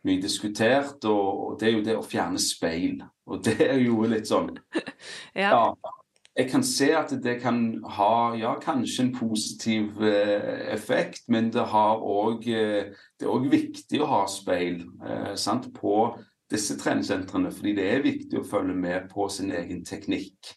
mye 0.05 0.21
diskutert, 0.23 1.05
og 1.09 1.57
det 1.61 1.69
er 1.69 1.77
jo 1.79 1.85
det 1.85 1.97
å 1.99 2.07
fjerne 2.07 2.41
speil. 2.41 3.01
Og 3.27 3.41
det 3.45 3.57
er 3.65 3.81
jo 3.81 4.05
litt 4.09 4.29
sånn 4.29 4.53
ja. 5.35 5.51
ja. 5.51 5.95
Jeg 6.35 6.51
kan 6.51 6.65
se 6.67 6.89
at 6.99 7.13
det 7.23 7.37
kan 7.45 7.59
ha 7.95 8.35
ja, 8.35 8.57
kanskje 8.59 9.05
en 9.05 9.13
positiv 9.15 10.03
eh, 10.03 10.65
effekt, 10.75 11.29
men 11.31 11.53
det, 11.55 11.63
har 11.71 12.03
også, 12.03 12.51
eh, 12.51 12.91
det 13.15 13.29
er 13.29 13.31
òg 13.31 13.47
viktig 13.53 14.01
å 14.03 14.11
ha 14.11 14.25
speil 14.31 14.83
eh, 15.07 15.37
sant, 15.39 15.71
på 15.77 16.11
disse 16.51 16.75
treningssentrene. 16.81 17.55
Fordi 17.55 17.77
det 17.79 17.87
er 17.87 18.03
viktig 18.03 18.41
å 18.41 18.49
følge 18.51 18.75
med 18.75 19.07
på 19.15 19.29
sin 19.31 19.55
egen 19.55 19.87
teknikk 19.87 20.57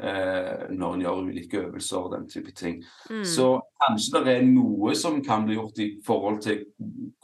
eh, 0.00 0.66
når 0.70 0.94
en 0.94 1.04
gjør 1.04 1.22
ulike 1.28 1.62
øvelser 1.62 1.98
og 1.98 2.12
den 2.16 2.28
type 2.30 2.52
ting. 2.56 2.82
Mm. 3.10 3.24
Så 3.24 3.48
kanskje 3.84 4.24
det 4.26 4.36
er 4.38 4.48
noe 4.48 4.94
som 4.98 5.20
kan 5.24 5.46
bli 5.46 5.58
gjort 5.58 5.82
i 5.82 5.90
forhold 6.06 6.40
til 6.44 6.64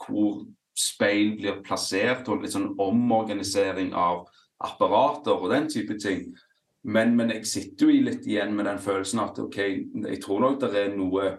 hvor 0.05 0.43
speil 0.77 1.35
blir 1.37 1.59
plassert, 1.65 2.29
og 2.29 2.41
litt 2.41 2.55
sånn 2.55 2.71
omorganisering 2.79 3.91
av 3.97 4.23
apparater 4.61 5.35
og 5.35 5.51
den 5.51 5.67
type 5.69 5.97
ting. 6.01 6.29
Men, 6.81 7.13
men, 7.17 7.29
jeg 7.35 7.45
sitter 7.49 7.89
jo 7.91 8.05
litt 8.07 8.25
igjen 8.25 8.55
med 8.57 8.65
den 8.65 8.81
følelsen 8.81 9.21
at 9.21 9.37
OK, 9.41 9.59
jeg 10.07 10.21
tror 10.23 10.41
nok 10.45 10.61
det 10.63 10.71
er 10.79 10.95
noe 10.95 11.35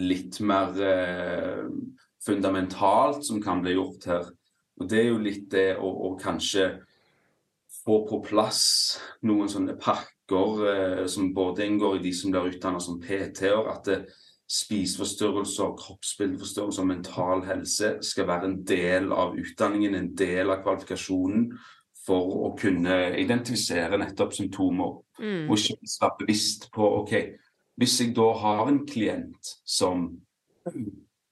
litt 0.00 0.40
mer 0.42 0.72
eh, 0.82 1.66
fundamentalt 2.24 3.20
som 3.26 3.42
kan 3.42 3.60
bli 3.62 3.76
gjort 3.76 4.08
her. 4.08 4.32
Og 4.80 4.88
det 4.90 5.02
er 5.02 5.10
jo 5.10 5.20
litt 5.22 5.46
det 5.52 5.68
å, 5.76 5.90
å 6.08 6.14
kanskje 6.18 6.70
få 7.84 8.00
på 8.08 8.20
plass 8.24 8.64
noen 9.28 9.50
sånne 9.52 9.76
pakker 9.80 10.66
eh, 10.70 11.06
som 11.10 11.32
både 11.36 11.66
inngår 11.66 11.98
i 11.98 12.04
de 12.06 12.12
som 12.16 12.32
blir 12.32 12.54
utdannet 12.54 12.84
som 12.84 13.00
PT-er, 13.02 13.68
at 13.70 13.90
det, 13.90 13.98
spiseforstyrrelser, 14.54 15.70
kroppsbildeforstyrrelser 15.78 16.82
og 16.82 16.88
mental 16.88 17.44
helse 17.48 17.94
skal 18.04 18.28
være 18.28 18.50
en 18.50 18.58
del 18.68 19.08
av 19.12 19.38
utdanningen, 19.40 19.96
en 19.96 20.10
del 20.16 20.52
av 20.52 20.60
kvalifikasjonen 20.66 21.46
for 22.04 22.34
å 22.48 22.50
kunne 22.58 23.14
identifisere 23.20 23.98
nettopp 24.00 24.34
symptomer. 24.36 24.98
Mm. 25.18 25.48
Og 25.48 25.56
ikke 25.56 25.78
være 26.02 26.18
bevisst 26.20 26.68
på 26.74 26.90
OK, 27.00 27.14
hvis 27.80 27.96
jeg 28.02 28.12
da 28.16 28.28
har 28.42 28.68
en 28.68 28.82
klient 28.86 29.54
som 29.64 30.10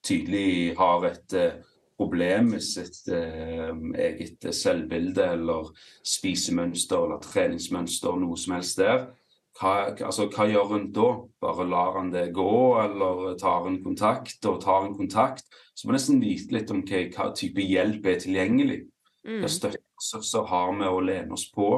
tydelig 0.03 0.73
har 0.79 1.05
et 1.11 1.37
uh, 1.37 1.61
problem 1.99 2.53
med 2.55 2.63
sitt 2.65 3.09
eh, 3.13 3.73
eget 3.99 4.47
selvbilde 4.57 5.27
eller 5.37 5.73
spisemønster 6.07 7.05
eller 7.05 7.21
treningsmønster, 7.25 8.17
noe 8.21 8.39
som 8.41 8.57
helst 8.57 8.81
der. 8.81 9.11
Hva, 9.59 9.93
altså, 9.93 10.29
hva 10.33 10.47
gjør 10.49 10.71
hun 10.71 10.87
da? 10.97 11.09
Bare 11.45 11.67
lar 11.69 11.99
han 11.99 12.09
det 12.13 12.31
gå, 12.35 12.55
eller 12.81 13.35
tar 13.41 13.69
en 13.69 13.83
kontakt? 13.85 14.41
Og 14.49 14.63
tar 14.63 14.87
en 14.87 14.97
kontakt, 14.97 15.45
så 15.77 15.87
må 15.87 15.93
en 15.93 16.01
nesten 16.01 16.23
vite 16.23 16.57
litt 16.57 16.73
om 16.73 16.81
hva, 16.89 17.05
hva 17.13 17.29
type 17.37 17.61
hjelp 17.61 18.09
er 18.09 18.23
tilgjengelig. 18.23 18.81
Mm. 19.29 19.43
Hva 19.43 19.53
støtteressurser 19.53 20.49
har 20.51 20.73
vi 20.79 20.89
å 20.89 21.05
lene 21.05 21.37
oss 21.37 21.47
på? 21.53 21.69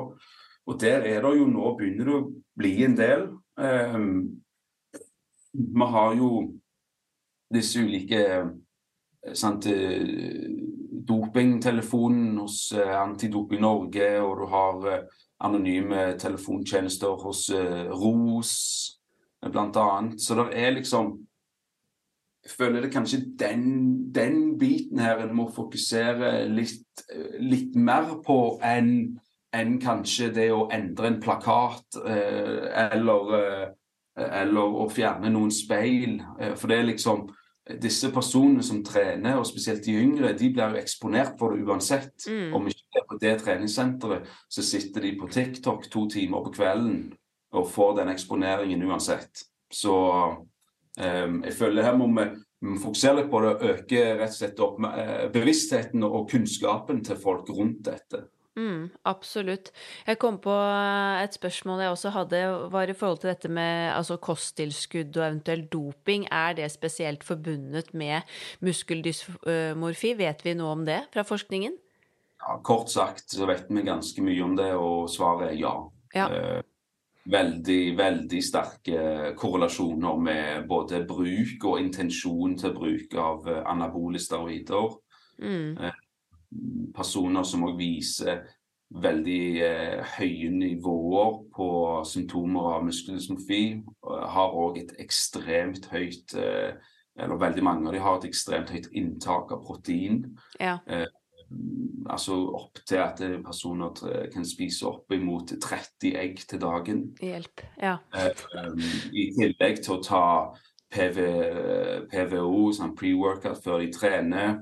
Og 0.64 0.80
der 0.80 1.04
er 1.04 1.20
det 1.24 1.34
jo 1.36 1.48
nå 1.50 1.74
begynner 1.76 2.08
det 2.08 2.16
å 2.16 2.28
bli 2.56 2.74
en 2.86 2.94
del. 2.96 3.26
Eh, 3.60 3.98
vi 5.54 5.88
har 5.96 6.14
jo 6.18 6.30
disse 7.54 7.82
ulike 7.82 8.22
sant, 9.32 9.66
eh, 9.66 10.02
dopingtelefonen 11.06 12.38
hos 12.38 12.72
eh, 12.72 12.94
Antidoping 13.00 13.60
Norge, 13.60 14.08
og 14.20 14.40
du 14.40 14.48
har 14.52 14.88
eh, 14.90 15.04
anonyme 15.44 16.14
telefontjenester 16.20 17.20
hos 17.24 17.48
ROS 17.52 18.54
bl.a. 19.44 19.86
Så 20.16 20.36
det 20.38 20.50
er 20.56 20.76
liksom 20.78 21.18
Jeg 22.44 22.52
føler 22.58 22.82
det 22.84 22.92
kanskje 22.92 23.22
den, 23.40 24.12
den 24.12 24.58
biten 24.58 24.98
her 25.00 25.22
en 25.22 25.30
må 25.32 25.46
fokusere 25.48 26.44
litt, 26.44 27.00
litt 27.40 27.72
mer 27.72 28.18
på 28.26 28.58
enn 28.60 29.16
enn 29.54 29.78
kanskje 29.80 30.28
det 30.34 30.50
å 30.52 30.66
endre 30.74 31.08
en 31.08 31.16
plakat 31.22 31.96
eller, 32.04 33.32
eller 34.18 34.76
å 34.82 34.84
fjerne 34.92 35.30
noen 35.32 35.54
speil. 35.54 36.18
For 36.58 36.68
det 36.68 36.78
er 36.82 36.88
liksom 36.90 37.24
disse 37.64 38.10
personene 38.12 38.62
som 38.64 38.82
trener, 38.84 39.38
og 39.40 39.46
spesielt 39.48 39.84
de 39.86 39.96
yngre, 39.96 40.34
de 40.36 40.50
blir 40.52 40.74
jo 40.74 40.80
eksponert 40.82 41.38
for 41.40 41.54
det 41.54 41.64
uansett. 41.64 42.26
Mm. 42.28 42.52
Om 42.58 42.68
ikke 42.68 42.84
det 42.92 43.00
er 43.00 43.06
på 43.08 43.20
det 43.22 43.34
treningssenteret, 43.40 44.32
så 44.52 44.64
sitter 44.64 45.06
de 45.06 45.14
på 45.20 45.28
TikTok 45.32 45.88
to 45.92 46.06
timer 46.12 46.44
på 46.44 46.52
kvelden 46.58 46.98
og 47.54 47.70
får 47.70 48.00
den 48.00 48.10
eksponeringen 48.12 48.82
uansett. 48.84 49.46
Så 49.72 49.94
um, 49.94 51.38
jeg 51.46 51.54
føler 51.56 51.86
her 51.86 51.96
må 51.96 52.10
vi, 52.12 52.26
fokusere 52.80 53.20
litt 53.20 53.30
på 53.32 53.40
det 53.44 53.50
og 53.54 53.64
øke 53.70 54.04
rett 54.18 54.32
og 54.32 54.38
slett 54.38 54.62
opp, 54.64 54.78
uh, 54.84 55.26
bevisstheten 55.32 56.04
og 56.04 56.28
kunnskapen 56.30 57.00
til 57.06 57.20
folk 57.20 57.48
rundt 57.54 57.84
dette. 57.88 58.26
Mm, 58.54 58.90
absolutt. 59.04 59.72
Jeg 60.06 60.18
kom 60.22 60.36
på 60.38 60.52
eh, 60.54 61.22
et 61.24 61.34
spørsmål 61.34 61.80
jeg 61.82 61.90
også 61.90 62.10
hadde, 62.14 62.42
var 62.70 62.90
i 62.90 62.94
forhold 62.94 63.18
til 63.22 63.32
dette 63.32 63.50
med 63.50 63.90
altså 63.90 64.16
kosttilskudd 64.22 65.16
og 65.18 65.26
eventuelt 65.26 65.72
doping. 65.72 66.28
Er 66.30 66.54
det 66.54 66.70
spesielt 66.70 67.24
forbundet 67.24 67.90
med 67.94 68.22
muskeldysmorfi? 68.62 70.12
Vet 70.18 70.44
vi 70.46 70.54
noe 70.54 70.76
om 70.76 70.84
det 70.86 71.00
fra 71.14 71.26
forskningen? 71.26 71.74
Ja, 72.44 72.60
kort 72.62 72.92
sagt 72.92 73.34
så 73.34 73.48
vet 73.50 73.66
vi 73.70 73.82
ganske 73.82 74.22
mye 74.22 74.46
om 74.46 74.54
det, 74.56 74.70
og 74.78 75.10
svaret 75.10 75.50
er 75.50 75.58
ja. 75.58 75.74
ja. 76.14 76.28
Eh, 76.30 76.62
veldig, 77.26 77.82
veldig 77.98 78.44
sterke 78.44 79.34
korrelasjoner 79.40 80.22
med 80.30 80.70
både 80.70 81.02
bruk 81.08 81.66
og 81.72 81.80
intensjon 81.82 82.54
til 82.60 82.74
bruk 82.76 83.18
av 83.18 83.50
eh, 83.50 83.62
anabole 83.66 84.22
steroider. 84.22 84.98
Mm 85.42 85.90
personer 86.94 87.46
som 87.46 87.64
òg 87.66 87.78
viser 87.78 88.44
veldig 88.94 89.44
eh, 89.64 90.14
høye 90.18 90.50
nivåer 90.54 91.38
på 91.54 91.68
symptomer 92.06 92.74
av 92.76 92.86
muskeldysmofi. 92.86 93.62
Har 94.04 94.54
òg 94.54 94.78
et 94.82 94.94
ekstremt 95.02 95.88
høyt 95.92 96.36
eh, 96.38 96.76
eller 97.14 97.38
veldig 97.38 97.62
mange 97.62 97.88
av 97.88 97.94
de 97.94 98.02
har 98.02 98.18
et 98.18 98.28
ekstremt 98.28 98.72
høyt 98.74 98.90
inntak 98.94 99.52
av 99.54 99.62
protein. 99.66 100.24
Ja. 100.60 100.78
Eh, 100.86 101.06
altså 102.10 102.36
opp 102.58 102.80
til 102.86 103.00
at 103.02 103.20
personer 103.44 104.28
kan 104.32 104.46
spise 104.46 104.86
opp 104.88 105.12
imot 105.14 105.54
30 105.62 106.16
egg 106.18 106.42
til 106.50 106.62
dagen. 106.62 107.04
Hjelp. 107.22 107.62
Ja. 107.80 107.98
I 109.14 109.28
tillegg 109.36 109.82
til 109.84 109.98
å 109.98 110.02
ta 110.02 110.24
PV, 110.94 111.18
PVO, 112.10 112.70
sånn 112.76 112.94
pre-workout 112.96 113.62
før 113.64 113.82
de 113.82 113.90
trener. 113.92 114.56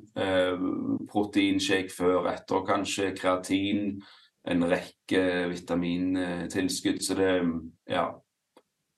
proteinshake 1.12 1.92
før, 1.92 2.30
etter 2.32 2.66
kanskje. 2.66 3.12
Kreatin. 3.18 4.00
En 4.48 4.64
rekke 4.66 5.48
vitamintilskudd. 5.52 7.02
Så 7.02 7.14
det 7.14 7.32
Ja. 7.88 8.10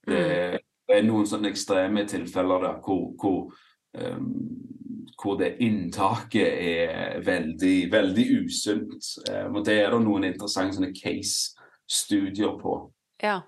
Det 0.07 0.21
mm. 0.53 0.59
er 0.89 1.03
noen 1.03 1.27
sånne 1.27 1.49
ekstreme 1.49 2.05
tilfeller 2.09 2.67
der 2.67 2.81
hvor, 2.85 3.15
hvor, 3.21 3.55
um, 3.97 4.27
hvor 5.17 5.39
det 5.41 5.57
inntaket 5.65 6.59
er 6.61 7.21
veldig, 7.25 7.93
veldig 7.93 8.27
usunt. 8.45 9.09
Um, 9.31 9.57
og 9.57 9.65
det 9.67 9.79
er 9.81 9.91
det 9.95 10.03
noen 10.05 10.29
interessante 10.29 10.93
case-studier 10.93 12.59
på. 12.61 12.77
Ja. 13.23 13.41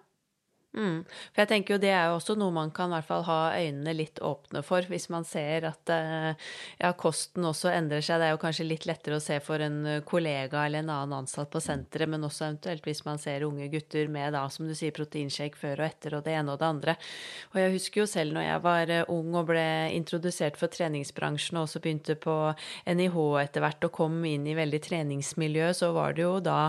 Mm. 0.76 1.04
For 1.32 1.42
jeg 1.42 1.48
tenker 1.48 1.74
jo 1.74 1.80
det 1.80 1.90
er 1.96 2.10
jo 2.10 2.18
også 2.18 2.36
noe 2.36 2.52
man 2.52 2.70
kan 2.74 2.90
i 2.92 2.98
hvert 2.98 3.08
fall 3.08 3.24
ha 3.24 3.38
øynene 3.56 3.94
litt 3.96 4.20
åpne 4.20 4.60
for, 4.66 4.84
hvis 4.90 5.08
man 5.12 5.24
ser 5.24 5.64
at 5.70 5.92
eh, 5.92 6.48
ja, 6.82 6.90
kosten 6.98 7.46
også 7.48 7.70
endrer 7.72 8.04
seg. 8.04 8.20
Det 8.20 8.28
er 8.28 8.34
jo 8.34 8.42
kanskje 8.42 8.68
litt 8.68 8.84
lettere 8.88 9.16
å 9.16 9.24
se 9.24 9.38
for 9.44 9.62
en 9.64 9.78
kollega 10.08 10.66
eller 10.66 10.84
en 10.84 10.92
annen 10.92 11.16
ansatt 11.22 11.48
på 11.52 11.62
senteret, 11.64 12.10
men 12.12 12.26
også 12.28 12.44
eventuelt 12.44 12.84
hvis 12.86 13.04
man 13.08 13.20
ser 13.22 13.46
unge 13.48 13.70
gutter 13.72 14.10
med 14.12 14.36
da, 14.36 14.44
som 14.52 14.68
du 14.68 14.74
sier, 14.76 14.92
proteinshake 14.96 15.56
før 15.56 15.80
og 15.80 15.88
etter 15.88 16.18
og 16.18 16.26
det 16.26 16.36
ene 16.36 16.52
og 16.52 16.60
det 16.60 16.68
andre. 16.68 16.96
Og 17.54 17.60
jeg 17.62 17.74
husker 17.78 18.02
jo 18.02 18.08
selv 18.10 18.36
når 18.36 18.48
jeg 18.48 18.64
var 18.68 18.94
eh, 18.98 19.14
ung 19.16 19.32
og 19.40 19.48
ble 19.54 19.66
introdusert 19.96 20.60
for 20.60 20.72
treningsbransjen 20.72 21.56
og 21.56 21.70
også 21.70 21.82
begynte 21.84 22.18
på 22.20 22.36
NIH 22.92 23.18
etter 23.46 23.64
hvert 23.64 23.88
og 23.88 23.96
kom 23.96 24.20
inn 24.28 24.44
i 24.44 24.58
veldig 24.58 24.84
treningsmiljø, 24.84 25.72
så 25.76 25.92
var 25.96 26.16
det 26.16 26.26
jo 26.26 26.36
da 26.44 26.60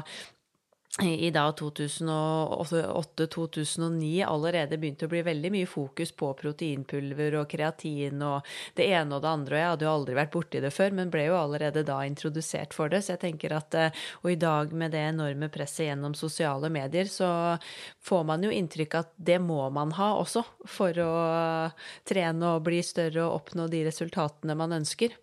i 1.03 1.31
da 1.31 1.51
2008-2009 1.51 4.25
allerede 4.25 4.77
begynte 4.81 5.05
å 5.05 5.09
bli 5.11 5.19
veldig 5.21 5.51
mye 5.53 5.67
fokus 5.69 6.09
på 6.17 6.33
proteinpulver 6.39 7.35
og 7.37 7.45
kreatin 7.51 8.21
og 8.25 8.41
det 8.77 8.85
ene 8.97 9.15
og 9.15 9.21
det 9.21 9.29
andre. 9.29 9.55
Og 9.55 9.59
jeg 9.61 9.69
hadde 9.71 9.85
jo 9.85 9.91
aldri 9.91 10.13
vært 10.17 10.33
borti 10.33 10.59
det 10.63 10.71
før, 10.73 10.91
men 10.97 11.11
ble 11.13 11.23
jo 11.27 11.35
allerede 11.37 11.83
da 11.85 11.97
introdusert 12.07 12.73
for 12.73 12.89
det. 12.89 13.01
Så 13.05 13.13
jeg 13.13 13.21
tenker 13.27 13.53
at 13.59 13.69
eh, 13.77 13.93
Og 14.23 14.31
i 14.33 14.41
dag 14.41 14.73
med 14.73 14.91
det 14.95 15.03
enorme 15.11 15.47
presset 15.53 15.85
gjennom 15.85 16.13
sosiale 16.17 16.69
medier, 16.73 17.05
så 17.05 17.57
får 18.01 18.23
man 18.25 18.43
jo 18.43 18.49
inntrykk 18.53 18.95
at 18.97 19.13
det 19.17 19.39
må 19.43 19.69
man 19.69 19.91
ha 19.99 20.13
også 20.17 20.43
for 20.65 20.99
å 21.03 21.11
trene 22.09 22.55
og 22.55 22.63
bli 22.65 22.81
større 22.81 23.23
og 23.27 23.33
oppnå 23.43 23.67
de 23.69 23.85
resultatene 23.85 24.55
man 24.57 24.73
ønsker. 24.81 25.13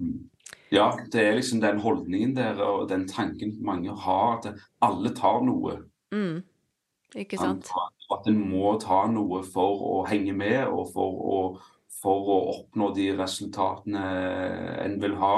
Mm. 0.00 0.30
Ja, 0.70 0.92
det 1.12 1.24
er 1.26 1.34
liksom 1.34 1.62
den 1.62 1.80
holdningen 1.82 2.36
der 2.36 2.60
og 2.62 2.88
den 2.90 3.08
tanken 3.10 3.56
mange 3.66 3.90
har, 3.90 4.38
at 4.38 4.60
alle 4.82 5.10
tar 5.16 5.42
noe. 5.42 5.80
Mm. 6.14 6.44
Ikke 7.18 7.40
sant? 7.40 7.72
At 8.10 8.28
en 8.30 8.38
må 8.52 8.76
ta 8.82 9.02
noe 9.10 9.42
for 9.46 9.82
å 9.90 9.96
henge 10.06 10.34
med, 10.36 10.62
og 10.70 10.92
for 10.94 11.24
å, 11.34 11.40
for 12.00 12.30
å 12.30 12.38
oppnå 12.54 12.92
de 12.94 13.10
resultatene 13.18 14.04
en 14.84 14.96
vil 15.02 15.18
ha. 15.18 15.36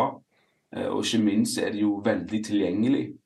Eh, 0.77 0.89
og 0.89 1.05
ikke 1.05 1.25
minst 1.25 1.59
er 1.61 1.71
det 1.73 1.81
jo 1.83 2.03
veldig 2.05 2.45
tilgjengelig. 2.45 3.17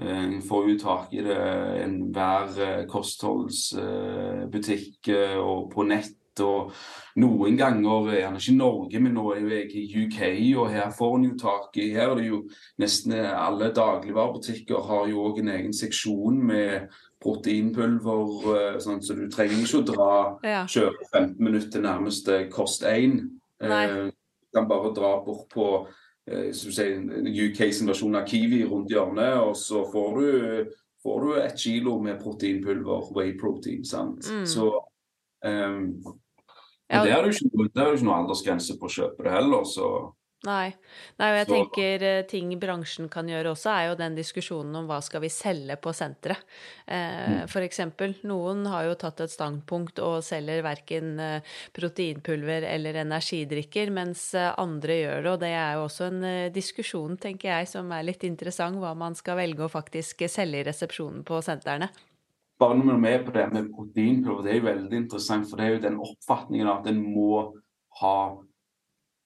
Eh, 0.00 0.24
en 0.24 0.42
får 0.44 0.68
jo 0.70 0.78
tak 0.80 1.12
i 1.16 1.22
det 1.24 1.38
enhver 1.84 2.60
eh, 2.64 2.86
kostholdsbutikk 2.88 5.08
og 5.40 5.70
på 5.74 5.82
nett 5.88 6.16
og 6.40 6.72
noen 7.20 7.56
ganger 7.58 8.12
gjerne 8.14 8.40
ikke 8.40 8.54
Norge, 8.56 9.00
men 9.02 9.14
nå 9.16 9.24
er 9.34 9.40
jo 9.42 9.50
jeg 9.52 9.70
i 9.74 9.84
UK, 10.04 10.20
og 10.62 10.70
her 10.70 10.90
får 10.94 11.16
en 11.16 11.26
jo 11.26 11.36
tak 11.40 11.78
i 11.82 11.90
Her 11.94 12.12
er 12.12 12.20
det 12.20 12.28
jo 12.28 12.40
nesten 12.78 13.16
alle 13.18 13.72
dagligvarebutikker 13.74 14.84
har 14.88 15.08
jo 15.10 15.24
òg 15.26 15.40
en 15.42 15.54
egen 15.56 15.74
seksjon 15.74 16.38
med 16.52 16.90
proteinpulver, 17.20 18.30
eh, 18.56 18.78
sånn, 18.80 19.02
så 19.04 19.16
du 19.18 19.26
trenger 19.28 19.58
ikke 19.60 19.82
å 19.82 19.88
dra 19.90 20.12
ja. 20.46 20.62
kjøre 20.64 21.08
15 21.10 21.34
minutter 21.42 21.74
til 21.74 21.84
nærmeste 21.84 22.38
Kost 22.52 22.86
1. 22.88 23.18
Eh, 23.60 23.96
du 24.06 24.56
kan 24.56 24.68
bare 24.70 24.94
dra 24.96 25.16
bort 25.24 25.50
på 25.52 25.66
UKs 26.30 27.80
versjon 27.88 28.14
av 28.14 28.28
Kiwi 28.28 28.62
rundt 28.68 28.92
hjørnet, 28.92 29.40
og 29.42 29.56
så 29.58 29.82
får 29.90 30.20
du, 30.20 30.70
får 31.02 31.24
du 31.24 31.30
et 31.42 31.58
kilo 31.58 31.98
med 32.00 32.20
proteinpulver, 32.22 33.10
whey 33.16 33.34
protein. 33.38 33.84
sant? 33.84 34.24
Mm. 34.30 34.46
Så 34.46 34.70
um, 35.44 35.84
ja. 36.90 37.04
det 37.04 37.12
er 37.12 37.26
jo 37.26 37.34
ikke, 37.34 37.50
ikke 37.68 38.06
noe 38.06 38.16
aldersgrense 38.22 38.78
på 38.80 38.88
å 38.88 38.94
kjøpe 38.96 39.26
det 39.26 39.34
heller, 39.34 39.68
så 39.68 39.90
Nei. 40.40 40.70
Nei, 41.20 41.26
og 41.28 41.36
jeg 41.36 41.44
så. 41.44 41.52
tenker 41.52 42.04
eh, 42.08 42.22
ting 42.28 42.52
bransjen 42.60 43.10
kan 43.12 43.28
gjøre 43.28 43.50
også, 43.52 43.68
er 43.74 43.90
jo 43.90 43.96
den 44.00 44.14
diskusjonen 44.16 44.78
om 44.78 44.86
hva 44.88 45.02
skal 45.04 45.20
vi 45.20 45.28
selge 45.32 45.76
på 45.84 45.92
senteret. 45.92 46.40
Eh, 46.86 47.42
mm. 47.44 47.50
for 47.52 47.66
eksempel, 47.66 48.14
noen 48.24 48.64
har 48.72 48.86
jo 48.88 48.96
tatt 49.02 49.20
et 49.20 49.34
standpunkt 49.34 50.00
og 50.00 50.24
selger 50.24 50.64
verken 50.64 51.12
eh, 51.20 51.52
proteinpulver 51.76 52.64
eller 52.70 53.02
energidrikker, 53.02 53.92
mens 53.92 54.30
andre 54.40 55.00
gjør 55.02 55.20
det. 55.20 55.34
Og 55.34 55.40
det 55.44 55.52
er 55.60 55.76
jo 55.76 55.86
også 55.90 56.08
en 56.08 56.28
diskusjon, 56.56 57.20
tenker 57.20 57.52
jeg, 57.52 57.72
som 57.76 57.92
er 57.92 58.08
litt 58.08 58.24
interessant, 58.24 58.80
hva 58.80 58.96
man 58.96 59.18
skal 59.18 59.36
velge 59.42 59.68
å 59.68 59.72
faktisk 59.72 60.24
selge 60.32 60.64
i 60.64 60.70
resepsjonen 60.72 61.20
på 61.28 61.44
sentrene 61.44 61.92
bare 62.60 62.76
når 62.76 62.84
vi 62.86 62.92
er 62.92 63.02
med 63.02 63.26
på 63.26 63.34
det 63.34 63.46
med 63.52 63.72
proteinpulver, 63.74 64.44
det 64.44 64.52
er 64.52 64.58
jo 64.60 64.68
veldig 64.68 64.96
interessant. 64.98 65.48
For 65.48 65.56
det 65.56 65.66
er 65.66 65.74
jo 65.74 65.84
den 65.86 66.00
oppfatningen 66.04 66.68
av 66.68 66.82
at 66.82 66.90
en 66.92 67.02
må 67.02 67.42
ha 68.00 68.16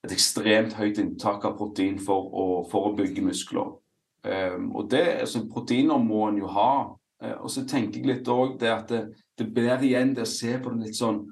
et 0.04 0.12
ekstremt 0.12 0.76
høyt 0.78 1.00
inntak 1.00 1.46
av 1.48 1.56
protein 1.58 1.98
for 2.02 2.28
å, 2.28 2.44
for 2.70 2.90
å 2.90 2.94
bygge 2.98 3.24
muskler. 3.24 3.72
Um, 4.24 4.70
og 4.76 4.90
det, 4.92 5.04
altså, 5.24 5.44
Proteiner 5.50 6.00
må 6.00 6.28
en 6.28 6.40
jo 6.40 6.50
ha. 6.52 6.74
Uh, 7.22 7.36
og 7.44 7.50
så 7.52 7.64
tenker 7.68 8.00
jeg 8.00 8.10
litt 8.10 8.30
òg 8.32 8.58
det 8.60 8.72
at 8.72 8.92
det, 8.92 9.02
det 9.38 9.48
blir 9.56 9.84
igjen 9.84 10.14
det 10.16 10.26
å 10.26 10.30
se 10.30 10.54
på 10.60 10.72
det 10.72 10.88
litt 10.88 11.00
sånn 11.00 11.24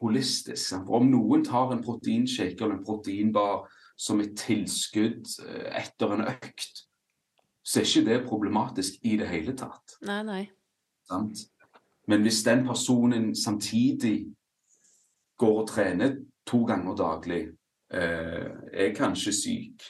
holistisk. 0.00 0.82
For 0.86 1.00
om 1.00 1.08
noen 1.10 1.46
tar 1.46 1.72
en 1.72 1.84
proteinshake 1.84 2.58
eller 2.60 2.78
en 2.78 2.86
proteinbar 2.86 3.64
som 3.96 4.20
et 4.22 4.36
tilskudd 4.38 5.22
uh, 5.46 5.70
etter 5.78 6.18
en 6.18 6.26
økt, 6.26 6.84
så 7.66 7.80
er 7.80 7.88
ikke 7.88 8.06
det 8.06 8.20
problematisk 8.28 9.00
i 9.06 9.16
det 9.18 9.30
hele 9.30 9.56
tatt. 9.58 9.98
Nei, 10.06 10.20
nei. 10.26 10.44
Sant? 11.08 11.46
Men 12.06 12.22
hvis 12.22 12.42
den 12.46 12.66
personen 12.66 13.34
samtidig 13.36 14.26
går 15.38 15.60
og 15.62 15.68
trener 15.68 16.16
to 16.46 16.62
ganger 16.64 16.94
daglig, 16.96 17.42
eh, 17.92 18.50
er 18.72 18.94
kanskje 18.94 19.32
syk, 19.32 19.82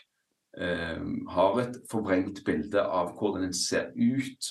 eh, 0.58 1.02
har 1.28 1.60
et 1.60 1.76
forvrengt 1.90 2.44
bilde 2.44 2.80
av 2.82 3.12
hvordan 3.18 3.44
en 3.44 3.54
ser 3.54 3.92
ut, 3.96 4.50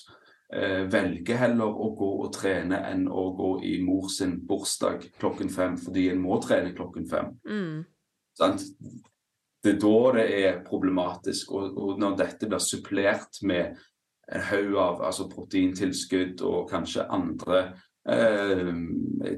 eh, 0.53 0.86
velger 0.91 1.38
heller 1.38 1.66
å 1.66 1.95
gå 1.97 2.11
og 2.26 2.34
trene 2.34 2.84
enn 2.91 3.07
å 3.07 3.36
gå 3.36 3.63
i 3.63 3.82
mor 3.84 4.09
sin 4.09 4.39
bursdag 4.47 5.11
klokken 5.20 5.49
fem 5.49 5.78
fordi 5.78 6.09
en 6.11 6.22
må 6.22 6.41
trene 6.41 6.76
klokken 6.76 7.09
fem. 7.09 7.39
Mm. 7.47 7.86
Det 9.63 9.74
er 9.74 9.80
da 9.80 10.11
det 10.13 10.45
er 10.45 10.63
problematisk. 10.63 11.51
Og, 11.51 11.78
og 11.78 11.99
når 11.99 12.18
dette 12.18 12.47
blir 12.47 12.59
supplert 12.61 13.41
med 13.41 13.78
en 14.34 14.41
haug 14.49 14.76
av 14.82 15.03
altså 15.05 15.28
proteintilskudd 15.30 16.41
og 16.45 16.69
kanskje 16.69 17.05
andre 17.13 17.61
eh, 18.09 18.73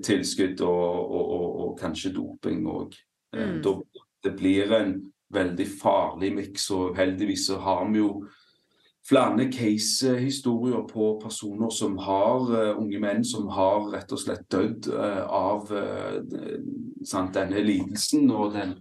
tilskudd, 0.04 0.62
og, 0.62 1.12
og, 1.12 1.30
og, 1.38 1.60
og, 1.66 1.78
kanskje 1.80 2.14
doping 2.16 2.66
òg. 2.72 2.98
Eh, 3.36 3.58
mm. 3.58 3.84
Det 4.24 4.34
blir 4.38 4.74
en 4.74 4.98
veldig 5.34 5.68
farlig 5.82 6.34
miks, 6.36 6.70
og 6.72 6.96
heldigvis 6.98 7.50
så 7.50 7.60
har 7.64 7.88
vi 7.92 8.00
jo 8.00 8.12
flere 9.08 9.48
case-historier 9.52 10.84
på 10.88 11.14
personer 11.24 11.70
som 11.72 11.96
har 11.98 12.50
uh, 12.52 12.80
unge 12.80 13.00
menn 13.00 13.24
som 13.24 13.48
har 13.56 13.88
rett 13.94 14.12
og 14.12 14.20
slett 14.20 14.44
dødd 14.52 14.90
uh, 14.92 15.22
av 15.32 15.72
uh, 15.72 16.18
sant, 17.08 17.32
denne 17.38 17.64
lidelsen 17.64 18.28
og 18.32 18.58
den 18.58 18.76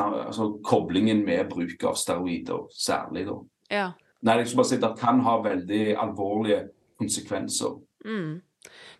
altså, 0.00 0.48
koblingen 0.66 1.22
med 1.26 1.46
bruk 1.50 1.86
av 1.86 1.94
steroider, 1.98 2.66
særlig. 2.74 3.26
da. 3.30 3.38
Ja. 3.70 3.86
Det 4.26 4.92
kan 4.98 5.20
ha 5.22 5.36
veldig 5.44 5.96
alvorlige 5.96 6.66
konsekvenser. 6.98 7.78
Mm. 8.04 8.42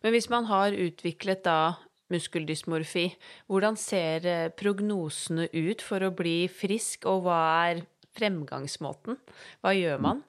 Men 0.03 0.15
hvis 0.15 0.31
man 0.31 0.47
har 0.47 0.77
utviklet 0.77 1.45
da 1.45 1.75
muskeldysmorfi, 2.13 3.09
hvordan 3.51 3.77
ser 3.77 4.27
eh, 4.31 4.49
prognosene 4.55 5.49
ut 5.53 5.83
for 5.83 6.07
å 6.07 6.15
bli 6.15 6.47
frisk, 6.53 7.07
og 7.11 7.27
hva 7.27 7.41
er 7.67 7.83
fremgangsmåten? 8.17 9.19
Hva 9.61 9.75
gjør 9.75 10.03
man? 10.03 10.23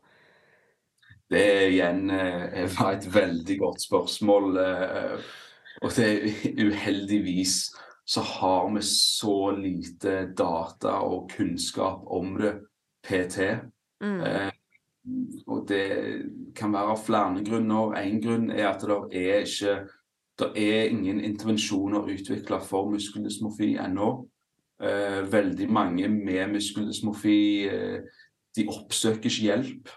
Det 1.30 1.44
igjen 1.74 2.10
eh, 2.10 2.64
var 2.78 2.96
et 2.98 3.10
veldig 3.14 3.60
godt 3.60 3.84
spørsmål. 3.84 4.58
Eh, 4.64 5.28
og 5.86 5.94
det 5.94 6.08
er 6.08 6.64
uheldigvis 6.66 7.60
så 8.08 8.24
har 8.24 8.70
vi 8.72 8.82
så 8.88 9.52
lite 9.52 10.30
data 10.38 11.02
og 11.04 11.28
kunnskap 11.36 12.06
om 12.08 12.38
det 12.40 12.54
PT. 13.04 13.60
Mm. 14.00 14.22
Og 15.48 15.68
det 15.70 15.86
kan 16.56 16.74
være 16.74 16.96
av 16.96 17.04
flere 17.06 17.44
grunner. 17.46 17.96
Én 18.02 18.20
grunn 18.24 18.50
er 18.52 18.72
at 18.72 18.84
det 18.84 18.98
er 19.16 19.46
ikke 19.46 19.78
det 20.38 20.52
er 20.62 20.92
ingen 20.94 21.20
intervensjoner 21.26 22.12
utvikla 22.14 22.60
for 22.62 22.92
muskeldysmorfi 22.92 23.72
ennå. 23.82 24.10
Eh, 24.78 25.24
veldig 25.32 25.70
mange 25.74 26.10
med 26.14 26.52
muskeldysmorfi 26.54 27.40
eh, 27.66 28.68
oppsøker 28.68 29.32
ikke 29.32 29.48
hjelp. 29.48 29.90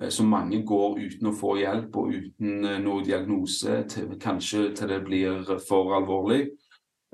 Eh, 0.00 0.10
så 0.10 0.26
mange 0.26 0.62
går 0.66 0.98
uten 0.98 1.30
å 1.30 1.36
få 1.38 1.54
hjelp 1.60 1.96
og 1.96 2.16
uten 2.16 2.66
eh, 2.66 2.80
noe 2.82 3.04
diagnose, 3.06 3.84
til, 3.92 4.10
kanskje 4.18 4.72
til 4.74 4.90
det 4.90 5.02
blir 5.06 5.54
for 5.68 5.94
alvorlig. 6.00 6.48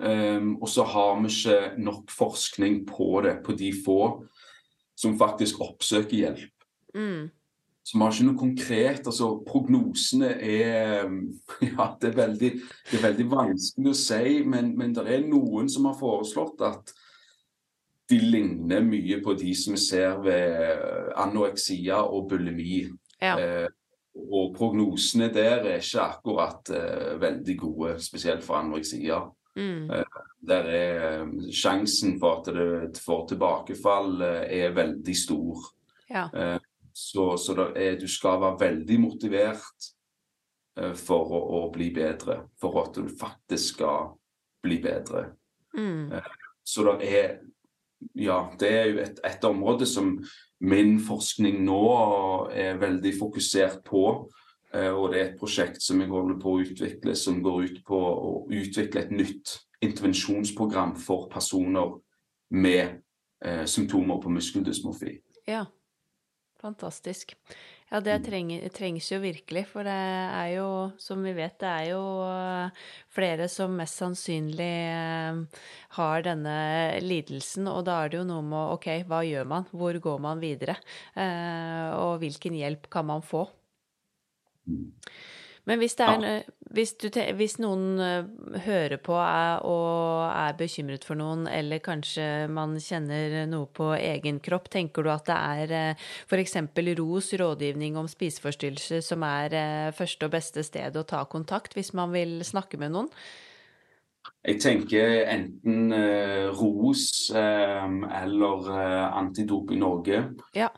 Um, 0.02 0.56
og 0.56 0.70
så 0.72 0.86
har 0.88 1.18
vi 1.20 1.28
ikke 1.28 1.56
nok 1.84 2.10
forskning 2.10 2.80
på 2.88 3.20
det, 3.22 3.36
på 3.44 3.52
de 3.54 3.68
få 3.84 3.98
som 5.02 5.18
faktisk 5.18 5.60
oppsøker 5.64 6.16
hjelp. 6.16 6.66
Mm. 6.94 7.30
Så 7.82 7.96
vi 7.96 8.04
har 8.04 8.14
ikke 8.14 8.26
noe 8.28 8.38
konkret. 8.38 9.06
altså 9.10 9.28
Prognosene 9.46 10.30
er 10.38 11.08
ja, 11.72 11.88
det 12.00 12.12
er 12.12 12.18
veldig, 12.20 12.50
det 12.90 12.98
er 12.98 13.06
veldig 13.08 13.28
vanskelig 13.32 13.92
å 13.92 14.00
si, 14.04 14.40
men, 14.46 14.72
men 14.78 14.94
det 14.94 15.06
er 15.10 15.26
noen 15.26 15.70
som 15.72 15.90
har 15.90 15.98
foreslått 15.98 16.62
at 16.68 16.94
de 18.10 18.18
ligner 18.18 18.82
mye 18.84 19.20
på 19.24 19.34
de 19.38 19.54
som 19.56 19.74
vi 19.76 19.80
ser 19.80 20.18
ved 20.22 21.12
anoreksia 21.18 22.02
og 22.04 22.28
bulimi. 22.30 22.84
Ja. 23.22 23.36
Eh, 23.38 23.68
og 24.12 24.52
prognosene 24.56 25.30
der 25.32 25.64
er 25.64 25.78
ikke 25.80 26.04
akkurat 26.04 26.72
eh, 26.76 27.14
veldig 27.22 27.56
gode, 27.58 27.94
spesielt 28.04 28.44
for 28.44 28.60
anoreksia. 28.60 29.22
Mm. 29.58 29.88
Der 30.48 30.68
er 30.72 31.22
eh, 31.22 31.32
sjansen 31.52 32.18
for 32.20 32.40
at 32.40 32.52
du 32.54 33.00
får 33.04 33.26
tilbakefall 33.34 34.22
eh, 34.24 34.44
er 34.62 34.76
veldig 34.76 35.16
stor. 35.16 35.66
Ja. 36.10 36.28
Eh, 36.34 36.58
Så, 36.94 37.38
så 37.40 37.54
er, 37.72 37.94
du 37.96 38.04
skal 38.04 38.36
være 38.42 38.60
veldig 38.60 38.98
motivert 39.00 39.86
eh, 40.76 40.92
for 40.92 41.30
å, 41.32 41.38
å 41.56 41.60
bli 41.72 41.86
bedre. 41.88 42.42
For 42.60 42.82
at 42.82 42.98
du 43.00 43.08
faktisk 43.08 43.78
skal 43.78 44.10
bli 44.60 44.76
bedre. 44.84 45.30
Mm. 45.72 46.12
Så 46.64 46.84
det 46.84 47.08
er 47.08 47.40
Ja, 48.14 48.50
det 48.58 48.68
er 48.68 48.86
jo 48.90 48.98
et, 48.98 49.20
et 49.24 49.44
område 49.44 49.86
som 49.86 50.18
min 50.60 50.98
forskning 51.00 51.62
nå 51.64 51.80
er 52.52 52.76
veldig 52.76 53.12
fokusert 53.18 53.84
på. 53.86 54.28
Eh, 54.74 54.90
Og 54.90 55.12
det 55.12 55.20
er 55.20 55.26
et 55.32 55.38
prosjekt 55.40 55.82
som 55.82 56.00
jeg 56.00 56.08
holder 56.08 56.38
på 56.40 56.54
å 56.54 56.62
utvikle, 56.64 57.14
som 57.16 57.42
går 57.42 57.62
ut 57.64 57.84
på 57.84 57.98
å 57.98 58.32
utvikle 58.50 59.00
et 59.04 59.10
nytt 59.10 59.58
intervensjonsprogram 59.82 60.96
for 60.96 61.28
personer 61.28 61.98
med 62.50 63.02
eh, 63.44 63.64
symptomer 63.66 64.20
på 64.22 64.30
muskeldysmorfi. 64.30 65.20
Ja. 65.48 65.66
Fantastisk. 66.62 67.34
Ja, 67.90 67.98
det 68.00 68.20
Mm. 68.20 68.24
trenger, 68.24 68.68
trengs 68.70 69.10
jo 69.10 69.18
virkelig, 69.18 69.66
for 69.66 69.82
det 69.82 69.90
er 69.90 70.54
jo, 70.54 70.92
som 70.96 71.20
vi 71.24 71.32
vet, 71.34 71.58
det 71.58 71.66
er 71.68 71.88
jo 71.90 72.04
eh, 72.22 72.70
flere 73.10 73.48
som 73.50 73.74
mest 73.76 73.98
sannsynlig 73.98 74.68
eh, 74.94 75.40
har 75.98 76.22
denne 76.22 77.00
lidelsen, 77.02 77.66
og 77.66 77.84
da 77.84 78.04
er 78.04 78.08
det 78.10 78.18
jo 78.18 78.24
noe 78.24 78.42
med 78.46 78.76
ok, 78.78 78.86
hva 79.10 79.24
gjør 79.26 79.44
man? 79.44 79.66
Hvor 79.72 79.98
går 80.00 80.20
man 80.20 80.38
videre? 80.38 80.76
Eh, 81.16 81.90
og 81.98 82.20
hvilken 82.22 82.54
hjelp 82.54 82.88
kan 82.88 83.06
man 83.06 83.22
få? 83.22 83.48
Men 85.64 85.78
hvis, 85.78 85.94
en- 86.02 86.42
hvis, 86.74 86.90
du, 86.98 87.06
hvis 87.38 87.52
noen 87.62 88.00
eh, 88.02 88.24
hører 88.64 88.98
på 88.98 89.14
er, 89.14 89.60
og 89.62 90.24
er 90.34 90.56
bekymret 90.58 91.04
for 91.06 91.14
noen, 91.14 91.44
eller 91.46 91.78
kanskje 91.78 92.48
man 92.50 92.74
kjenner 92.82 93.44
noe 93.46 93.68
på 93.70 93.92
egen 93.94 94.40
kropp, 94.42 94.66
tenker 94.74 95.06
du 95.06 95.12
at 95.14 95.30
det 95.30 95.36
er 95.38 95.94
f.eks. 96.26 96.56
ROS, 96.98 97.30
rådgivning 97.38 97.96
om 98.00 98.10
spiseforstyrrelser, 98.10 99.04
som 99.06 99.22
er 99.22 99.54
eh, 99.54 99.92
første 99.94 100.26
og 100.26 100.34
beste 100.34 100.66
sted 100.66 100.98
å 100.98 101.06
ta 101.06 101.22
kontakt 101.30 101.78
hvis 101.78 101.92
man 101.94 102.10
vil 102.10 102.40
snakke 102.42 102.80
med 102.82 102.96
noen? 102.98 103.12
Jeg 104.42 104.58
tenker 104.62 105.20
enten 105.30 105.92
eh, 105.94 106.50
ROS 106.58 107.30
eh, 107.38 107.96
eller 108.24 108.66
eh, 108.74 109.16
Antidoping 109.22 109.78
Norge. 109.78 110.24
Ja. 110.58 110.72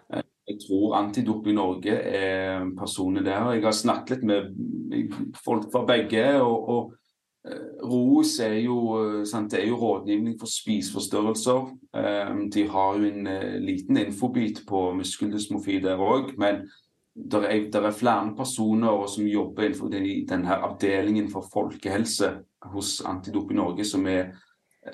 Jeg 0.48 0.58
tror 0.60 0.96
Antidoping 0.98 1.56
Norge 1.56 1.94
er 1.94 2.66
personer 2.76 3.24
der. 3.24 3.52
Jeg 3.56 3.64
har 3.64 3.72
snakket 3.72 4.20
litt 4.20 4.26
med 4.28 5.16
folk 5.44 5.70
fra 5.72 5.84
begge. 5.88 6.24
og, 6.42 6.68
og 6.68 6.92
eh, 7.48 7.80
ROS 7.80 8.38
er 8.44 8.58
jo, 8.60 8.78
eh, 9.00 9.24
sant, 9.28 9.50
det 9.52 9.62
er 9.62 9.70
jo 9.70 9.80
rådgivning 9.80 10.36
for 10.40 10.50
spiseforstyrrelser. 10.52 11.70
Eh, 11.96 12.34
de 12.52 12.66
har 12.68 12.98
jo 12.98 13.08
en 13.08 13.30
liten 13.64 14.02
infobit 14.04 14.66
på 14.68 14.90
muskeldysmofi 15.00 15.80
der 15.84 16.00
òg, 16.00 16.34
men 16.38 16.66
det 17.14 17.40
er, 17.46 17.80
er 17.80 17.94
flere 17.94 18.34
personer 18.36 19.06
som 19.06 19.26
jobber 19.26 19.68
innenfor 19.68 19.88
denne 19.88 20.56
avdelingen 20.56 21.30
for 21.30 21.46
folkehelse 21.52 22.32
hos 22.74 22.98
Antidop 23.06 23.52
i 23.52 23.58
Norge 23.60 23.86
som 23.86 24.06
er, 24.10 24.34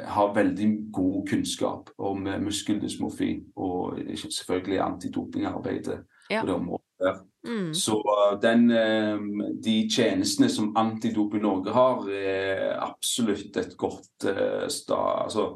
har 0.07 0.35
veldig 0.35 0.93
god 0.93 1.29
kunnskap 1.29 1.91
om 1.99 2.27
eh, 2.27 2.41
muskeldysmofi 2.41 3.33
og 3.57 3.99
selvfølgelig 4.31 4.81
antidopingarbeidet 4.81 6.05
Ja. 6.31 6.41
på 6.41 6.47
det 6.47 6.55
området. 6.55 6.85
der. 7.01 7.15
Mm. 7.45 7.75
Så 7.75 7.97
uh, 7.97 8.41
den, 8.43 8.71
eh, 8.71 9.19
de 9.65 9.89
tjenestene 9.91 10.49
som 10.49 10.77
Antidoping 10.77 11.43
Norge 11.43 11.73
har, 11.73 12.05
er 12.11 12.77
absolutt 12.85 13.57
et 13.57 13.77
godt 13.77 14.25
eh, 14.29 14.69
sta, 14.69 14.99
altså, 15.25 15.47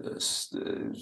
eh, 0.00 0.18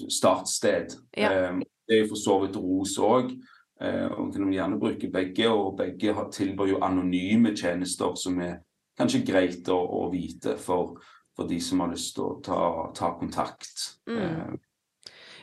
startsted. 0.08 0.96
Ja. 1.16 1.32
Eh, 1.50 1.60
Det 1.88 2.00
er 2.04 2.08
for 2.08 2.16
så 2.16 2.38
vidt 2.40 2.56
ROS 2.56 2.98
òg. 2.98 3.32
Og 3.80 4.32
kan 4.34 4.52
gjerne 4.52 4.78
bruke 4.78 5.08
begge, 5.10 5.48
og 5.48 5.76
begge 5.78 6.12
har- 6.14 6.30
tilbyr 6.30 6.68
jo 6.68 6.78
anonyme 6.84 7.56
tjenester 7.56 8.14
som 8.14 8.38
er 8.40 8.58
kanskje 8.98 9.24
greit 9.26 9.68
å, 9.68 9.78
å 10.04 10.10
vite 10.12 10.56
for, 10.58 11.00
for 11.36 11.48
de 11.48 11.60
som 11.60 11.80
har 11.80 11.92
lyst 11.92 12.14
til 12.16 12.26
å 12.26 12.40
ta, 12.44 12.60
ta 12.96 13.12
kontakt. 13.18 13.86
Mm. 14.10 14.58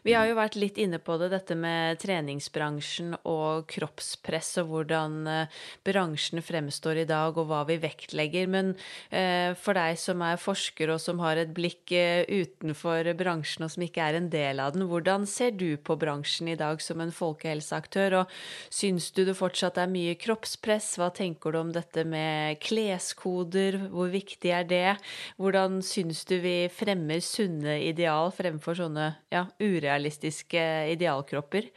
Vi 0.05 0.13
har 0.13 0.27
jo 0.29 0.37
vært 0.37 0.57
litt 0.59 0.77
inne 0.81 0.99
på 1.01 1.17
det, 1.21 1.29
dette 1.33 1.55
med 1.57 1.97
treningsbransjen 2.01 3.15
og 3.27 3.67
kroppspress, 3.71 4.53
og 4.61 4.71
hvordan 4.71 5.17
eh, 5.31 5.55
bransjen 5.87 6.43
fremstår 6.45 7.01
i 7.03 7.07
dag, 7.09 7.37
og 7.37 7.49
hva 7.49 7.63
vi 7.69 7.79
vektlegger. 7.81 8.49
Men 8.51 8.73
eh, 9.09 9.53
for 9.57 9.77
deg 9.77 9.97
som 10.01 10.21
er 10.25 10.39
forsker, 10.41 10.91
og 10.93 11.01
som 11.03 11.21
har 11.23 11.41
et 11.41 11.53
blikk 11.55 11.93
eh, 11.95 12.23
utenfor 12.27 13.11
bransjen, 13.17 13.65
og 13.67 13.73
som 13.73 13.85
ikke 13.87 14.05
er 14.05 14.19
en 14.19 14.29
del 14.33 14.61
av 14.63 14.75
den, 14.75 14.87
hvordan 14.89 15.27
ser 15.29 15.55
du 15.57 15.69
på 15.77 15.97
bransjen 15.99 16.51
i 16.53 16.57
dag 16.59 16.81
som 16.83 17.01
en 17.03 17.13
folkehelseaktør? 17.13 18.19
Og 18.21 18.37
syns 18.73 19.09
du 19.15 19.23
det 19.27 19.37
fortsatt 19.37 19.79
er 19.81 19.91
mye 19.91 20.17
kroppspress? 20.19 20.93
Hva 21.01 21.09
tenker 21.15 21.53
du 21.53 21.61
om 21.61 21.73
dette 21.75 22.05
med 22.07 22.61
kleskoder? 22.63 23.79
Hvor 23.91 24.11
viktig 24.13 24.53
er 24.53 24.67
det? 24.67 24.97
Hvordan 25.41 25.81
syns 25.85 26.23
du 26.29 26.37
vi 26.43 26.57
fremmer 26.73 27.21
sunne 27.23 27.79
ideal 27.87 28.31
fremfor 28.35 28.77
sånne 28.77 29.09
ja, 29.33 29.45
urealistiske 29.87 30.91
idealkropper? 30.91 31.71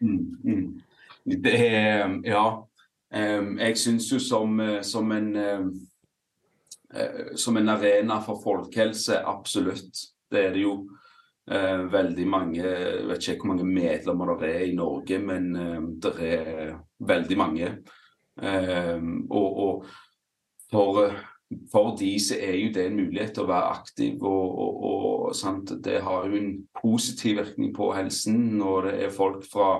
Mm, 0.00 0.36
mm. 0.44 0.82
Det 1.24 2.22
Ja. 2.24 2.62
jeg 3.12 3.78
syns 3.78 4.12
jo 4.12 4.18
som, 4.18 4.60
eh, 4.60 4.82
som 4.82 5.12
en 5.12 5.36
eh, 5.36 5.60
Som 7.36 7.56
en 7.56 7.68
arena 7.68 8.20
for 8.20 8.40
folkehelse, 8.44 9.22
absolutt. 9.24 9.96
Det 10.30 10.46
er 10.46 10.50
det 10.52 10.62
jo. 10.62 10.88
Eh, 11.50 11.78
veldig 11.92 12.26
mange 12.26 12.62
Jeg 12.62 13.08
vet 13.08 13.28
ikke 13.28 13.46
hvor 13.46 13.54
mange 13.54 13.64
medlemmer 13.64 14.38
det 14.40 14.54
er 14.54 14.64
i 14.66 14.74
Norge, 14.74 15.18
men 15.18 15.54
det 16.00 16.12
er 16.20 16.78
veldig 17.00 17.36
mange. 17.36 17.78
Og, 19.30 19.56
og 19.56 19.86
for, 20.70 21.10
for 21.72 21.96
de 21.98 22.12
så 22.20 22.36
er 22.40 22.56
jo 22.58 22.72
det 22.74 22.86
en 22.86 22.96
mulighet 22.96 23.34
til 23.36 23.44
å 23.44 23.50
være 23.50 23.74
aktiv, 23.76 24.22
og, 24.22 24.58
og, 24.64 24.82
og 25.32 25.72
det 25.84 26.00
har 26.04 26.28
jo 26.28 26.38
en 26.38 26.52
positiv 26.82 27.38
virkning 27.40 27.72
på 27.76 27.92
helsen 27.96 28.38
når 28.58 28.88
det 28.88 28.94
er 29.06 29.14
folk 29.14 29.46
fra 29.48 29.70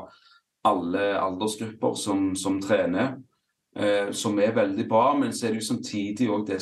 alle 0.65 1.13
aldersgrupper 1.19 1.95
som, 1.99 2.33
som 2.39 2.61
trener, 2.63 3.17
eh, 3.77 4.13
som 4.15 4.39
er 4.39 4.55
veldig 4.57 4.87
bra. 4.89 5.13
Men 5.19 5.33
så 5.35 5.47
er 5.47 5.55
det 5.55 5.63
jo 5.63 5.71
samtidig 5.73 6.29
òg 6.31 6.47
det, 6.51 6.61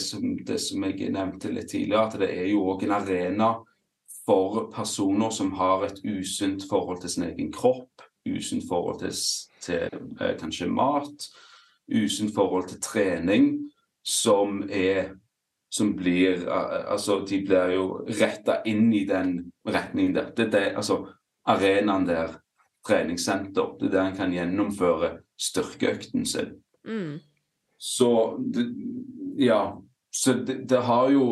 det 0.49 0.61
som 0.63 0.87
jeg 0.89 1.13
nevnte 1.13 1.53
litt 1.53 1.71
tidligere, 1.73 2.07
at 2.07 2.19
det 2.23 2.31
er 2.33 2.49
jo 2.53 2.65
òg 2.73 2.87
en 2.87 2.97
arena 2.97 3.51
for 4.25 4.69
personer 4.73 5.33
som 5.35 5.53
har 5.59 5.87
et 5.87 6.01
usunt 6.05 6.65
forhold 6.71 7.03
til 7.03 7.13
sin 7.13 7.29
egen 7.29 7.53
kropp, 7.53 8.03
usunt 8.29 8.67
forhold 8.69 9.01
til, 9.03 9.15
til 9.65 10.01
eh, 10.21 10.35
kanskje 10.41 10.71
mat, 10.71 11.29
usunt 11.91 12.35
forhold 12.35 12.69
til 12.71 12.83
trening, 12.85 13.53
som 14.03 14.63
er 14.71 15.15
som 15.71 15.97
blir 15.97 16.49
Altså, 16.51 17.21
de 17.27 17.41
blir 17.47 17.75
jo 17.77 17.85
retta 18.21 18.61
inn 18.67 18.93
i 18.93 19.05
den 19.07 19.53
retningen 19.67 20.15
der. 20.17 20.33
Det 20.37 20.49
er 20.49 20.55
det, 20.55 20.65
altså 20.77 21.05
arenaen 21.47 22.07
der, 22.09 22.39
treningssenter, 22.87 23.77
det 23.79 23.91
er 23.91 23.93
der 23.93 24.07
en 24.09 24.17
kan 24.17 24.33
gjennomføre 24.33 25.11
styrkeøkten 25.39 26.25
sin. 26.27 26.55
Mm. 26.89 27.19
Så 27.77 28.39
det, 28.41 28.67
ja. 29.37 29.77
Så 30.11 30.33
det, 30.33 30.65
det 30.69 30.81
har 30.83 31.11
jo 31.13 31.27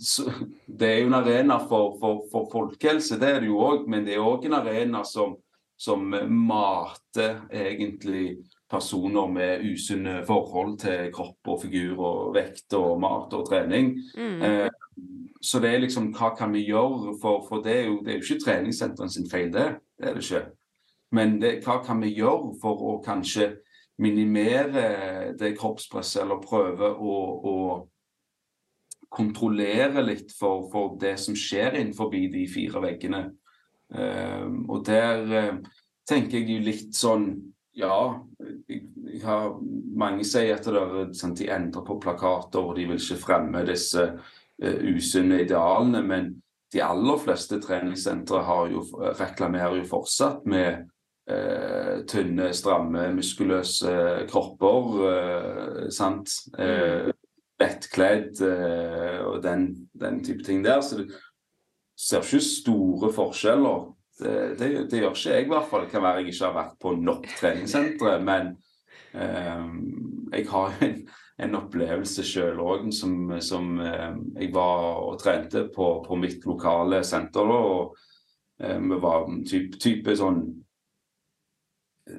så, 0.00 0.26
Det 0.66 0.88
er 0.90 0.98
jo 1.00 1.06
en 1.06 1.14
arena 1.16 1.56
for, 1.68 1.94
for, 2.00 2.26
for 2.32 2.48
folkehelse, 2.52 3.16
det 3.20 3.30
er 3.30 3.40
det 3.40 3.48
jo 3.48 3.62
òg, 3.62 3.86
men 3.88 4.04
det 4.04 4.18
er 4.18 4.26
òg 4.26 4.44
en 4.44 4.58
arena 4.58 5.00
som, 5.04 5.38
som 5.78 6.04
mater 6.28 7.46
egentlig 7.48 8.42
personer 8.70 9.26
med 9.30 9.64
usunne 9.64 10.20
forhold 10.26 10.78
til 10.82 11.12
kropp 11.14 11.52
og 11.52 11.62
figur 11.62 12.00
og 12.02 12.34
vekt 12.34 12.74
og 12.74 13.00
mat 13.00 13.34
og 13.36 13.46
trening. 13.48 13.94
Mm. 14.18 14.42
Eh, 14.42 14.68
så 15.42 15.60
det 15.62 15.74
er 15.74 15.84
liksom 15.84 16.10
hva 16.16 16.32
kan 16.38 16.54
vi 16.54 16.64
gjøre, 16.66 17.14
for, 17.22 17.44
for 17.48 17.62
det, 17.62 17.76
er 17.80 17.90
jo, 17.90 18.00
det 18.02 18.12
er 18.12 18.18
jo 18.18 18.26
ikke 18.26 18.44
treningssentrene 18.44 19.12
sin 19.12 19.30
feil, 19.30 19.52
det. 19.54 19.68
Det 19.96 20.08
er 20.08 20.16
det 20.16 20.24
ikke. 20.24 20.42
Men 21.14 21.36
det, 21.40 21.52
hva 21.64 21.78
kan 21.86 22.02
vi 22.02 22.16
gjøre 22.16 22.56
for 22.62 22.82
å 22.82 22.96
kanskje 23.04 23.52
minimere 24.02 25.34
det 25.38 25.54
kroppspresset, 25.56 26.24
eller 26.24 26.42
prøve 26.42 26.90
å, 26.90 27.14
å 27.46 27.56
kontrollere 29.16 30.02
litt 30.04 30.34
for, 30.36 30.66
for, 30.72 30.96
det 31.00 31.14
som 31.22 31.36
skjer 31.38 31.78
innenfor 31.78 32.10
de 32.12 32.44
fire 32.50 32.82
veggene. 32.82 33.22
Eh, 33.94 34.46
og 34.66 34.82
der 34.88 35.36
eh, 35.38 35.60
tenker 36.08 36.40
jeg 36.40 36.50
jo 36.50 36.64
litt 36.66 36.96
sånn 36.96 37.30
ja, 37.76 38.24
jeg, 38.68 39.20
har, 39.24 39.56
mange 39.96 40.24
sier 40.26 40.56
at 40.56 40.66
det, 40.72 41.12
sant, 41.18 41.38
de 41.38 41.50
endrer 41.52 41.84
på 41.84 41.98
plakater 42.02 42.64
og 42.64 42.76
de 42.78 42.86
vil 42.88 43.00
ikke 43.00 43.20
fremme 43.20 43.64
disse 43.68 44.08
uh, 44.16 44.78
usunne 44.96 45.42
idealene. 45.44 46.02
Men 46.06 46.30
de 46.72 46.82
aller 46.84 47.20
fleste 47.22 47.60
treningssentre 47.62 48.42
jo, 48.72 48.84
reklamerer 49.20 49.80
jo 49.80 49.88
fortsatt 49.90 50.46
med 50.48 50.86
uh, 51.30 52.00
tynne, 52.08 52.48
stramme, 52.56 53.10
muskuløse 53.16 53.92
kropper. 54.30 54.96
Uh, 54.96 55.84
sant? 55.92 56.32
Uh, 56.58 57.12
Vettkledd 57.56 58.42
og 58.44 59.38
den, 59.40 59.62
den, 59.96 60.18
type 60.20 60.44
ting 60.44 60.58
der. 60.60 60.82
Så 60.84 60.98
det 60.98 61.06
ser 61.96 62.20
ikke 62.20 62.44
store 62.44 63.08
forskjeller 63.16 63.86
det, 64.18 64.58
det, 64.58 64.68
det, 64.90 65.00
gjør 65.00 65.12
ikke 65.12 65.34
jeg, 65.34 65.44
i 65.44 65.50
hvert 65.50 65.68
fall. 65.70 65.84
Det 65.84 65.92
kan 65.92 66.04
være 66.04 66.22
jeg 66.22 66.32
ikke 66.32 66.48
har 66.48 66.56
vært 66.56 66.76
på 66.80 66.92
nok 66.96 67.28
treningssentre. 67.36 68.16
Men 68.28 68.52
um, 69.12 70.28
jeg 70.32 70.46
har 70.50 70.76
en, 70.86 71.00
en 71.46 71.58
opplevelse 71.60 72.24
sjøl 72.24 72.62
òg 72.64 72.88
som, 72.96 73.34
som 73.44 73.74
um, 73.76 74.22
jeg 74.38 74.52
var 74.54 75.02
og 75.04 75.18
trente 75.20 75.66
på, 75.74 75.90
på 76.06 76.20
mitt 76.20 76.46
lokale 76.48 77.02
senter. 77.04 77.50
Da, 77.50 77.58
og 77.76 78.62
eh, 78.62 78.78
vi 78.80 79.00
var 79.02 79.28
type, 79.48 79.80
type 79.82 80.16
sånn 80.16 80.40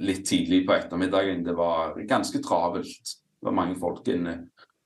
litt 0.03 0.25
tidlig 0.27 0.65
på 0.67 0.75
ettermiddagen. 0.75 1.41
Det 1.47 1.57
var 1.57 1.97
ganske 2.05 2.43
travelt. 2.45 3.17
Det 3.37 3.49
var 3.49 3.57
mange 3.57 3.77
folk 3.79 4.05
inne. 4.11 4.37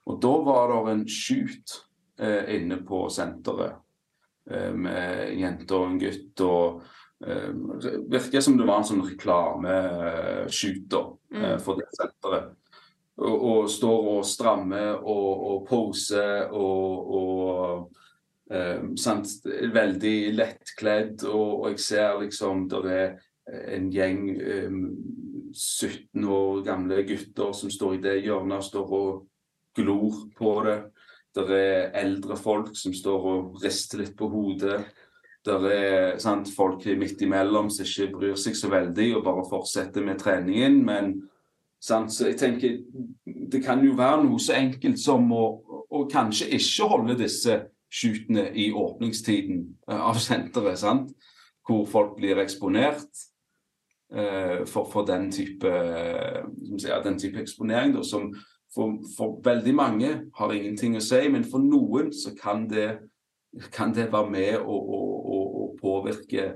Og 0.08 0.16
da 0.22 0.32
var 0.46 0.72
det 0.72 0.96
en 0.96 1.06
shoot 1.10 1.76
uh, 2.22 2.48
inne 2.48 2.80
på 2.88 3.04
senteret 3.12 3.76
med 3.76 4.80
med 4.82 5.36
jente 5.38 5.76
og 5.76 5.84
en 5.86 5.98
gutt. 6.02 6.40
og 6.42 6.80
Eh, 6.82 7.01
virker 7.22 8.40
som 8.40 8.56
det 8.58 8.66
var 8.66 8.78
en 8.80 8.88
sånn 8.88 9.06
reklameskyter 9.06 11.04
mm. 11.32 11.42
Eh, 11.42 11.58
for 11.62 11.74
det 11.78 11.86
senteret. 11.96 12.46
Og, 13.22 13.36
og, 13.36 13.70
står 13.70 14.06
og 14.14 14.24
strammer 14.26 14.96
og, 14.96 15.42
og 15.50 15.66
poser 15.68 16.48
og, 16.56 17.12
og 17.18 17.90
eh, 18.50 18.80
sant, 18.98 19.28
Veldig 19.44 20.32
lettkledd. 20.34 21.24
Og, 21.28 21.68
jeg 21.70 21.78
ser 21.84 22.20
liksom 22.22 22.68
der 22.72 22.84
er 22.90 23.06
en 23.76 23.90
gjeng 23.92 24.30
eh, 24.40 24.72
17 25.52 26.24
år 26.24 26.62
gamle 26.66 27.02
gutter 27.04 27.52
som 27.56 27.70
står 27.70 27.94
i 27.98 28.02
det 28.06 28.16
hjørnet 28.24 28.58
og 28.58 28.64
står 28.70 28.86
og 28.98 29.26
glor 29.76 30.14
på 30.38 30.62
det. 30.66 30.78
Der 31.36 31.48
er 31.56 31.92
eldre 32.02 32.36
folk 32.36 32.76
som 32.76 32.92
står 32.96 33.20
og 33.30 33.62
rister 33.62 34.02
litt 34.02 34.16
på 34.18 34.28
hodet. 34.32 34.82
Der 35.46 35.64
er 35.66 36.18
sant, 36.22 36.50
folk 36.56 36.84
midt 36.98 37.22
imellom 37.22 37.70
som 37.70 37.86
ikke 37.86 38.12
bryr 38.14 38.38
seg 38.38 38.54
så 38.54 38.70
veldig 38.70 39.08
og 39.16 39.24
bare 39.26 39.44
fortsetter 39.50 40.04
med 40.06 40.20
treningen. 40.22 40.78
Men 40.86 41.12
sant, 41.82 42.12
så 42.14 42.28
jeg 42.30 42.38
tenker 42.38 42.78
det 43.52 43.60
kan 43.64 43.82
jo 43.84 43.96
være 43.98 44.22
noe 44.24 44.38
så 44.40 44.54
enkelt 44.56 45.00
som 45.02 45.26
å, 45.34 45.44
å 45.90 46.06
kanskje 46.10 46.52
ikke 46.56 46.88
holde 46.88 47.18
disse 47.20 47.58
shootene 47.92 48.46
i 48.56 48.70
åpningstiden 48.72 49.66
eh, 49.90 50.00
av 50.00 50.20
senteret. 50.22 50.78
sant? 50.80 51.12
Hvor 51.66 51.84
folk 51.86 52.16
blir 52.18 52.40
eksponert 52.42 53.10
uh, 54.10 54.64
for, 54.66 54.88
for, 54.90 55.04
den 55.06 55.28
type, 55.30 55.70
ja, 56.82 56.96
den 57.04 57.18
type 57.22 57.38
eksponering. 57.38 57.94
Da, 57.94 58.02
som 58.02 58.32
for, 58.74 58.96
for 59.14 59.36
veldig 59.44 59.74
mange 59.76 60.10
har 60.38 60.54
ingenting 60.56 60.96
å 60.98 61.04
si, 61.04 61.20
men 61.30 61.46
for 61.46 61.62
noen 61.62 62.10
så 62.16 62.32
kan 62.34 62.64
det 62.70 62.88
kan 63.72 63.92
det 63.94 64.08
være 64.12 64.30
med 64.30 64.54
å, 64.60 64.76
å, 64.76 65.00
å, 65.32 65.40
å 65.62 65.66
påvirke 65.80 66.52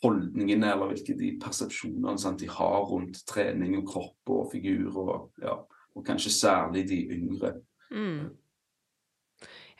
holdningene 0.00 0.72
eller 0.72 0.90
hvilke 0.90 1.14
de 1.18 1.34
persepsjonene 1.42 2.18
sant, 2.18 2.40
de 2.42 2.48
har 2.50 2.86
rundt 2.90 3.20
trening 3.30 3.76
og 3.78 3.86
kropp 3.92 4.32
og 4.34 4.48
figur, 4.52 4.90
og, 4.98 5.28
ja, 5.42 5.58
og 5.94 6.06
kanskje 6.06 6.32
særlig 6.34 6.86
de 6.90 7.00
yngre. 7.14 7.54
Mm. 7.94 8.32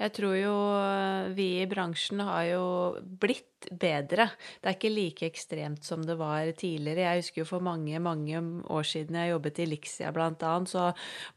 Jeg 0.01 0.15
tror 0.17 0.35
jo 0.35 0.55
eh, 0.75 1.33
vi 1.37 1.49
i 1.63 1.67
bransjen 1.71 2.23
har 2.27 2.47
jo 2.49 2.65
blitt 3.01 3.69
bedre. 3.71 4.27
Det 4.61 4.69
er 4.69 4.77
ikke 4.77 4.91
like 4.93 5.29
ekstremt 5.29 5.87
som 5.87 6.03
det 6.05 6.17
var 6.21 6.51
tidligere. 6.59 7.07
Jeg 7.07 7.23
husker 7.23 7.43
jo 7.43 7.49
for 7.49 7.65
mange, 7.65 7.97
mange 8.03 8.41
år 8.73 8.85
siden 8.89 9.17
jeg 9.17 9.31
jobbet 9.31 9.61
i 9.63 9.69
Lixia 9.71 10.11
blant 10.15 10.43
annet, 10.45 10.73
så 10.73 10.91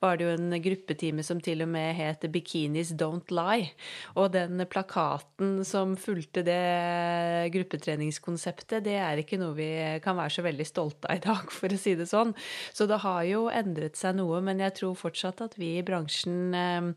var 0.03 0.18
det 0.18 0.28
jo 0.28 0.34
en 0.36 0.58
gruppetime 0.64 1.24
som 1.24 1.41
til 1.43 1.64
og 1.64 1.72
med 1.72 1.95
het 1.97 2.28
Bikinis 2.34 2.93
Don't 2.97 3.32
Lie. 3.32 3.72
Og 4.18 4.32
den 4.34 4.64
plakaten 4.70 5.62
som 5.68 5.95
fulgte 5.99 6.43
det 6.47 7.53
gruppetreningskonseptet, 7.53 8.84
det 8.88 8.97
er 8.99 9.22
ikke 9.22 9.39
noe 9.41 9.55
vi 9.58 9.72
kan 10.03 10.18
være 10.20 10.38
så 10.38 10.45
veldig 10.47 10.68
stolte 10.68 11.12
av 11.12 11.22
i 11.22 11.26
dag, 11.30 11.53
for 11.53 11.72
å 11.72 11.80
si 11.80 11.95
det 11.99 12.10
sånn. 12.10 12.34
Så 12.74 12.89
det 12.89 13.01
har 13.05 13.24
jo 13.30 13.47
endret 13.53 13.99
seg 13.99 14.18
noe, 14.20 14.41
men 14.43 14.66
jeg 14.66 14.76
tror 14.82 14.99
fortsatt 14.99 15.45
at 15.45 15.58
vi 15.60 15.78
i 15.78 15.86
bransjen 15.86 16.58
eh, 16.58 16.91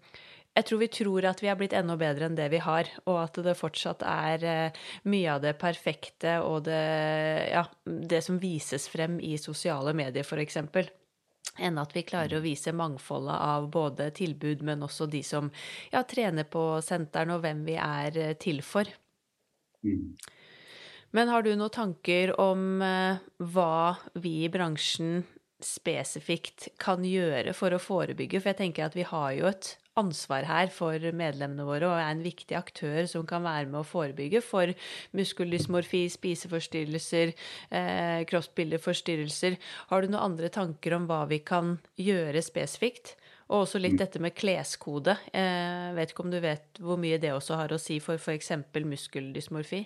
jeg 0.50 0.66
tror 0.66 0.80
vi 0.82 0.88
tror 0.90 1.26
at 1.30 1.40
vi 1.42 1.48
er 1.50 1.58
blitt 1.58 1.74
enda 1.78 1.94
bedre 1.98 2.26
enn 2.26 2.38
det 2.38 2.48
vi 2.50 2.58
har, 2.62 2.88
og 3.06 3.20
at 3.22 3.38
det 3.44 3.54
fortsatt 3.58 4.02
er 4.06 4.46
eh, 4.46 4.80
mye 5.06 5.36
av 5.36 5.44
det 5.44 5.54
perfekte 5.60 6.40
og 6.42 6.64
det, 6.66 6.80
ja, 7.52 7.64
det 7.86 8.22
som 8.26 8.40
vises 8.42 8.88
frem 8.90 9.20
i 9.22 9.36
sosiale 9.38 9.94
medier, 9.96 10.26
f.eks. 10.26 10.58
Enn 11.60 11.78
at 11.82 11.94
vi 11.94 12.02
klarer 12.06 12.38
å 12.38 12.44
vise 12.44 12.74
mangfoldet 12.74 13.36
av 13.36 13.70
både 13.72 14.10
tilbud, 14.16 14.64
men 14.66 14.82
også 14.86 15.06
de 15.10 15.22
som 15.26 15.52
ja, 15.92 16.02
trener 16.02 16.46
på 16.50 16.64
senteren, 16.84 17.36
og 17.36 17.44
hvem 17.46 17.64
vi 17.68 17.78
er 17.78 18.18
eh, 18.18 18.36
til 18.40 18.62
for. 18.66 18.90
Mm. 19.86 20.16
Men 21.16 21.30
har 21.30 21.42
du 21.42 21.54
noen 21.54 21.72
tanker 21.74 22.36
om 22.38 22.82
uh, 22.84 23.18
hva 23.42 23.96
vi 24.22 24.44
i 24.44 24.50
bransjen 24.52 25.24
spesifikt 25.64 26.68
kan 26.80 27.02
gjøre 27.06 27.54
for 27.56 27.74
å 27.74 27.80
forebygge? 27.82 28.38
For 28.38 28.52
jeg 28.52 28.60
tenker 28.60 28.86
at 28.86 28.98
vi 28.98 29.06
har 29.08 29.32
jo 29.34 29.48
et 29.50 29.72
ansvar 29.98 30.46
her 30.46 30.70
for 30.72 31.02
medlemmene 31.16 31.66
våre 31.66 31.88
og 31.88 31.96
er 31.98 32.10
en 32.12 32.22
viktig 32.24 32.54
aktør 32.58 33.08
som 33.10 33.26
kan 33.28 33.42
være 33.44 33.66
med 33.70 33.80
å 33.80 33.86
forebygge 33.86 34.42
for 34.44 34.70
muskeldysmorfi, 35.16 36.04
spiseforstyrrelser, 36.14 37.34
eh, 37.74 38.20
kroppsbildeforstyrrelser. 38.30 39.58
Har 39.90 40.02
du 40.02 40.12
noen 40.12 40.30
andre 40.30 40.52
tanker 40.52 40.94
om 40.94 41.08
hva 41.10 41.24
vi 41.30 41.40
kan 41.42 41.78
gjøre 41.98 42.42
spesifikt? 42.44 43.16
Og 43.50 43.64
også 43.64 43.80
litt 43.82 43.98
mm. 43.98 44.02
dette 44.04 44.22
med 44.22 44.36
kleskode. 44.38 45.16
Eh, 45.34 45.90
vet 45.96 46.12
ikke 46.12 46.22
om 46.22 46.30
du 46.30 46.38
vet 46.38 46.78
hvor 46.78 47.00
mye 47.02 47.18
det 47.18 47.34
også 47.34 47.58
har 47.58 47.74
å 47.74 47.80
si 47.82 47.98
for 47.98 48.14
f.eks. 48.14 48.52
muskeldysmorfi? 48.70 49.84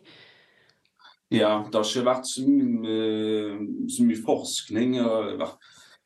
Ja, 1.33 1.65
det 1.65 1.79
har 1.79 1.87
ikke 1.89 2.05
vært 2.05 2.29
så 2.29 2.45
mye, 2.45 2.99
så 3.89 4.05
mye 4.05 4.21
forskning. 4.27 4.99
Og, 5.01 5.47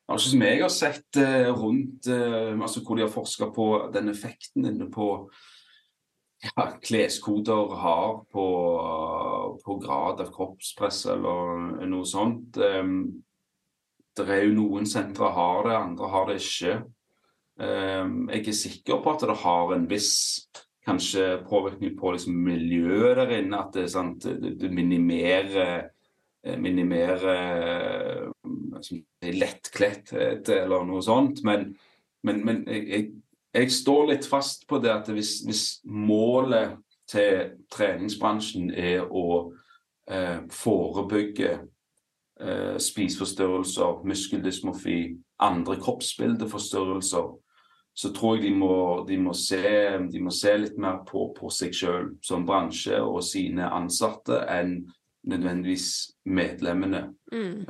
Altså, 0.09 0.31
som 0.33 0.43
jeg 0.43 0.63
har 0.63 0.73
sett 0.73 1.19
eh, 1.21 1.51
rundt 1.53 2.09
eh, 2.09 2.55
altså 2.57 2.81
hvor 2.81 2.97
de 2.97 3.05
har 3.05 3.13
forska 3.13 3.51
på 3.53 3.67
den 3.93 4.09
effekten 4.09 4.65
inne 4.65 4.89
på 4.93 5.09
ja, 6.41 6.65
kleskoder 6.81 7.75
har 7.83 8.25
på, 8.33 8.47
på, 9.65 9.77
grad 9.83 10.21
av 10.23 10.31
kroppspress 10.33 11.07
eller 11.13 11.83
noe 11.91 12.07
sånt. 12.07 12.57
Um, 12.57 13.23
det 14.17 14.27
er 14.31 14.45
jo 14.47 14.55
noen 14.55 14.87
sentre 14.87 15.33
har 15.35 15.67
det, 15.67 15.77
andre 15.77 16.11
har 16.15 16.31
det 16.31 16.39
ikke. 16.41 16.77
Um, 17.59 18.31
jeg 18.31 18.47
er 18.47 18.55
sikker 18.55 19.03
på 19.03 19.17
at 19.17 19.27
det 19.27 19.39
har 19.43 19.75
en 19.75 19.89
viss 19.91 20.15
kanskje 20.87 21.43
påvirkning 21.51 21.99
på 21.99 22.15
liksom, 22.15 22.39
miljøet 22.47 23.19
der 23.19 23.35
inne. 23.41 23.65
At 23.67 23.75
det, 23.75 23.89
sant, 23.93 24.23
det, 24.25 24.55
det 24.63 24.71
minimerer 24.73 25.91
Eh, 28.79 28.99
altså, 29.29 29.39
lettkletthet 29.39 30.51
eller 30.55 30.85
noe 30.89 31.03
sånt. 31.05 31.43
Men, 31.47 31.73
men, 32.27 32.45
men 32.47 32.63
jeg, 32.67 33.11
jeg, 33.55 33.73
står 33.73 34.13
litt 34.13 34.29
fast 34.29 34.67
på 34.69 34.81
det 34.83 34.93
at 34.93 35.11
hvis, 35.13 35.41
hvis 35.47 35.65
målet 35.85 36.79
til 37.09 37.55
treningsbransjen 37.73 38.71
er 38.71 39.07
å 39.09 39.27
eh, 40.11 40.45
forebygge 40.53 41.53
eh, 41.57 42.77
spiseforstyrrelser, 42.83 44.05
muskeldysmofi, 44.09 45.01
andre 45.41 45.79
kroppsbildeforstyrrelser, 45.81 47.29
så 47.99 48.13
tror 48.15 48.37
jeg 48.37 48.45
de 48.45 48.51
må, 48.55 48.75
de 49.09 49.17
må, 49.19 49.33
se, 49.35 49.99
de 50.13 50.21
må 50.23 50.31
se, 50.31 50.53
litt 50.61 50.77
mer 50.79 51.01
på, 51.07 51.33
på 51.35 51.51
seg 51.51 51.75
sjøl 51.75 52.13
som 52.23 52.45
bransje 52.47 53.01
og 53.03 53.25
sine 53.27 53.67
ansatte 53.75 54.39
enn 54.55 54.85
nødvendigvis 55.29 55.89
medlemmene. 56.31 57.09
Mm. 57.33 57.65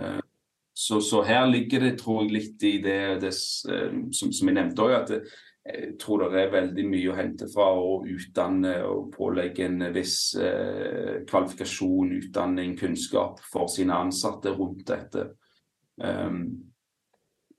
Eh, 0.78 0.80
Så, 0.80 1.00
så, 1.00 1.22
her 1.22 1.46
ligger 1.46 1.80
det 1.80 1.98
tror 1.98 2.22
jeg, 2.22 2.32
litt 2.32 2.62
i 2.62 2.78
det, 2.78 3.20
det 3.20 3.34
som, 3.34 4.30
som, 4.32 4.48
jeg 4.48 4.54
nevnte 4.54 4.82
òg, 4.82 4.92
at 4.94 5.08
det, 5.08 5.22
jeg 5.68 5.96
tror 6.00 6.22
det 6.22 6.40
er 6.40 6.52
veldig 6.52 6.84
mye 6.88 7.10
å 7.10 7.16
hente 7.16 7.48
fra 7.52 7.66
å 7.76 8.04
utdanne 8.06 8.76
og 8.86 9.10
pålegge 9.12 9.66
en 9.66 9.88
viss 9.92 10.34
eh, 10.40 11.24
kvalifikasjon, 11.28 12.14
utdanning, 12.22 12.76
kunnskap 12.78 13.42
for 13.52 13.68
sine 13.68 13.92
ansatte 13.92 14.54
rundt 14.54 14.86
dette. 14.88 15.26
Um, 16.00 16.70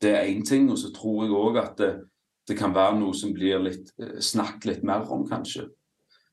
det 0.01 0.15
er 0.15 0.32
én 0.32 0.45
ting. 0.47 0.72
Og 0.72 0.80
så 0.80 0.89
tror 0.95 1.26
jeg 1.26 1.36
òg 1.36 1.59
at 1.61 1.76
det, 1.78 1.91
det, 2.47 2.57
kan 2.57 2.74
være 2.74 2.97
noe 2.97 3.13
som 3.13 3.36
blir 3.36 3.61
litt 3.61 3.91
eh, 3.99 4.17
snakket 4.24 4.72
litt 4.72 4.88
mer 4.88 5.05
om, 5.11 5.28
kanskje. 5.30 5.67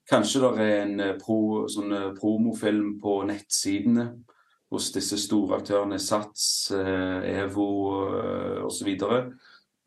Kanskje 0.09 0.47
det 0.47 0.55
er 0.65 0.81
en 0.87 1.01
eh, 1.03 1.17
pro, 1.21 1.67
sånn 1.69 1.93
eh, 1.93 2.13
promofilm 2.17 2.95
på 3.03 3.19
nettsidene 3.29 4.09
hos 4.73 4.91
disse 4.95 5.19
store 5.21 5.61
aktørene, 5.61 5.99
Sats, 6.03 6.73
EVO 6.75 7.67
osv. 8.67 8.95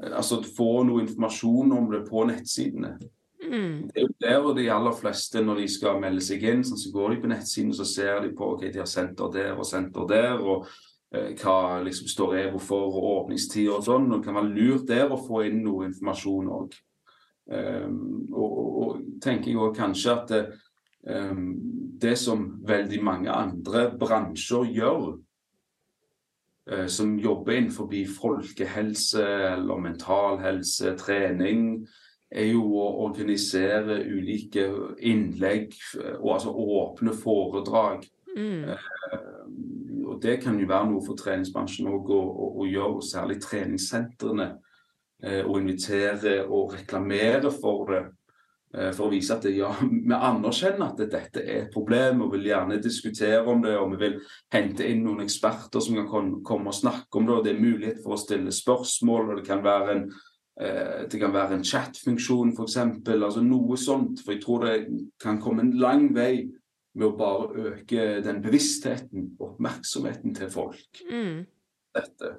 Eh, 0.03 0.11
altså 0.15 0.41
få 0.43 0.83
noe 0.87 1.03
informasjon 1.03 1.73
om 1.75 1.89
det 1.91 2.03
på 2.07 2.25
nettsidene. 2.29 2.97
Mm. 3.39 3.89
Det 3.93 4.27
er 4.27 4.37
jo 4.37 4.51
der 4.53 4.61
de 4.61 4.67
aller 4.71 4.95
fleste, 4.95 5.41
når 5.43 5.63
de 5.63 5.67
skal 5.71 5.99
melde 6.01 6.23
seg 6.23 6.43
inn, 6.45 6.63
sånn, 6.67 6.79
så 6.79 6.91
går 6.93 7.15
de 7.15 7.21
på 7.23 7.31
nettsiden 7.31 7.73
så 7.75 7.87
ser 7.87 8.21
de 8.25 8.33
på 8.35 8.53
ok, 8.55 8.67
de 8.67 8.81
har 8.83 8.89
senter 8.89 9.31
der 9.33 9.55
og 9.55 9.67
senter 9.67 10.07
der, 10.09 10.43
og 10.43 10.67
eh, 11.15 11.31
hva 11.39 11.79
liksom 11.85 12.11
står 12.11 12.37
EVO 12.43 12.61
for, 12.63 12.91
og 12.91 13.09
åpningstider 13.15 13.79
og 13.79 13.87
sånn. 13.87 14.09
og 14.11 14.19
Det 14.19 14.29
kan 14.29 14.39
være 14.39 14.53
lurt 14.55 14.87
der 14.91 15.11
å 15.11 15.19
få 15.23 15.45
inn 15.49 15.63
noe 15.65 15.89
informasjon 15.89 16.53
òg. 16.59 16.79
Um, 17.49 17.55
ehm, 17.57 17.93
og, 18.29 18.49
og, 18.61 18.73
og, 18.83 18.97
tenker 19.23 19.49
jeg 19.49 19.57
òg 19.57 19.71
kanskje 19.73 20.11
at 20.13 20.33
um, 21.09 21.47
det 22.01 22.15
som 22.19 22.45
veldig 22.67 23.01
mange 23.03 23.33
andre 23.33 23.89
bransjer 23.99 24.71
gjør, 24.75 25.17
Eh, 26.71 26.85
som 26.87 27.19
jobber 27.19 27.51
innenfor 27.53 27.89
folkehelse 28.21 29.23
eller 29.25 29.77
mental 29.77 30.37
helse, 30.39 30.93
trening, 30.97 31.87
er 32.31 32.51
jo 32.51 32.61
å 32.77 32.89
organisere 33.07 34.03
ulike 34.05 34.67
innlegg, 35.01 35.73
og 36.19 36.33
altså 36.35 36.53
åpne 36.53 37.15
foredrag. 37.17 38.05
Mm. 38.37 38.69
Uh, 38.69 40.05
og 40.05 40.21
Det 40.21 40.35
kan 40.43 40.59
jo 40.59 40.67
være 40.69 40.91
noe 40.91 41.01
for 41.01 41.17
treningsbransjen 41.17 41.89
òg 41.89 42.11
å, 42.13 42.19
å, 42.21 42.51
å, 42.61 42.67
gjøre, 42.69 43.01
særlig 43.01 43.39
treningssentrene. 43.41 44.51
Å 45.19 45.55
invitere 45.59 46.45
og 46.47 46.77
reklamere 46.77 47.49
for 47.51 47.89
det. 47.89 48.03
Eh, 48.69 48.91
for 48.93 49.07
å 49.07 49.13
vise 49.13 49.33
at 49.33 49.47
ja, 49.49 49.71
vi 50.09 50.13
anerkjenner 50.13 50.91
at 50.91 50.99
dette 51.01 51.41
er 51.41 51.63
et 51.63 51.73
problem 51.73 52.21
og 52.25 52.35
vil 52.35 52.49
gjerne 52.51 52.77
diskutere 52.83 53.41
om 53.49 53.63
det. 53.65 53.75
Og 53.79 53.95
vi 53.95 54.01
vil 54.03 54.17
hente 54.53 54.87
inn 54.87 55.03
noen 55.05 55.25
eksperter 55.25 55.83
som 55.83 55.97
kan 56.09 56.35
komme 56.45 56.73
og 56.73 56.77
snakke 56.77 57.19
om 57.19 57.29
det. 57.29 57.37
og 57.37 57.47
Det 57.47 57.55
er 57.55 57.63
mulighet 57.63 58.03
for 58.03 58.15
å 58.15 58.21
stille 58.21 58.53
spørsmål. 58.53 59.31
og 59.31 59.41
Det 59.41 59.47
kan 59.49 59.65
være 59.65 59.95
en, 59.95 60.05
eh, 60.61 61.07
det 61.09 61.19
kan 61.21 61.33
være 61.33 61.57
en 61.57 61.65
chatfunksjon 61.65 62.53
f.eks. 62.53 62.77
Altså 63.17 63.45
noe 63.45 63.77
sånt. 63.77 64.21
For 64.23 64.37
jeg 64.37 64.43
tror 64.45 64.65
det 64.65 64.77
kan 65.21 65.41
komme 65.41 65.65
en 65.65 65.77
lang 65.79 66.11
vei 66.13 66.49
med 66.93 67.07
å 67.07 67.17
bare 67.17 67.69
øke 67.69 68.19
den 68.25 68.41
bevisstheten 68.41 69.31
og 69.39 69.53
oppmerksomheten 69.53 70.33
til 70.35 70.49
folk. 70.51 71.05
Mm. 71.09 71.45
Dette. 71.95 72.35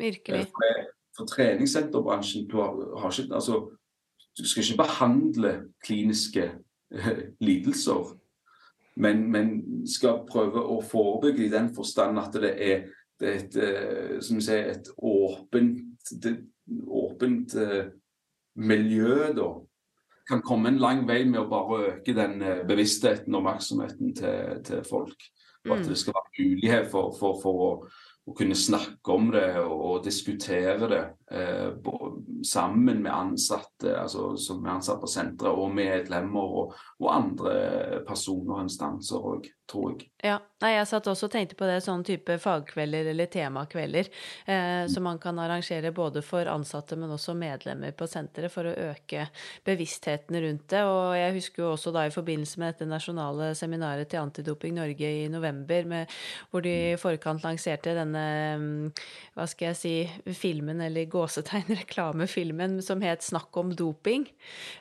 Virkelig. 0.00 0.46
Eh, 0.46 0.52
for, 0.52 0.86
for 1.16 1.28
treningssenterbransjen 1.36 2.48
du 2.48 2.60
har, 2.60 2.80
har 3.02 3.12
ikke, 3.12 3.34
altså 3.34 3.66
du 4.38 4.44
skal 4.48 4.64
ikke 4.64 4.82
behandle 4.82 5.52
kliniske 5.84 6.50
eh, 6.92 7.18
lidelser, 7.40 8.14
men, 8.96 9.26
men, 9.32 9.50
skal 9.88 10.24
prøve 10.28 10.62
å 10.62 10.80
forebygge 10.84 11.46
i 11.46 11.52
den 11.52 11.70
forstand 11.76 12.20
at 12.20 12.36
det 12.40 12.52
er, 12.56 12.86
det 13.20 13.28
er 13.28 13.38
et, 13.40 13.56
eh, 13.60 14.16
som 14.24 14.40
sier, 14.44 14.72
et 14.72 14.90
åpent, 14.96 16.12
det, 16.22 16.36
åpent 16.88 17.54
uh, 17.60 17.88
miljø. 18.58 19.32
da 19.36 19.50
kan 20.26 20.42
komme 20.42 20.72
en 20.72 20.80
lang 20.82 21.04
vei 21.06 21.20
med 21.24 21.38
å 21.38 21.48
bare 21.50 21.76
øke 21.92 22.14
den 22.16 22.40
bevisstheten 22.66 23.34
og 23.34 23.44
oppmerksomheten 23.44 24.14
til, 24.18 24.56
til 24.66 24.80
folk. 24.88 25.28
Og 25.68 25.76
at 25.76 25.84
mm. 25.84 25.88
det 25.92 25.98
skal 26.00 26.16
være 26.16 26.48
mulighet 26.48 26.88
for, 26.90 27.12
for, 27.14 27.38
for 27.42 27.62
å 27.62 27.70
å 28.26 28.34
kunne 28.34 28.56
snakke 28.58 29.14
om 29.14 29.28
det 29.30 29.44
og, 29.62 30.00
diskutere 30.04 30.88
det 30.90 31.02
eh, 31.30 31.90
sammen 32.46 33.02
med 33.04 33.12
ansatte, 33.12 33.92
altså 34.00 34.32
som 34.40 34.64
er 34.64 34.74
ansatt 34.74 35.00
på 35.02 35.10
senteret, 35.10 35.54
og 35.54 35.74
medlemmer 35.74 36.56
og, 36.60 36.74
og 37.02 37.12
andre 37.12 37.54
personer 38.06 38.58
og 38.58 38.64
instanser 38.66 39.30
òg, 39.30 39.46
tror 39.70 39.96
jeg. 39.96 40.10
Ja, 40.24 40.40
Nei, 40.56 40.70
jeg 40.72 40.86
satt 40.88 41.04
også 41.10 41.28
og 41.28 41.32
tenkte 41.34 41.56
på 41.58 41.66
det, 41.68 41.82
sånn 41.84 42.00
type 42.06 42.38
fagkvelder 42.40 43.10
eller 43.10 43.28
temakvelder 43.28 44.06
eh, 44.48 44.86
som 44.88 45.04
man 45.04 45.18
kan 45.20 45.36
arrangere 45.36 45.90
både 45.92 46.22
for 46.24 46.48
ansatte, 46.48 46.96
men 46.96 47.12
også 47.12 47.34
medlemmer 47.36 47.92
på 47.92 48.08
senteret 48.08 48.54
for 48.54 48.64
å 48.64 48.72
øke 48.86 49.26
bevisstheten 49.68 50.38
rundt 50.40 50.64
det. 50.72 50.80
Og 50.88 51.12
jeg 51.18 51.34
husker 51.36 51.60
jo 51.60 51.74
også 51.74 51.92
da 51.92 52.06
i 52.08 52.14
forbindelse 52.14 52.62
med 52.62 52.72
dette 52.72 52.88
nasjonale 52.88 53.50
seminaret 53.58 54.08
til 54.08 54.22
Antidoping 54.22 54.78
Norge 54.78 55.10
i 55.18 55.26
november, 55.28 55.90
med, 55.92 56.16
hvor 56.48 56.64
de 56.64 56.72
i 56.94 56.96
forkant 57.00 57.44
lanserte 57.44 57.92
denne 57.98 58.24
hva 59.36 59.44
skal 59.50 59.74
jeg 59.74 59.80
si, 59.82 59.94
filmen, 60.40 60.80
eller 60.86 61.04
gåsetegn, 61.12 61.74
reklamefilmen 61.82 62.80
som 62.80 63.04
het 63.04 63.20
'Snakk 63.26 63.60
om 63.60 63.76
doping', 63.76 64.24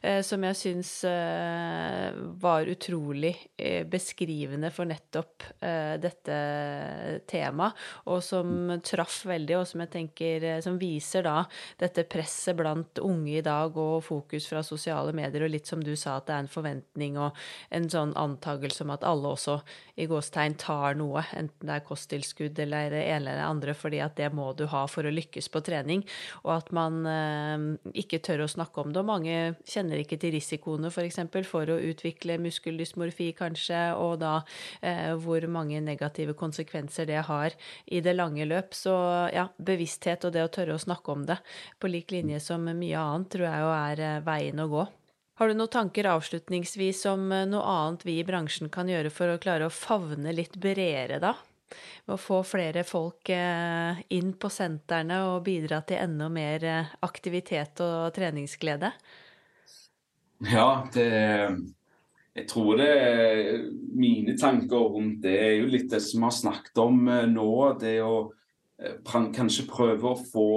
eh, 0.01 0.21
som 0.23 0.47
jeg 0.47 0.55
syns 0.55 0.95
eh, 1.03 2.15
var 2.39 2.71
utrolig 2.71 3.35
eh, 3.59 3.83
beskrivende 3.83 4.71
for 4.75 4.89
nettopp 4.89 5.45
dette 6.01 6.35
temaet, 7.29 7.77
og 8.11 8.21
som 8.23 8.73
traff 8.85 9.21
veldig, 9.27 9.57
og 9.59 9.67
som 9.69 9.83
jeg 9.83 9.91
tenker 9.93 10.45
som 10.63 10.77
viser 10.81 11.25
da 11.25 11.45
dette 11.79 12.05
presset 12.09 12.57
blant 12.57 12.99
unge 13.03 13.37
i 13.39 13.43
dag, 13.45 13.75
og 13.77 14.03
fokus 14.05 14.47
fra 14.49 14.63
sosiale 14.65 15.13
medier, 15.15 15.45
og 15.45 15.53
litt 15.53 15.69
som 15.69 15.83
du 15.83 15.93
sa, 15.97 16.17
at 16.19 16.27
det 16.29 16.35
er 16.35 16.45
en 16.45 16.51
forventning 16.51 17.19
og 17.21 17.45
en 17.75 17.89
sånn 17.91 18.13
antakelse 18.19 18.85
om 18.85 18.93
at 18.95 19.05
alle 19.07 19.33
også 19.35 19.59
i 20.01 20.07
gåstegn 20.11 20.57
tar 20.59 20.97
noe, 20.99 21.23
enten 21.37 21.69
det 21.69 21.77
er 21.77 21.85
kosttilskudd 21.87 22.59
eller 22.65 22.93
en 22.99 23.21
eller 23.21 23.43
andre, 23.45 23.75
fordi 23.77 24.01
at 24.03 24.17
det 24.19 24.31
må 24.35 24.51
du 24.57 24.65
ha 24.71 24.83
for 24.91 25.07
å 25.07 25.13
lykkes 25.13 25.47
på 25.53 25.61
trening. 25.65 26.03
Og 26.43 26.51
at 26.57 26.71
man 26.75 27.01
uh, 27.07 27.91
ikke 27.95 28.21
tør 28.25 28.45
å 28.45 28.51
snakke 28.51 28.83
om 28.83 28.91
det. 28.91 29.01
Og 29.01 29.09
mange 29.09 29.37
kjenner 29.69 30.01
ikke 30.01 30.19
til 30.21 30.35
risikoene 30.35 30.91
f.eks. 30.91 31.21
For, 31.31 31.47
for 31.47 31.71
å 31.71 31.79
utvikle 31.91 32.37
muskeldysmorfi, 32.43 33.31
kanskje, 33.37 33.81
og 33.99 34.19
da 34.21 34.35
eh, 34.41 34.55
hvor 35.21 35.45
mange 35.51 35.79
negative 35.83 36.35
konsekvenser 36.37 37.07
det 37.09 37.21
har 37.27 37.55
i 37.85 38.01
det 38.01 38.15
lange 38.15 38.45
løp. 38.45 38.73
Så 38.75 38.93
ja, 39.33 39.47
bevissthet 39.57 40.25
og 40.27 40.35
det 40.35 40.45
å 40.45 40.51
tørre 40.51 40.75
å 40.75 40.81
snakke 40.81 41.11
om 41.11 41.25
det 41.27 41.39
på 41.79 41.91
lik 41.91 42.13
linje 42.15 42.39
som 42.43 42.65
mye 42.65 42.99
annet, 43.01 43.31
tror 43.31 43.47
jeg 43.47 43.63
jo 43.63 43.73
er 43.75 44.03
eh, 44.03 44.21
veien 44.25 44.61
å 44.63 44.69
gå. 44.71 44.85
Har 45.35 45.51
du 45.51 45.57
noen 45.57 45.71
tanker 45.71 46.07
avslutningsvis 46.13 47.03
om 47.11 47.27
eh, 47.35 47.47
noe 47.49 47.65
annet 47.65 48.05
vi 48.07 48.19
i 48.21 48.27
bransjen 48.27 48.71
kan 48.73 48.89
gjøre 48.91 49.11
for 49.13 49.33
å 49.33 49.41
klare 49.41 49.67
å 49.67 49.73
favne 49.73 50.35
litt 50.35 50.57
bredere, 50.61 51.19
da? 51.23 51.35
med 52.05 52.13
å 52.13 52.21
få 52.21 52.43
flere 52.45 52.83
folk 52.85 53.31
eh, 53.33 54.01
inn 54.13 54.35
på 54.37 54.51
sentrene 54.53 55.17
og 55.31 55.43
bidra 55.47 55.81
til 55.87 55.97
enda 56.03 56.29
mer 56.31 56.63
eh, 56.63 56.91
aktivitet 57.03 57.81
og 57.83 58.13
treningsglede? 58.15 58.93
Ja, 60.45 60.85
det 60.93 61.09
Jeg 62.35 62.47
tror 62.51 62.75
det 62.79 62.91
Mine 63.95 64.35
tanker 64.37 64.89
rundt 64.91 65.21
det 65.23 65.35
er 65.39 65.53
jo 65.61 65.69
litt 65.71 65.87
det 65.91 66.01
som 66.03 66.19
vi 66.19 66.27
har 66.27 66.35
snakket 66.35 66.81
om 66.83 67.07
eh, 67.07 67.27
nå. 67.31 67.51
Det 67.79 67.97
å 68.03 68.15
kanskje 69.07 69.69
prøve 69.69 70.09
å 70.11 70.19
få 70.19 70.47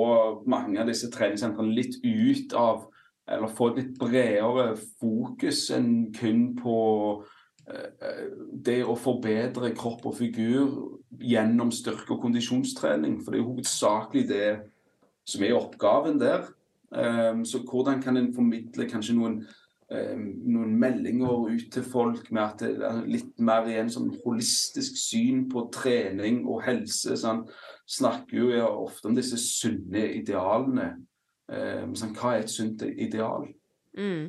mange 0.51 0.81
av 0.83 0.89
disse 0.91 1.07
treningssentrene 1.15 1.77
litt 1.77 2.01
ut 2.03 2.55
av 2.59 2.89
Eller 3.29 3.53
få 3.53 3.69
et 3.71 3.83
litt 3.83 3.99
bredere 4.01 4.73
fokus 4.99 5.69
enn 5.77 6.09
kun 6.17 6.57
på 6.57 6.79
det 8.65 8.79
å 8.89 8.95
forbedre 8.97 9.75
kropp 9.77 10.07
og 10.09 10.15
figur 10.17 10.71
gjennom 11.21 11.69
styrke- 11.75 12.15
og 12.15 12.23
kondisjonstrening. 12.23 13.19
For 13.21 13.33
det 13.33 13.39
er 13.39 13.43
jo 13.43 13.51
hovedsakelig 13.51 14.23
det 14.31 14.49
som 15.29 15.45
er 15.45 15.57
oppgaven 15.59 16.17
der. 16.21 16.49
Så 17.45 17.61
hvordan 17.69 18.01
kan 18.03 18.17
en 18.17 18.33
formidle 18.33 18.89
kanskje 18.89 19.19
noen, 19.19 19.43
noen, 19.89 20.75
meldinger 20.77 21.47
ut 21.49 21.69
til 21.73 21.85
folk 21.87 22.27
med 22.31 22.43
at 22.43 22.61
det 22.61 22.85
er 22.85 22.99
litt 23.09 23.31
mer 23.41 23.69
igjen 23.71 23.89
sånn 23.93 24.11
holistisk 24.25 24.99
syn 25.01 25.47
på 25.49 25.69
trening 25.75 26.43
og 26.47 26.65
helse. 26.67 27.17
Sånn. 27.17 27.47
Snakker 27.89 28.37
jo 28.37 28.67
ofte 28.85 29.09
om 29.09 29.17
disse 29.17 29.39
sunne 29.41 30.05
idealene. 30.19 30.91
Um, 31.49 31.95
sånn, 31.97 32.13
hva 32.19 32.35
er 32.37 32.45
et 32.45 32.53
sunt 32.53 32.85
ideal? 32.85 33.49
Mm. 33.97 34.29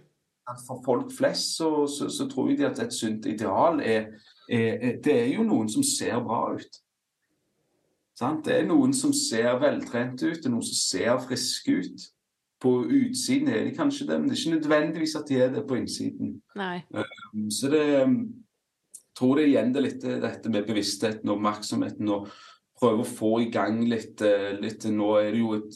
For 0.66 0.80
folk 0.86 1.12
flest 1.14 1.58
så, 1.60 1.84
så, 1.92 2.08
så 2.10 2.26
tror 2.32 2.54
jeg 2.54 2.64
at 2.70 2.80
et 2.82 2.96
sunt 2.96 3.28
ideal 3.30 3.84
er 3.84 4.14
det 4.50 5.14
er 5.14 5.28
jo 5.30 5.44
noen 5.46 5.68
som 5.70 5.84
ser 5.86 6.16
bra 6.26 6.56
ut. 6.56 6.80
Det 8.20 8.56
er 8.56 8.66
noen 8.68 8.96
som 8.98 9.14
ser 9.16 9.60
veltrente 9.62 10.26
ut, 10.26 10.40
det 10.42 10.50
er 10.50 10.56
noen 10.56 10.66
som 10.66 10.80
ser 10.80 11.20
friske 11.22 11.76
ut. 11.84 12.08
På 12.60 12.84
utsiden 12.84 13.48
er 13.54 13.64
de 13.64 13.76
kanskje 13.76 14.08
det, 14.10 14.20
men 14.20 14.30
det 14.30 14.36
er 14.36 14.42
ikke 14.42 14.58
nødvendigvis 14.58 15.16
at 15.16 15.30
de 15.30 15.40
er 15.40 15.52
det 15.54 15.66
på 15.68 15.80
innsiden. 15.80 16.34
Nei. 16.60 16.82
Um, 16.92 17.48
så 17.54 17.72
det 17.72 17.84
jeg 17.86 18.08
um, 18.10 18.18
tror 19.16 19.40
det 19.40 19.50
igjen 19.50 19.74
det 19.76 19.84
litt 19.84 20.04
dette 20.04 20.52
med 20.52 20.68
bevisstheten 20.68 21.30
og 21.30 21.38
oppmerksomheten. 21.38 22.10
og 22.16 22.32
prøve 22.80 23.04
å 23.04 23.08
få 23.08 23.30
i 23.44 23.50
gang 23.52 23.82
litt, 23.92 24.22
eh, 24.24 24.54
litt 24.56 24.86
Nå 24.88 25.08
er 25.20 25.34
det 25.34 25.40
jo 25.42 25.50
et 25.58 25.74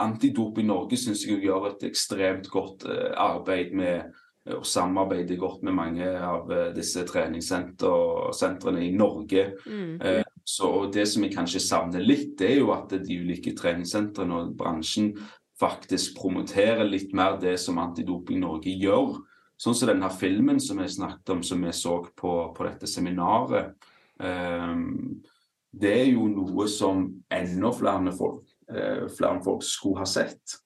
Antidop 0.00 0.56
i 0.58 0.64
Norge 0.64 0.96
syns 0.96 1.26
jeg 1.26 1.42
gjør 1.44 1.66
et 1.68 1.84
ekstremt 1.84 2.48
godt 2.48 2.86
eh, 2.88 3.12
arbeid 3.12 3.74
med 3.76 4.20
og 4.52 4.64
samarbeider 4.68 5.38
godt 5.40 5.62
med 5.64 5.72
mange 5.72 6.04
av 6.04 6.50
disse 6.76 7.00
treningssentrene 7.08 8.82
i 8.84 8.90
Norge. 8.92 9.46
Mm. 9.64 10.20
Så 10.44 10.90
Det 10.92 11.06
som 11.08 11.24
jeg 11.24 11.32
kanskje 11.32 11.62
savner 11.64 12.04
litt, 12.04 12.34
det 12.36 12.50
er 12.50 12.58
jo 12.58 12.74
at 12.74 12.92
de 12.92 13.16
ulike 13.24 13.54
treningssentrene 13.56 14.42
og 14.42 14.52
bransjen 14.60 15.14
faktisk 15.60 16.18
promoterer 16.18 16.84
litt 16.88 17.14
mer 17.14 17.38
det 17.42 17.56
som 17.62 17.78
Antidoping 17.82 18.42
Norge 18.42 18.74
gjør. 18.74 19.18
Sånn 19.60 19.76
som 19.78 19.90
denne 19.92 20.10
filmen 20.10 20.58
som 20.60 20.80
jeg 20.82 20.96
snakket 20.96 21.30
om, 21.36 21.44
som 21.46 21.62
vi 21.62 21.70
så 21.76 22.00
på, 22.18 22.32
på 22.56 22.66
dette 22.66 22.90
seminaret. 22.90 23.70
Um, 24.18 25.22
det 25.74 25.94
er 26.00 26.10
jo 26.10 26.26
noe 26.30 26.66
som 26.70 27.06
enda 27.34 27.70
flere 27.74 28.12
folk, 28.14 28.42
uh, 28.70 29.06
flere 29.14 29.40
folk 29.46 29.62
skulle 29.66 30.02
ha 30.02 30.10
sett. 30.10 30.58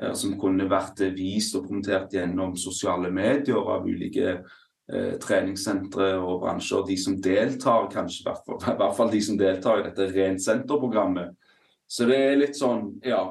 Uh, 0.00 0.14
som 0.16 0.38
kunne 0.40 0.70
vært 0.72 1.04
vist 1.14 1.56
og 1.58 1.68
promotert 1.68 2.16
gjennom 2.16 2.56
sosiale 2.58 3.12
medier 3.14 3.60
av 3.60 3.84
ulike 3.84 4.38
uh, 4.40 5.14
treningssentre 5.20 6.14
og 6.16 6.40
bransjer. 6.46 6.88
De 6.88 6.96
som 7.04 7.20
deltar, 7.20 7.90
kanskje, 7.92 8.24
i 8.72 8.78
hvert 8.80 8.96
fall 8.96 9.12
de 9.12 9.24
som 9.28 9.36
deltar 9.40 9.82
i 9.82 9.88
dette 9.90 10.08
Rent 10.16 10.48
senter-programmet. 10.48 11.36
Så 11.84 12.08
det 12.08 12.22
er 12.24 12.38
litt 12.40 12.56
sånn, 12.56 12.94
ja 13.04 13.26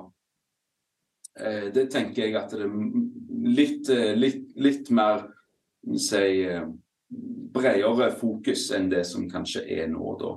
Det 1.34 1.88
tenker 1.90 2.28
jeg 2.28 2.36
at 2.38 2.52
det 2.54 2.62
er 2.62 2.74
litt, 3.58 3.88
litt, 4.20 4.44
litt 4.62 4.92
mer 4.94 5.24
si, 5.98 6.46
bredere 7.54 8.12
fokus 8.20 8.68
enn 8.78 8.92
det 8.92 9.02
som 9.10 9.26
kanskje 9.32 9.64
er 9.80 9.90
nå, 9.90 10.14
da. 10.22 10.36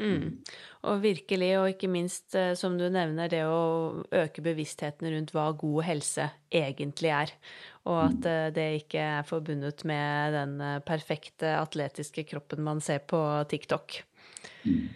Mm. 0.00 0.40
Og 0.88 1.02
virkelig, 1.02 1.50
og 1.60 1.68
ikke 1.74 1.90
minst, 1.92 2.34
eh, 2.34 2.54
som 2.58 2.78
du 2.78 2.88
nevner, 2.90 3.28
det 3.30 3.44
å 3.46 4.02
øke 4.08 4.42
bevisstheten 4.42 5.10
rundt 5.12 5.34
hva 5.34 5.50
god 5.58 5.84
helse 5.86 6.28
egentlig 6.50 7.12
er. 7.14 7.34
Og 7.84 7.98
at 8.06 8.18
mm. 8.24 8.30
eh, 8.32 8.48
det 8.56 8.68
ikke 8.80 9.04
er 9.18 9.28
forbundet 9.28 9.84
med 9.88 10.34
den 10.34 10.56
eh, 10.64 10.80
perfekte 10.86 11.54
atletiske 11.60 12.24
kroppen 12.32 12.64
man 12.64 12.80
ser 12.82 13.04
på 13.04 13.20
TikTok. 13.52 14.00
Mm. 14.64 14.88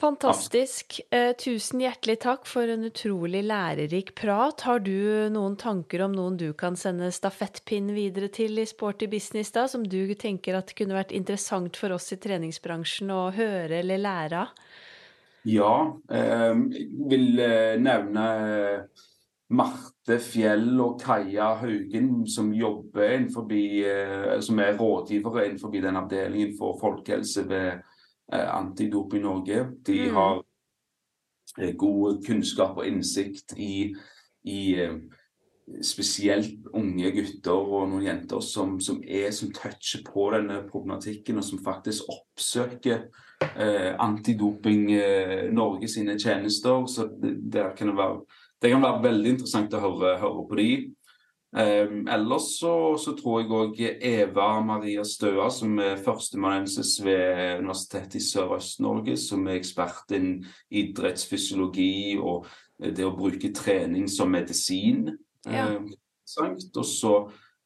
Fantastisk. 0.00 1.00
Eh, 1.14 1.30
tusen 1.38 1.78
hjertelig 1.84 2.16
takk 2.24 2.48
for 2.50 2.66
en 2.66 2.82
utrolig 2.88 3.44
lærerik 3.46 4.10
prat. 4.18 4.64
Har 4.66 4.82
du 4.82 5.30
noen 5.30 5.54
tanker 5.56 6.02
om 6.02 6.16
noen 6.16 6.38
du 6.40 6.48
kan 6.58 6.74
sende 6.76 7.12
stafettpinn 7.14 7.92
videre 7.94 8.26
til 8.34 8.58
i 8.58 8.66
Sporty 8.66 9.06
business, 9.06 9.52
da, 9.54 9.68
som 9.70 9.86
du 9.86 10.10
tenker 10.18 10.58
at 10.58 10.74
kunne 10.74 10.98
vært 10.98 11.14
interessant 11.14 11.78
for 11.78 11.94
oss 11.94 12.10
i 12.10 12.18
treningsbransjen 12.18 13.14
å 13.14 13.28
høre 13.36 13.78
eller 13.84 14.02
lære 14.02 14.42
av? 14.42 14.66
Ja, 15.46 15.72
eh, 16.10 16.52
vil 17.14 17.40
eh, 17.44 17.78
nevne 17.78 18.28
eh, 18.50 19.08
Marte 19.54 20.18
Fjell 20.18 20.72
og 20.82 20.98
Kaja 21.04 21.52
Haugen, 21.62 22.24
som 22.26 22.50
jobber 22.50 23.14
innenfor, 23.14 23.46
som 24.42 24.58
er 24.58 24.78
rådgivere 24.80 25.46
innenfor 25.46 25.76
den 25.78 26.00
avdelingen 26.00 26.56
for 26.58 26.80
folkehelse 26.80 27.44
ved 27.46 27.68
Eh, 27.68 27.93
Antidop 28.32 29.14
i 29.14 29.22
Norge. 29.22 29.66
De 29.86 29.98
mm. 30.08 30.14
har 30.14 30.40
eh, 31.60 31.74
god 31.76 32.24
kunnskap 32.26 32.78
og 32.80 32.88
innsikt 32.88 33.56
i, 33.60 33.94
i 34.48 34.60
eh, 34.80 34.96
spesielt 35.84 36.66
unge 36.76 37.10
gutter 37.14 37.56
og 37.56 37.88
noen 37.88 38.04
jenter 38.04 38.42
som, 38.44 38.76
som, 38.84 39.00
er, 39.04 39.30
som 39.32 39.52
toucher 39.54 40.04
på 40.06 40.28
denne 40.34 40.60
problematikken, 40.68 41.40
og 41.40 41.46
som 41.46 41.62
faktisk 41.64 42.10
oppsøker 42.12 43.06
eh, 43.54 43.92
Antidoping 44.02 44.90
eh, 44.92 45.46
Norge 45.52 45.88
sine 45.88 46.18
tjenester. 46.20 46.84
Så 46.90 47.08
det, 47.20 47.38
det, 47.52 47.70
kan 47.78 47.94
være, 47.96 48.20
det, 48.60 48.72
kan 48.74 48.84
være, 48.84 49.04
veldig 49.08 49.34
interessant 49.36 49.76
å 49.76 49.82
høre, 49.84 50.18
høre 50.20 50.46
på 50.50 50.60
de. 50.60 50.68
Um, 51.54 52.08
ellers 52.10 52.48
så, 52.58 52.96
så, 52.98 53.12
tror 53.14 53.40
jeg 53.40 53.50
òg 53.54 53.80
Eva 54.02 54.48
Maria 54.66 55.04
Støa, 55.06 55.46
som 55.54 55.78
er 55.78 56.00
førsteamanuensis 56.02 56.96
ved 57.04 57.60
Universitetet 57.60 58.18
i 58.18 58.24
Sørøst-Norge, 58.26 59.14
som 59.22 59.46
er 59.46 59.60
ekspert 59.60 60.10
innen 60.16 60.40
idrettsfysiologi 60.74 62.16
og 62.18 62.48
det 62.82 63.06
å 63.06 63.14
bruke 63.14 63.52
trening 63.54 64.08
som 64.10 64.34
medisin. 64.34 65.06
Ja. 65.46 65.68
Um, 65.76 65.92
og 66.34 66.86
så 66.88 67.14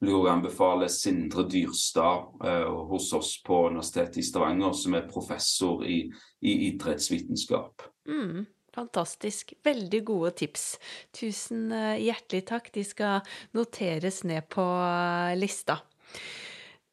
vil 0.02 0.12
jeg 0.12 0.32
anbefale 0.34 0.90
Sindre 0.92 1.46
Dyrstad 1.48 2.28
uh, 2.44 2.68
hos 2.90 3.08
oss 3.16 3.32
på 3.46 3.64
Universitetet 3.70 4.20
i 4.20 4.26
Stavanger, 4.26 4.76
som 4.76 4.94
er 4.98 5.08
professor 5.08 5.82
i, 5.88 6.02
i 6.44 6.54
idrettsvitenskap. 6.68 7.88
Mm. 8.08 8.44
Fantastisk. 8.78 9.56
Veldig 9.66 10.02
gode 10.06 10.34
tips. 10.38 10.76
Tusen 11.16 11.72
eh, 11.74 11.98
hjertelig 12.06 12.44
takk. 12.52 12.70
De 12.74 12.84
skal 12.86 13.24
noteres 13.56 14.22
ned 14.28 14.46
på 14.52 14.62
eh, 14.62 15.34
lista. 15.38 15.80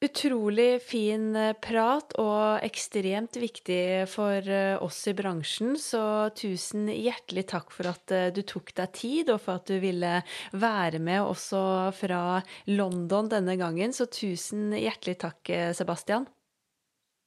Utrolig 0.06 0.82
fin 0.84 1.30
eh, 1.38 1.54
prat 1.62 2.16
og 2.22 2.66
ekstremt 2.66 3.38
viktig 3.38 4.08
for 4.10 4.50
oss 4.86 5.04
i 5.12 5.14
bransjen, 5.18 5.76
så 5.82 6.32
tusen 6.36 6.90
hjertelig 6.90 7.46
takk 7.54 7.70
for 7.74 7.92
at 7.94 8.16
du 8.34 8.42
tok 8.42 8.74
deg 8.82 8.98
tid, 8.98 9.32
og 9.34 9.44
for 9.46 9.62
at 9.62 9.70
du 9.70 9.78
ville 9.84 10.18
være 10.58 11.00
med 11.00 11.22
også 11.22 11.64
fra 11.96 12.42
London 12.74 13.30
denne 13.32 13.60
gangen. 13.62 13.94
Så 13.94 14.10
tusen 14.10 14.74
hjertelig 14.74 15.20
takk, 15.22 15.54
Sebastian. 15.78 16.26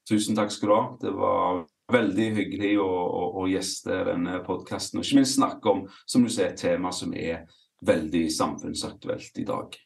Tusen 0.08 0.34
takk 0.38 0.50
skal 0.50 0.68
du 0.68 0.74
ha. 0.74 0.84
Det 1.02 1.14
var 1.14 1.66
veldig 1.92 2.28
hyggelig 2.36 2.74
å, 2.82 2.88
å, 2.88 3.22
å 3.42 3.46
gjeste 3.48 4.02
denne 4.10 4.40
podkasten, 4.46 5.00
og 5.00 5.06
ikke 5.06 5.20
minst 5.20 5.38
snakke 5.38 5.72
om 5.72 5.84
som 6.04 6.24
du 6.24 6.32
ser, 6.32 6.52
et 6.52 6.60
tema 6.60 6.92
som 6.94 7.14
er 7.16 7.46
veldig 7.86 8.26
samfunnsaktuelt 8.34 9.38
i 9.40 9.46
dag. 9.48 9.76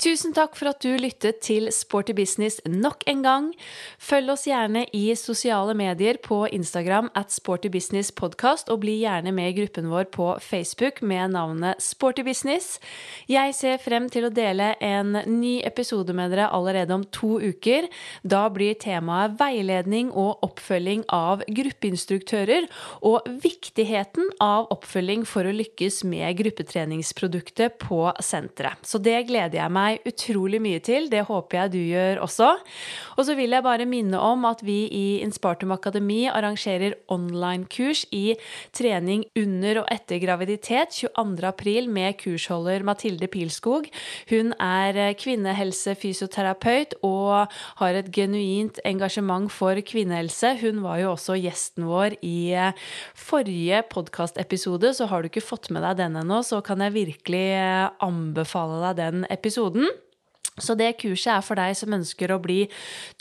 Tusen 0.00 0.32
takk 0.34 0.56
for 0.58 0.66
at 0.72 0.82
du 0.82 0.96
lyttet 0.98 1.42
til 1.46 1.68
Sporty 1.70 2.14
business 2.16 2.58
nok 2.66 3.04
en 3.06 3.20
gang. 3.22 3.44
Følg 4.02 4.32
oss 4.32 4.48
gjerne 4.48 4.82
i 4.96 5.04
sosiale 5.14 5.76
medier 5.78 6.18
på 6.22 6.40
Instagram 6.50 7.10
at 7.18 7.30
Sporty 7.30 7.70
Business 7.70 8.10
Podcast, 8.10 8.70
og 8.72 8.80
bli 8.82 8.96
gjerne 9.04 9.30
med 9.34 9.52
i 9.52 9.56
gruppen 9.60 9.90
vår 9.92 10.08
på 10.14 10.26
Facebook 10.42 11.02
med 11.06 11.36
navnet 11.36 11.78
Sporty 11.82 12.24
Business. 12.26 12.80
Jeg 13.30 13.54
ser 13.54 13.78
frem 13.82 14.08
til 14.10 14.26
å 14.26 14.32
dele 14.34 14.72
en 14.82 15.20
ny 15.28 15.60
episode 15.68 16.16
med 16.16 16.34
dere 16.34 16.48
allerede 16.50 16.96
om 16.96 17.06
to 17.14 17.36
uker. 17.38 17.86
Da 18.26 18.48
blir 18.50 18.74
temaet 18.82 19.38
veiledning 19.38 20.10
og 20.10 20.42
oppfølging 20.42 21.06
av 21.14 21.46
gruppeinstruktører, 21.46 22.66
og 23.06 23.28
viktigheten 23.44 24.34
av 24.42 24.66
oppfølging 24.74 25.22
for 25.28 25.46
å 25.46 25.54
lykkes 25.54 26.02
med 26.10 26.40
gruppetreningsproduktet 26.42 27.78
på 27.86 28.02
senteret. 28.18 28.82
Så 28.82 28.98
det 28.98 29.20
gleder 29.30 29.60
jeg 29.62 29.70
meg 29.70 29.81
meg 29.82 30.06
utrolig 30.08 30.62
mye 30.62 30.80
til. 30.84 31.10
Det 31.12 31.24
håper 31.28 31.58
jeg 31.58 31.74
du 31.74 31.80
gjør 31.82 32.22
også. 32.24 32.50
Og 33.16 33.26
så 33.26 33.36
vil 33.38 33.54
jeg 33.54 33.66
bare 33.66 33.88
minne 33.88 34.20
om 34.22 34.46
at 34.48 34.62
vi 34.64 34.86
i 34.86 35.06
Inspartum 35.24 35.74
Akademi 35.74 36.24
arrangerer 36.30 36.96
online-kurs 37.12 38.04
i 38.14 38.36
trening 38.74 39.24
under 39.38 39.82
og 39.82 39.90
etter 39.92 40.20
graviditet 40.22 40.94
22.4 41.02 41.86
med 41.92 42.16
kursholder 42.20 42.84
Mathilde 42.86 43.28
Pilskog. 43.32 43.88
Hun 44.30 44.52
er 44.62 45.14
kvinnehelsefysioterapeut 45.18 46.96
og 47.06 47.52
har 47.80 47.98
et 47.98 48.10
genuint 48.14 48.80
engasjement 48.88 49.50
for 49.52 49.78
kvinnehelse. 49.86 50.54
Hun 50.62 50.82
var 50.84 51.00
jo 51.02 51.12
også 51.14 51.38
gjesten 51.40 51.86
vår 51.88 52.16
i 52.22 52.54
forrige 53.18 53.82
podkastepisode, 53.92 54.92
så 54.96 55.08
har 55.10 55.22
du 55.22 55.30
ikke 55.30 55.44
fått 55.44 55.70
med 55.72 55.84
deg 55.86 55.98
den 56.02 56.18
ennå, 56.20 56.42
så 56.46 56.60
kan 56.64 56.82
jeg 56.84 56.96
virkelig 56.96 57.46
anbefale 58.02 58.80
deg 58.86 58.98
den 59.00 59.26
episoden. 59.32 59.71
Så 60.60 60.74
det 60.76 60.90
kurset 61.00 61.30
er 61.32 61.44
for 61.44 61.56
deg 61.56 61.72
som 61.78 61.94
ønsker 61.96 62.28
å 62.34 62.40
bli 62.42 62.66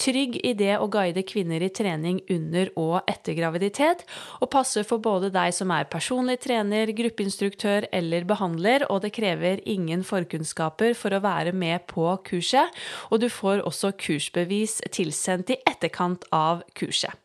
trygg 0.02 0.34
i 0.44 0.52
det 0.60 0.74
å 0.76 0.90
guide 0.92 1.24
kvinner 1.24 1.64
i 1.64 1.70
trening 1.72 2.18
under 2.34 2.74
og 2.76 3.08
etter 3.08 3.38
graviditet, 3.38 4.04
og 4.44 4.52
passer 4.52 4.84
for 4.88 5.00
både 5.00 5.30
deg 5.32 5.56
som 5.56 5.72
er 5.72 5.88
personlig 5.88 6.42
trener, 6.44 6.92
gruppeinstruktør 6.92 7.88
eller 7.96 8.28
behandler, 8.28 8.84
og 8.92 9.06
det 9.06 9.14
krever 9.16 9.64
ingen 9.64 10.04
forkunnskaper 10.04 10.92
for 11.00 11.16
å 11.16 11.24
være 11.24 11.56
med 11.56 11.88
på 11.88 12.10
kurset, 12.28 12.76
og 13.08 13.24
du 13.24 13.30
får 13.32 13.64
også 13.64 13.94
kursbevis 13.96 14.82
tilsendt 14.92 15.56
i 15.56 15.62
etterkant 15.72 16.28
av 16.36 16.66
kurset. 16.76 17.16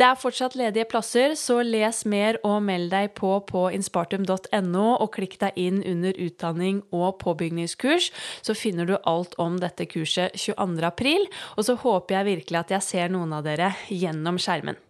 Det 0.00 0.06
er 0.08 0.16
fortsatt 0.16 0.54
ledige 0.56 0.86
plasser, 0.88 1.34
så 1.36 1.58
les 1.60 1.98
mer 2.08 2.38
og 2.40 2.62
meld 2.64 2.88
deg 2.88 3.10
på 3.18 3.34
på 3.44 3.66
inspartum.no, 3.76 4.84
og 4.96 5.10
klikk 5.12 5.34
deg 5.42 5.58
inn 5.60 5.82
under 5.84 6.16
utdanning 6.16 6.78
og 6.88 7.18
påbygningskurs, 7.20 8.06
så 8.40 8.54
finner 8.56 8.88
du 8.88 8.94
alt 9.04 9.34
om 9.36 9.58
dette 9.60 9.84
kurset 9.92 10.32
22.4. 10.40 11.26
Og 11.60 11.66
så 11.68 11.76
håper 11.82 12.16
jeg 12.16 12.28
virkelig 12.30 12.60
at 12.62 12.72
jeg 12.78 12.86
ser 12.86 13.12
noen 13.12 13.34
av 13.36 13.44
dere 13.44 13.74
gjennom 13.92 14.40
skjermen. 14.40 14.80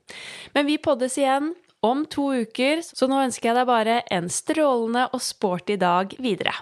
Men 0.55 0.71
vi 0.71 0.79
poddes 0.79 1.19
igjen 1.19 1.57
om 1.83 2.05
to 2.07 2.29
uker, 2.45 2.85
så 2.87 3.11
nå 3.11 3.19
ønsker 3.25 3.51
jeg 3.51 3.59
deg 3.59 3.67
bare 3.67 3.97
en 4.15 4.31
strålende 4.31 5.09
og 5.11 5.25
sporty 5.27 5.75
dag 5.81 6.15
videre. 6.23 6.55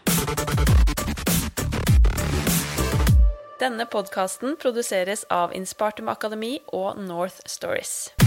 Denne 3.60 3.84
podkasten 3.90 4.56
produseres 4.56 5.26
av 5.34 5.52
Innspartum 5.52 6.08
Akademi 6.08 6.54
og 6.72 6.96
North 7.02 7.42
Stories. 7.44 8.17